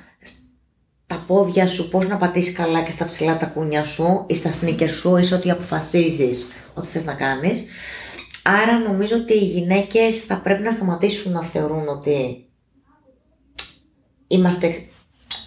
τα 1.08 1.24
πόδια 1.28 1.68
σου, 1.68 1.90
πώς 1.90 2.08
να 2.08 2.18
πατήσεις 2.18 2.56
καλά 2.56 2.82
και 2.82 2.92
στα 2.92 3.06
ψηλά 3.06 3.38
τα 3.38 3.46
κούνια 3.46 3.84
σου 3.84 4.26
ή 4.28 4.36
στα 4.36 4.52
σνίκερ 4.52 4.90
σου 4.90 5.18
ή 5.18 5.24
σε 5.24 5.36
ό,τι 5.36 5.50
αποφασίζεις 5.50 6.48
ότι 6.74 6.88
θες 6.88 7.04
να 7.04 7.14
κάνεις. 7.14 7.66
Άρα 8.44 8.80
νομίζω 8.80 9.16
ότι 9.16 9.34
οι 9.34 9.46
γυναίκες 9.46 10.24
θα 10.26 10.36
πρέπει 10.36 10.62
να 10.62 10.72
σταματήσουν 10.72 11.32
να 11.32 11.42
θεωρούν 11.42 11.88
ότι 11.88 12.46
είμαστε... 14.28 14.86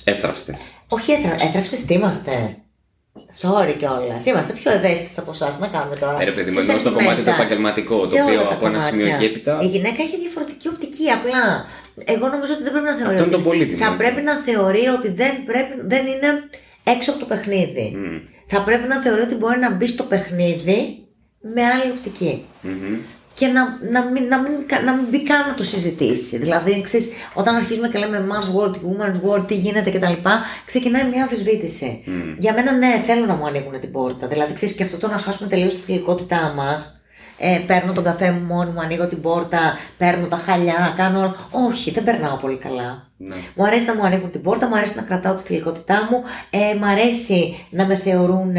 Εύθραυστες. 0.05 0.59
Όχι 0.88 1.12
εύθραυστες, 1.12 1.85
τι 1.85 1.94
είμαστε; 1.94 2.57
Sorry 3.40 3.74
κιόλας. 3.79 4.24
Είμαστε 4.26 4.52
πιο 4.52 4.70
ευαίσθητες 4.72 5.18
από 5.18 5.31
εσάς. 5.31 5.59
να 5.59 5.66
κάνουμε 5.66 5.96
τώρα. 5.96 6.20
Έρε, 6.20 6.31
παιδί 6.31 6.50
μου, 6.50 6.62
στο 6.62 6.92
κομμάτι 6.92 7.22
το 7.22 7.31
επαγγελματικό, 7.31 8.09
το 8.09 8.22
οποίο 8.22 8.40
από 8.50 8.66
ένα 8.66 8.81
σημείο 8.81 9.18
και 9.18 9.24
έπειτα. 9.24 9.59
Η 9.62 9.66
γυναίκα 9.66 10.02
έχει 10.02 10.18
διαφορετική 10.18 10.68
οπτική. 10.68 11.11
Απλά 11.11 11.66
εγώ 12.04 12.28
νομίζω 12.28 12.52
ότι 12.52 12.62
δεν 12.62 12.72
πρέπει 12.72 12.87
να 12.87 12.94
θεωρεί. 12.94 13.14
Αυτό 13.14 13.26
είναι 13.26 13.37
το 13.37 13.42
πολύτιμο. 13.48 13.85
Θα 13.85 13.96
πρέπει 13.96 14.20
να 14.20 14.35
θεωρεί 14.35 14.87
ότι 14.87 15.09
δεν, 15.09 15.44
πρέπει, 15.44 15.74
δεν 15.85 16.06
είναι 16.06 16.28
έξω 16.85 17.11
από 17.11 17.20
το 17.20 17.26
παιχνίδι. 17.26 17.96
Θα 18.46 18.61
πρέπει 18.61 18.88
να 18.88 19.00
θεωρεί 19.00 19.20
ότι 19.20 19.35
μπορεί 19.35 19.59
να 19.59 19.74
μπει 19.74 19.87
στο 19.87 20.02
παιχνίδι 20.02 21.06
με 21.40 21.62
άλλη 21.62 21.90
οπτική. 21.90 22.44
Mm-hmm. 22.64 22.98
Και 23.35 23.46
να, 23.46 23.78
να, 23.90 24.11
μην, 24.11 24.24
να, 24.24 24.38
μην, 24.38 24.52
να 24.85 24.92
μην 24.92 25.06
μπει 25.11 25.22
καν 25.22 25.46
να 25.46 25.54
το 25.54 25.64
συζητήσει. 25.64 26.38
Δηλαδή, 26.38 26.82
ξέρεις, 26.82 27.12
όταν 27.35 27.54
αρχίζουμε 27.54 27.88
και 27.88 27.98
λέμε 27.98 28.26
man's 28.30 28.61
world, 28.61 28.74
woman's 28.74 29.30
world, 29.30 29.46
τι 29.46 29.54
γίνεται 29.54 29.90
κτλ., 29.90 30.12
ξεκινάει 30.66 31.09
μια 31.09 31.22
αμφισβήτηση. 31.22 32.04
Mm. 32.06 32.37
Για 32.38 32.52
μένα, 32.52 32.72
ναι, 32.72 33.02
θέλω 33.06 33.26
να 33.26 33.35
μου 33.35 33.46
ανοίγουν 33.46 33.80
την 33.80 33.90
πόρτα. 33.92 34.26
Δηλαδή, 34.26 34.52
ξέρεις, 34.52 34.74
και 34.74 34.82
αυτό 34.82 34.98
το 34.98 35.09
να 35.09 35.16
χάσουμε 35.16 35.48
τελείως 35.48 35.74
τη 35.74 35.80
φιλικότητά 35.80 36.52
μας 36.56 37.00
ε, 37.38 37.61
παίρνω 37.66 37.92
τον 37.92 38.05
καφέ 38.05 38.31
μου 38.31 38.55
μόνη 38.55 38.70
μου, 38.70 38.81
ανοίγω 38.81 39.07
την 39.07 39.20
πόρτα, 39.20 39.59
παίρνω 39.99 40.27
τα 40.27 40.37
χαλιά, 40.37 40.94
κάνω. 40.96 41.37
Όχι, 41.51 41.90
δεν 41.90 42.05
περνάω 42.05 42.37
πολύ 42.37 42.57
καλά. 42.57 43.09
Ναι. 43.16 43.35
Μου 43.55 43.64
αρέσει 43.64 43.87
να 43.87 43.94
μου 43.94 44.05
ανοίγουν 44.05 44.31
την 44.31 44.42
πόρτα, 44.42 44.68
μου 44.68 44.77
αρέσει 44.77 44.96
να 44.96 45.03
κρατάω 45.03 45.35
τη 45.35 45.42
θηλυκότητά 45.42 46.09
μου, 46.11 46.22
ε, 46.51 46.78
μου 46.78 46.87
αρέσει 46.87 47.66
να 47.70 47.87
με 47.87 47.97
θεωρούν 47.97 48.55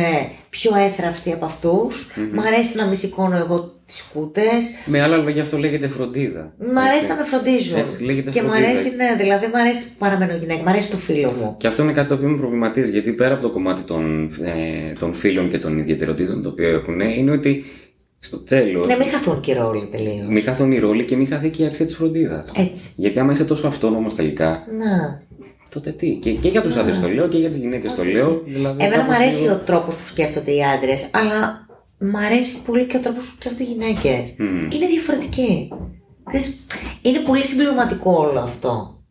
πιο 0.49 0.71
έθραυστη 0.75 1.31
από 1.31 1.45
αυτούς, 1.45 2.11
mm-hmm. 2.15 2.29
μου 2.33 2.41
αρέσει 2.41 2.77
να 2.77 2.85
με 2.85 2.95
σηκώνω 2.95 3.37
εγώ 3.37 3.77
τις 3.85 4.05
κούτες. 4.13 4.69
Με 4.85 5.01
άλλα 5.01 5.17
λόγια 5.17 5.41
αυτό 5.41 5.57
λέγεται 5.57 5.87
φροντίδα. 5.87 6.53
Μου 6.57 6.79
αρέσει 6.79 7.07
να 7.07 7.15
με 7.15 7.23
φροντίζουν. 7.23 7.79
Έτσι 7.79 8.03
λέγεται 8.03 8.29
και 8.29 8.41
μου 8.41 8.51
αρέσει, 8.51 8.95
ναι, 8.95 9.15
δηλαδή 9.17 9.45
μου 9.45 9.59
αρέσει 9.59 9.85
παραμένω 9.97 10.35
γυναίκα, 10.35 10.61
μου 10.61 10.69
αρέσει 10.69 10.91
το 10.91 10.97
φίλο 10.97 11.31
μου. 11.31 11.55
Και 11.57 11.67
αυτό 11.67 11.83
είναι 11.83 11.91
κάτι 11.91 12.07
το 12.07 12.13
οποίο 12.13 12.27
με 12.27 12.37
προβληματίζει, 12.37 12.91
γιατί 12.91 13.11
πέρα 13.11 13.33
από 13.33 13.41
το 13.43 13.49
κομμάτι 13.49 13.81
των, 13.81 14.23
ε, 14.43 14.93
των 14.99 15.13
φίλων 15.13 15.49
και 15.49 15.59
των 15.59 15.77
ιδιαιτεροτήτων 15.77 16.43
το 16.43 16.49
οποίο 16.49 16.69
έχουν, 16.69 16.99
είναι 16.99 17.31
ότι 17.31 17.65
στο 18.19 18.37
τέλος. 18.37 18.87
Ναι, 18.87 18.95
μην 18.97 19.07
χαθούν 19.07 19.39
και 19.39 19.51
οι 19.51 19.53
ρόλοι 19.53 19.87
τελείως. 19.91 20.27
Μην 20.27 20.43
χαθούν 20.43 20.71
οι 20.71 20.79
ρόλοι 20.79 21.05
και 21.05 21.15
μην 21.15 21.27
χαθεί 21.27 21.49
και 21.49 21.63
η 21.63 21.65
αξία 21.65 21.85
της 21.85 21.95
φροντίδας. 21.95 22.51
Έτσι. 22.55 22.89
Γιατί 22.95 23.19
άμα 23.19 23.31
είσαι 23.31 23.45
τόσο 23.45 23.67
αυτόνομος 23.67 24.15
τελικά. 24.15 24.63
Να. 24.77 25.21
Τότε 25.69 25.91
τι. 25.91 26.13
Και, 26.21 26.31
και 26.31 26.49
για 26.49 26.61
τους 26.61 26.75
άντρες 26.75 26.99
το 26.99 27.07
λέω 27.07 27.27
και 27.27 27.37
για 27.37 27.49
τις 27.49 27.57
γυναίκες 27.57 27.95
το 27.95 28.03
λέω. 28.03 28.41
Δηλαδή, 28.45 28.83
Εμένα 28.83 29.03
μου 29.03 29.13
αρέσει 29.13 29.47
ο 29.47 29.61
τρόπος 29.65 29.95
που 29.95 30.07
σκέφτονται 30.07 30.51
οι 30.51 30.63
άντρες, 30.63 31.09
αλλά 31.11 31.67
μ' 31.97 32.15
αρέσει 32.17 32.63
πολύ 32.65 32.85
και 32.85 32.97
ο 32.97 32.99
τρόπος 32.99 33.25
που 33.25 33.35
κλέβονται 33.39 33.63
οι 33.63 33.65
γυναίκες. 33.65 34.35
Είναι 34.73 34.87
διαφορετική. 34.87 35.71
Ξέρεις, 36.29 36.65
Είναι 37.01 37.19
πολύ 37.19 37.45
συμπληρωματικό 37.45 38.11
όλο 38.11 38.39
αυτό. 38.39 39.01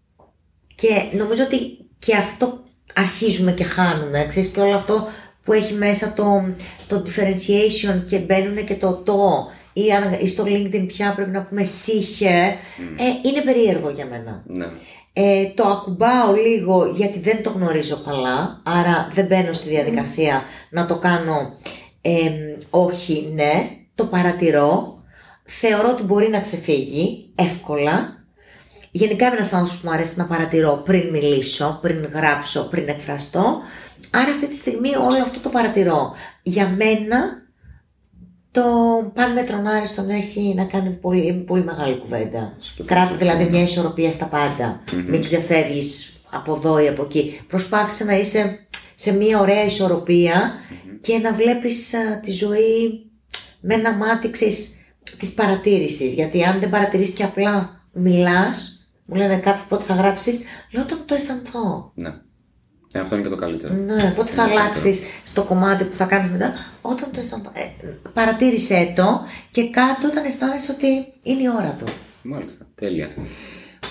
Και 0.74 0.88
νομίζω 1.18 1.42
ότι 1.44 1.56
και 1.98 2.16
αυτό 2.16 2.64
αρχίζουμε 2.94 3.52
και 3.52 3.64
χάνουμε. 3.64 4.24
Ξέρεις, 4.28 4.48
και 4.48 4.60
όλο 4.60 4.74
αυτό 4.74 5.06
που 5.46 5.52
έχει 5.52 5.74
μέσα 5.74 6.12
το, 6.12 6.52
το 6.88 7.02
differentiation 7.06 8.02
και 8.08 8.18
μπαίνουν 8.18 8.64
και 8.64 8.74
το 8.74 8.92
το 9.04 9.46
ή, 9.72 9.92
αν- 9.92 10.18
ή 10.20 10.28
στο 10.28 10.44
LinkedIn 10.46 10.84
πια 10.86 11.12
πρέπει 11.14 11.30
να 11.30 11.42
πούμε 11.42 11.64
σύχε, 11.64 12.56
ε, 12.96 13.28
είναι 13.28 13.40
περίεργο 13.44 13.90
για 13.90 14.06
μένα. 14.06 14.42
Ναι. 14.46 14.66
Ε, 15.12 15.44
το 15.54 15.66
ακουμπάω 15.68 16.32
λίγο 16.34 16.92
γιατί 16.96 17.18
δεν 17.18 17.42
το 17.42 17.50
γνωρίζω 17.50 18.02
καλά, 18.04 18.60
άρα 18.64 19.08
δεν 19.12 19.26
μπαίνω 19.26 19.52
στη 19.52 19.68
διαδικασία 19.68 20.42
να 20.70 20.86
το 20.86 20.96
κάνω 20.96 21.54
ε, 22.00 22.30
όχι, 22.70 23.30
ναι, 23.34 23.68
το 23.94 24.04
παρατηρώ, 24.04 25.02
θεωρώ 25.44 25.88
ότι 25.90 26.02
μπορεί 26.02 26.28
να 26.28 26.40
ξεφύγει 26.40 27.30
εύκολα. 27.34 28.14
Γενικά 28.90 29.26
είμαι 29.26 29.36
ένας 29.36 29.52
άνθρωπος 29.52 29.80
που 29.80 29.88
μου 29.88 29.94
αρέσει 29.94 30.12
να 30.16 30.24
παρατηρώ 30.24 30.82
πριν 30.84 31.08
μιλήσω, 31.08 31.78
πριν 31.82 32.10
γράψω, 32.14 32.68
πριν 32.70 32.88
εκφραστώ. 32.88 33.60
Άρα 34.16 34.32
αυτή 34.32 34.46
τη 34.46 34.54
στιγμή 34.54 34.96
όλο 34.96 35.22
αυτό 35.22 35.38
το 35.40 35.48
παρατηρώ. 35.48 36.12
Για 36.42 36.68
μένα 36.68 37.44
το 38.50 38.62
παν 39.14 39.32
μέτρον 39.32 39.66
άριστον 39.66 40.10
έχει 40.10 40.54
να 40.56 40.64
κάνει 40.64 40.90
πολύ, 40.94 41.32
πολύ 41.46 41.64
μεγάλη 41.64 41.96
κουβέντα. 41.96 42.56
Κράτη 42.84 43.14
δηλαδή 43.14 43.44
μια 43.44 43.62
ισορροπία 43.62 44.10
στα 44.10 44.24
πάντα. 44.26 44.80
Μην 45.08 45.20
ξεφεύγεις 45.22 46.16
από 46.30 46.54
εδώ 46.54 46.78
ή 46.78 46.88
από 46.88 47.02
εκεί. 47.02 47.40
Προσπάθησε 47.48 48.04
να 48.04 48.18
είσαι 48.18 48.66
σε 48.96 49.12
μια 49.12 49.40
ωραία 49.40 49.64
ισορροπία 49.64 50.52
και 51.00 51.18
να 51.18 51.32
βλέπεις 51.32 51.94
α, 51.94 52.20
τη 52.20 52.32
ζωή 52.32 53.06
με 53.60 53.74
ένα 53.74 53.92
μάτι 53.92 54.30
ξέρεις, 54.30 54.70
της 55.18 55.34
παρατήρησης. 55.34 56.14
Γιατί 56.14 56.44
αν 56.44 56.60
δεν 56.60 56.70
παρατηρείς 56.70 57.10
και 57.10 57.22
απλά 57.24 57.80
μιλάς, 57.92 58.88
μου 59.04 59.16
λένε 59.16 59.36
κάποιοι 59.36 59.62
πότε 59.68 59.84
θα 59.84 59.94
γράψεις, 59.94 60.40
λέω 60.70 60.82
όταν 60.82 60.98
το 61.06 61.14
αισθανθώ. 61.14 61.92
ναι. 61.94 62.14
Ε, 62.96 63.00
αυτό 63.00 63.14
είναι 63.14 63.24
και 63.24 63.30
το 63.30 63.36
καλύτερο. 63.36 63.74
Ναι, 63.74 64.12
πότε 64.16 64.32
θα 64.32 64.42
Είναι 64.42 64.52
το 64.54 64.60
αλλάξεις 64.60 65.02
στο 65.24 65.42
κομμάτι 65.42 65.84
που 65.84 65.96
θα 65.96 66.04
κάνεις 66.04 66.30
μετά, 66.30 66.52
όταν 66.80 67.08
το 67.12 67.20
αισθανθώ. 67.20 67.50
Ε, 67.54 67.86
παρατήρησέ 68.12 68.92
το 68.96 69.26
και 69.50 69.70
κάτω 69.70 70.08
όταν 70.10 70.24
αισθάνεσαι 70.24 70.72
ότι 70.72 70.86
είναι 71.22 71.42
η 71.42 71.48
ώρα 71.58 71.76
του. 71.78 71.84
Μάλιστα, 72.22 72.66
τέλεια. 72.74 73.08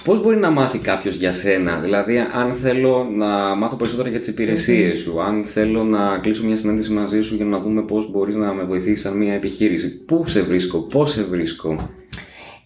Πώς 0.03 0.21
μπορεί 0.21 0.37
να 0.37 0.49
μάθει 0.49 0.77
κάποιος 0.77 1.15
για 1.15 1.33
σένα, 1.33 1.77
δηλαδή, 1.77 2.17
αν 2.17 2.55
θέλω 2.55 3.03
να 3.03 3.55
μάθω 3.55 3.75
περισσότερα 3.75 4.09
για 4.09 4.19
τις 4.19 4.27
υπηρεσίες 4.27 4.99
σου, 4.99 5.21
αν 5.21 5.45
θέλω 5.45 5.83
να 5.83 6.17
κλείσω 6.17 6.45
μια 6.45 6.57
συνάντηση 6.57 6.91
μαζί 6.91 7.21
σου 7.21 7.35
για 7.35 7.45
να 7.45 7.59
δούμε 7.59 7.81
πώς 7.81 8.11
μπορείς 8.11 8.35
να 8.35 8.53
με 8.53 8.63
βοηθήσεις 8.63 9.01
σαν 9.01 9.17
μια 9.17 9.33
επιχείρηση, 9.33 10.03
πού 10.05 10.23
σε 10.25 10.41
βρίσκω, 10.41 10.79
πώς 10.79 11.11
σε 11.11 11.23
βρίσκω; 11.23 11.89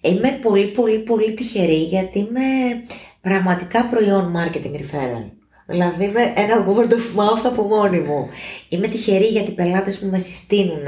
Είμαι 0.02 0.40
πολύ 0.42 0.68
πολύ 0.68 1.00
πολύ 1.00 1.34
τυχερή 1.34 1.84
γιατί 1.84 2.20
είμαι 2.20 2.42
πραγματικά 3.22 3.86
προϊόν 3.86 4.34
marketing 4.36 4.76
referral. 4.76 5.39
Δηλαδή 5.70 6.04
είμαι 6.06 6.34
ένα 6.36 6.66
word 6.68 6.90
of 6.92 7.20
mouth 7.20 7.42
από 7.46 7.62
μόνη 7.64 8.00
μου. 8.00 8.28
Είμαι 8.70 8.88
τυχερή 8.88 9.26
γιατί 9.26 9.52
οι 9.52 9.54
πελάτες 9.54 10.00
μου 10.00 10.10
με 10.10 10.20
συστήνουν 10.20 10.86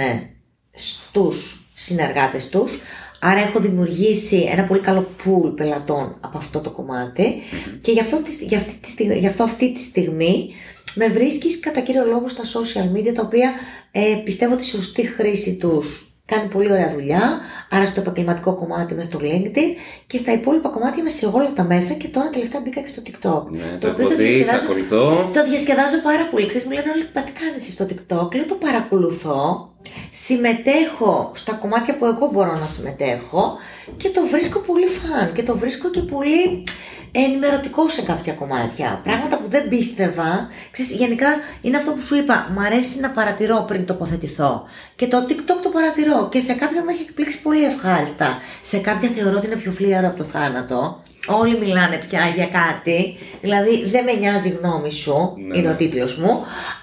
στους 0.73 1.65
συνεργάτες 1.75 2.49
τους. 2.49 2.79
Άρα 3.23 3.39
έχω 3.39 3.59
δημιουργήσει 3.59 4.47
ένα 4.51 4.63
πολύ 4.63 4.79
καλό 4.79 5.07
pool 5.25 5.55
πελατών 5.55 6.17
από 6.19 6.37
αυτό 6.37 6.59
το 6.59 6.69
κομμάτι 6.71 7.41
και 7.81 7.91
γι' 7.91 7.99
αυτό, 7.99 8.17
τη- 8.23 8.45
γι' 8.45 8.55
αυτή, 8.55 8.73
τη 8.81 8.89
στιγ- 8.89 9.13
γι' 9.17 9.27
αυτό 9.27 9.43
αυτή 9.43 9.73
τη 9.73 9.79
στιγμή 9.81 10.53
με 10.95 11.07
βρίσκεις 11.07 11.59
κατά 11.59 11.79
κύριο 11.81 12.05
λόγο 12.05 12.29
στα 12.29 12.43
social 12.43 12.97
media 12.97 13.13
τα 13.15 13.21
οποία 13.21 13.51
ε, 13.91 14.15
πιστεύω 14.23 14.53
ότι 14.53 14.61
η 14.63 14.65
σωστή 14.65 15.05
χρήση 15.05 15.57
τους 15.57 16.10
κάνει 16.31 16.47
πολύ 16.49 16.71
ωραία 16.71 16.89
δουλειά. 16.95 17.39
Άρα 17.69 17.85
στο 17.85 17.99
επαγγελματικό 18.01 18.53
κομμάτι 18.55 18.93
είμαι 18.93 19.03
στο 19.03 19.19
LinkedIn 19.21 19.69
και 20.07 20.17
στα 20.17 20.31
υπόλοιπα 20.33 20.69
κομμάτια 20.69 20.99
είμαι 20.99 21.09
σε 21.09 21.25
όλα 21.33 21.51
τα 21.55 21.63
μέσα 21.63 21.93
και 21.93 22.07
τώρα 22.07 22.29
τελευταία 22.29 22.61
μπήκα 22.63 22.81
και 22.81 22.87
στο 22.87 23.01
TikTok. 23.07 23.43
Ναι, 23.55 23.77
το 23.79 23.87
οποίο 23.89 24.05
έχω 24.05 24.15
δει, 24.15 24.43
σε 24.43 24.55
ακολουθώ. 24.55 25.29
το 25.33 25.43
διασκεδάζω 25.49 25.97
πάρα 26.03 26.25
πολύ. 26.31 26.45
Ξέρεις, 26.45 26.67
μου 26.67 26.73
λένε 26.73 26.89
όλοι 26.95 27.05
«Μα 27.15 27.21
τι 27.21 27.31
κάνεις 27.39 27.61
εσύ 27.61 27.71
στο 27.71 27.85
TikTok; 27.89 28.35
Λέω 28.35 28.45
το 28.45 28.57
παρακολουθώ. 28.65 29.69
Συμμετέχω 30.11 31.31
στα 31.35 31.53
κομμάτια 31.53 31.97
που 31.97 32.05
εγώ 32.05 32.29
μπορώ 32.33 32.53
να 32.59 32.67
συμμετέχω 32.67 33.57
και 33.97 34.09
το 34.09 34.21
βρίσκω 34.31 34.59
πολύ 34.59 34.87
φαν 34.87 35.31
και 35.33 35.43
το 35.43 35.57
βρίσκω 35.57 35.89
και 35.89 36.01
πολύ 36.01 36.63
ενημερωτικό 37.11 37.89
σε 37.89 38.01
κάποια 38.01 38.33
κομμάτια. 38.33 39.01
Πράγματα 39.03 39.37
που 39.37 39.49
δεν 39.49 39.69
πίστευα. 39.69 40.49
Ξέρεις, 40.71 40.91
γενικά 40.91 41.27
είναι 41.61 41.77
αυτό 41.77 41.91
που 41.91 42.01
σου 42.01 42.15
είπα. 42.15 42.51
Μ' 42.55 42.59
αρέσει 42.59 42.99
να 42.99 43.09
παρατηρώ 43.09 43.65
πριν 43.67 43.85
τοποθετηθώ. 43.85 44.63
Και 44.95 45.07
το 45.07 45.17
TikTok 45.29 45.59
το 45.63 45.69
παρατηρώ. 45.69 46.29
Και 46.31 46.39
σε 46.39 46.53
κάποια 46.53 46.83
με 46.83 46.91
έχει 46.91 47.01
εκπλήξει 47.01 47.41
πολύ 47.41 47.63
ευχάριστα. 47.63 48.37
Σε 48.61 48.77
κάποια 48.77 49.09
θεωρώ 49.09 49.37
ότι 49.37 49.45
είναι 49.45 49.55
πιο 49.55 49.71
φλίαρο 49.71 50.07
από 50.07 50.17
το 50.17 50.23
θάνατο. 50.23 51.03
Όλοι 51.27 51.57
μιλάνε 51.57 51.99
πια 52.07 52.31
για 52.35 52.47
κάτι. 52.47 53.17
Δηλαδή 53.41 53.85
δεν 53.89 54.03
με 54.03 54.13
νοιάζει 54.13 54.47
η 54.47 54.57
γνώμη 54.61 54.91
σου, 54.91 55.33
Ναι, 55.47 55.57
είναι 55.57 55.67
ναι. 55.67 55.73
ο 55.73 55.77
τίτλος 55.77 56.17
μου. 56.17 56.31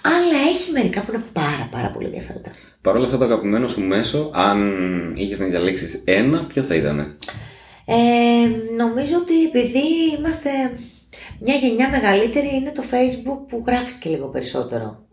Αλλά 0.03 0.39
έχει 0.51 0.73
μερικά 0.73 1.01
που 1.01 1.13
είναι 1.15 1.23
πάρα 1.33 1.69
πάρα 1.71 1.91
πολύ 1.91 2.07
ενδιαφέροντα. 2.07 2.51
Παρ' 2.83 2.97
όλα 2.97 3.05
αυτά, 3.05 3.19
το 3.19 3.25
αγαπημένο 3.25 3.69
σου 3.69 3.81
μέσο, 3.81 4.31
αν 4.35 4.59
είχες 5.17 5.39
να 5.39 5.47
διαλέξεις 5.47 6.03
ένα, 6.05 6.45
ποιο 6.45 6.63
θα 6.63 6.75
ήταν. 6.75 7.17
Ε, 7.91 8.75
νομίζω 8.77 9.17
ότι 9.17 9.45
επειδή 9.45 9.87
είμαστε 10.19 10.51
μια 11.41 11.55
γενιά 11.55 11.89
μεγαλύτερη 11.89 12.55
είναι 12.55 12.71
το 12.71 12.83
facebook 12.91 13.49
που 13.49 13.65
γράφεις 13.67 13.97
και 13.97 14.09
λίγο 14.09 14.27
περισσότερο. 14.27 15.07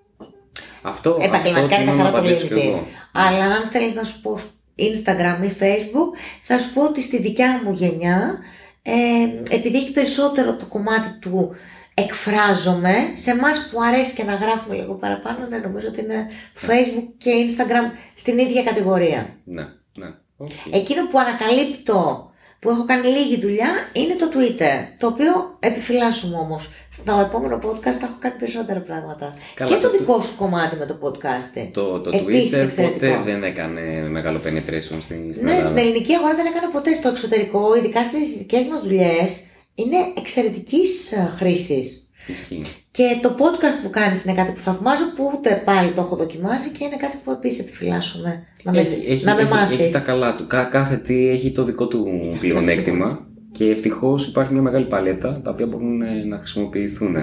Αυτό, 0.82 1.18
Επαγγελματικά 1.22 1.76
αυτό 1.76 1.82
είναι 1.82 1.92
τιμώ 1.92 2.04
να 2.04 2.04
καθαρά 2.04 2.12
το 2.12 2.18
απαντήσω 2.18 2.48
κι 2.48 2.54
LinkedIn. 2.54 2.68
εγώ. 2.68 2.88
Αλλά 3.12 3.46
αν 3.46 3.70
θέλεις 3.72 3.96
να 3.96 4.04
σου 4.04 4.22
πω 4.22 4.40
Instagram 4.76 5.44
ή 5.44 5.52
Facebook, 5.60 6.18
θα 6.42 6.60
σου 6.60 6.74
πω 6.74 6.84
ότι 6.84 7.02
στη 7.02 7.18
δικιά 7.18 7.62
μου 7.66 7.72
γενιά, 7.72 8.38
ε, 8.82 9.56
επειδή 9.56 9.78
έχει 9.78 9.92
περισσότερο 9.92 10.56
το 10.56 10.66
κομμάτι 10.66 11.20
του 11.20 11.56
εκφράζομαι, 11.94 12.96
σε 13.14 13.32
εμάς 13.32 13.70
που 13.72 13.82
αρέσει 13.82 14.14
και 14.16 14.24
να 14.24 14.34
γράφουμε 14.34 14.76
λίγο 14.76 14.94
παραπάνω, 14.94 15.48
ναι, 15.50 15.58
νομίζω 15.58 15.88
ότι 15.88 16.00
είναι 16.02 16.28
Facebook 16.68 17.08
και 17.18 17.32
Instagram 17.48 17.92
στην 18.14 18.38
ίδια 18.38 18.64
κατηγορία. 18.64 19.36
Ναι, 19.44 19.64
ναι. 19.96 20.08
Οκ. 20.38 20.50
Εκείνο 20.72 21.08
που 21.08 21.20
ανακαλύπτω 21.20 22.30
που 22.60 22.70
έχω 22.70 22.86
κάνει 22.86 23.08
λίγη 23.08 23.40
δουλειά 23.40 23.68
είναι 23.94 24.16
το 24.16 24.26
Twitter. 24.34 24.76
Το 24.98 25.08
οποίο 25.08 25.58
επιφυλάσσουμε 25.60 26.38
όμως. 26.38 26.70
Στο 26.92 27.20
επόμενο 27.30 27.56
podcast 27.64 27.82
θα 28.02 28.06
έχω 28.06 28.16
κάνει 28.20 28.36
περισσότερα 28.40 28.80
πράγματα. 28.80 29.34
Καλά, 29.54 29.70
και 29.76 29.82
το 29.82 29.90
το- 29.90 29.98
δικό 29.98 30.22
σου 30.22 30.36
κομμάτι 30.38 30.76
με 30.76 30.86
το 30.86 30.98
podcast. 31.02 31.68
Το, 31.72 32.00
το 32.00 32.10
Επίσης 32.14 32.52
Twitter 32.60 32.64
εξαιρετικό. 32.64 32.94
ποτέ 33.08 33.22
δεν 33.26 33.44
έκανε 33.44 33.82
μεγάλο 34.10 34.38
penetration 34.46 34.98
στην, 35.02 35.34
στην 35.34 35.44
Ναι, 35.46 35.52
Ελλάδα. 35.52 35.64
στην 35.64 35.78
ελληνική 35.78 36.14
αγορά 36.14 36.36
δεν 36.36 36.46
έκανα 36.46 36.68
ποτέ 36.72 36.94
στο 36.94 37.10
εξωτερικό, 37.10 37.76
ειδικά 37.78 38.04
στις 38.04 38.30
δικές 38.38 38.66
μας 38.66 38.82
δουλειές. 38.82 39.46
Είναι 39.76 39.98
εξαιρετικής 40.18 41.14
χρήσης. 41.38 42.05
Ισχύει. 42.28 42.62
Και 42.92 43.04
το 43.22 43.36
podcast 43.38 43.84
που 43.84 43.90
κάνεις 43.90 44.24
είναι 44.26 44.34
κάτι 44.34 44.52
που 44.52 44.60
θαυμάζω, 44.60 45.04
που 45.16 45.32
ούτε 45.36 45.62
πάλι 45.66 45.92
το 45.92 46.02
έχω 46.02 46.16
δοκιμάσει 46.16 46.70
και 46.70 46.84
είναι 46.84 46.96
κάτι 46.96 47.18
που 47.24 47.32
επίσης 47.32 47.60
επιφυλάσσομαι 47.60 48.44
να 48.64 48.72
με, 48.72 48.80
Έχει, 48.80 49.06
έχει, 49.12 49.26
να 49.26 49.36
με 49.36 49.42
έχει, 49.42 49.50
μάθεις. 49.52 49.80
έχει 49.80 49.92
τα 49.92 50.00
καλά 50.00 50.36
του. 50.36 50.48
Κα, 50.48 50.64
κάθε 50.64 50.96
τι 50.98 51.28
έχει 51.30 51.52
το 51.52 51.64
δικό 51.64 51.88
του 51.88 52.08
πλεονέκτημα 52.40 53.26
και 53.52 53.66
ευτυχώς 53.70 54.28
υπάρχει 54.28 54.54
μια 54.54 54.62
μεγάλη 54.62 54.86
παλέτα 54.86 55.42
τα 55.44 55.52
οποία 55.52 55.66
μπορούν 55.66 56.02
ε, 56.02 56.24
να 56.26 56.38
χρησιμοποιηθούν. 56.38 57.16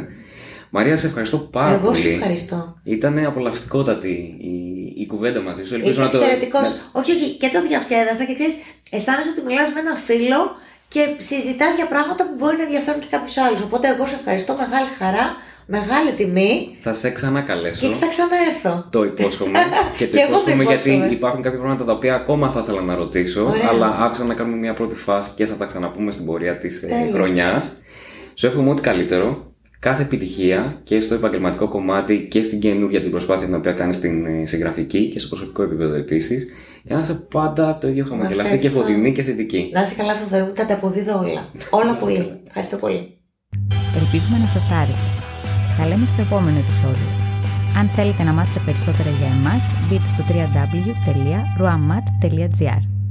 Μαρία, 0.74 0.96
σε 0.96 1.06
ευχαριστώ 1.06 1.38
πάρα 1.38 1.74
Εγώ 1.74 1.94
σου 1.94 2.02
πολύ. 2.02 2.14
ευχαριστώ. 2.14 2.80
Ήταν 2.84 3.18
απολαυστικότατη 3.26 4.08
η, 4.40 4.54
η 5.02 5.06
κουβέντα 5.06 5.40
μαζί 5.40 5.64
σου. 5.64 5.74
Ελπίζω 5.74 5.92
Είσαι 5.92 6.00
να 6.02 6.08
το. 6.08 6.18
εξαιρετικός. 6.18 6.68
να- 6.92 7.00
Όχι, 7.00 7.12
όχι, 7.12 7.30
και 7.36 7.48
το 7.52 7.62
διασκέδασα 7.68 8.24
και 8.24 8.34
ξέρεις, 8.34 8.54
αισθάνεσαι 8.90 9.28
ότι 9.36 9.46
μιλάς 9.46 9.68
με 9.74 9.80
ένα 9.80 9.94
φίλο 9.94 10.40
και 10.92 11.02
συζητάς 11.18 11.74
για 11.74 11.86
πράγματα 11.86 12.22
που 12.28 12.34
μπορεί 12.38 12.56
να 12.56 12.62
ενδιαφέρουν 12.62 13.00
και 13.00 13.06
κάποιους 13.10 13.36
άλλους. 13.44 13.60
Οπότε 13.60 13.88
εγώ 13.88 14.06
σε 14.06 14.14
ευχαριστώ, 14.14 14.52
μεγάλη 14.64 14.88
χαρά, 14.98 15.24
μεγάλη 15.66 16.10
τιμή 16.12 16.76
Θα 16.80 16.92
σε 16.92 17.10
ξανακαλέσω. 17.10 17.80
και 17.88 17.94
θα 18.00 18.06
ξαναέρθω. 18.06 18.86
Το 18.90 19.04
υπόσχομαι 19.04 19.58
και 19.98 20.06
το 20.06 20.16
Και 20.16 20.22
εγώ 20.22 20.30
το 20.30 20.38
υπόσχομαι 20.40 20.62
γιατί 20.64 20.88
υπόσχομαι. 20.90 21.14
υπάρχουν 21.14 21.42
κάποια 21.42 21.58
πράγματα 21.58 21.84
τα 21.84 21.92
οποία 21.92 22.14
ακόμα 22.14 22.50
θα 22.50 22.60
ήθελα 22.60 22.80
να 22.80 22.94
ρωτήσω, 22.94 23.44
Ωραία. 23.46 23.68
αλλά 23.70 23.96
άφησα 23.98 24.24
να 24.24 24.34
κάνουμε 24.34 24.56
μια 24.56 24.74
πρώτη 24.74 24.96
φάση 24.96 25.30
και 25.36 25.46
θα 25.46 25.54
τα 25.54 25.64
ξαναπούμε 25.64 26.10
στην 26.10 26.24
πορεία 26.26 26.58
της 26.58 26.80
Τέλεια. 26.80 27.12
χρονιάς. 27.12 27.72
Σου 28.34 28.46
εύχομαι 28.46 28.70
ό,τι 28.70 28.82
καλύτερο, 28.82 29.52
κάθε 29.78 30.02
επιτυχία 30.02 30.80
και 30.82 31.00
στο 31.00 31.14
επαγγελματικό 31.14 31.68
κομμάτι 31.68 32.26
και 32.30 32.42
στην 32.42 32.60
καινούργια 32.60 33.00
την 33.00 33.10
προσπάθεια 33.10 33.46
την 33.46 33.54
οποία 33.54 33.72
κάνεις 33.72 33.96
στην 33.96 34.26
ε, 34.26 34.46
συγγραφική 34.46 35.08
και 35.08 35.18
στο 35.18 35.28
προσωπικό 35.28 35.62
επίπεδο 35.62 35.94
επίσης. 35.94 36.48
Για 36.84 36.94
να 36.96 37.00
είσαι 37.00 37.14
πάντα 37.14 37.78
το 37.78 37.88
ίδιο 37.88 38.04
χαμογελαστή 38.04 38.58
και 38.58 38.66
ευχαριστώ. 38.66 38.80
φωτεινή 38.80 39.12
και 39.12 39.22
θετική. 39.22 39.70
Να 39.74 39.82
είσαι 39.82 39.94
καλά, 39.94 40.14
Θοδωρή 40.14 40.42
μου, 40.42 40.52
θα 40.54 40.66
τα 40.66 40.74
αποδίδω 40.74 41.18
όλα. 41.18 41.48
όλα 41.70 41.84
Να 41.84 41.90
είσαι 41.90 41.98
πολύ. 42.04 42.16
καλά. 42.16 42.38
Ευχαριστώ 42.46 42.76
πολύ. 42.76 43.16
Ελπίζουμε 44.00 44.38
να 44.38 44.46
σας 44.46 44.70
άρεσε. 44.70 45.06
Τα 45.78 45.86
λέμε 45.86 46.06
στο 46.06 46.20
επόμενο 46.22 46.58
επεισόδιο. 46.58 47.06
Αν 47.78 47.88
θέλετε 47.88 48.22
να 48.22 48.32
μάθετε 48.32 48.60
περισσότερα 48.64 49.10
για 49.10 49.26
εμάς, 49.26 49.62
μπείτε 49.88 50.08
στο 50.14 50.24
www.ruamat.gr 50.28 53.01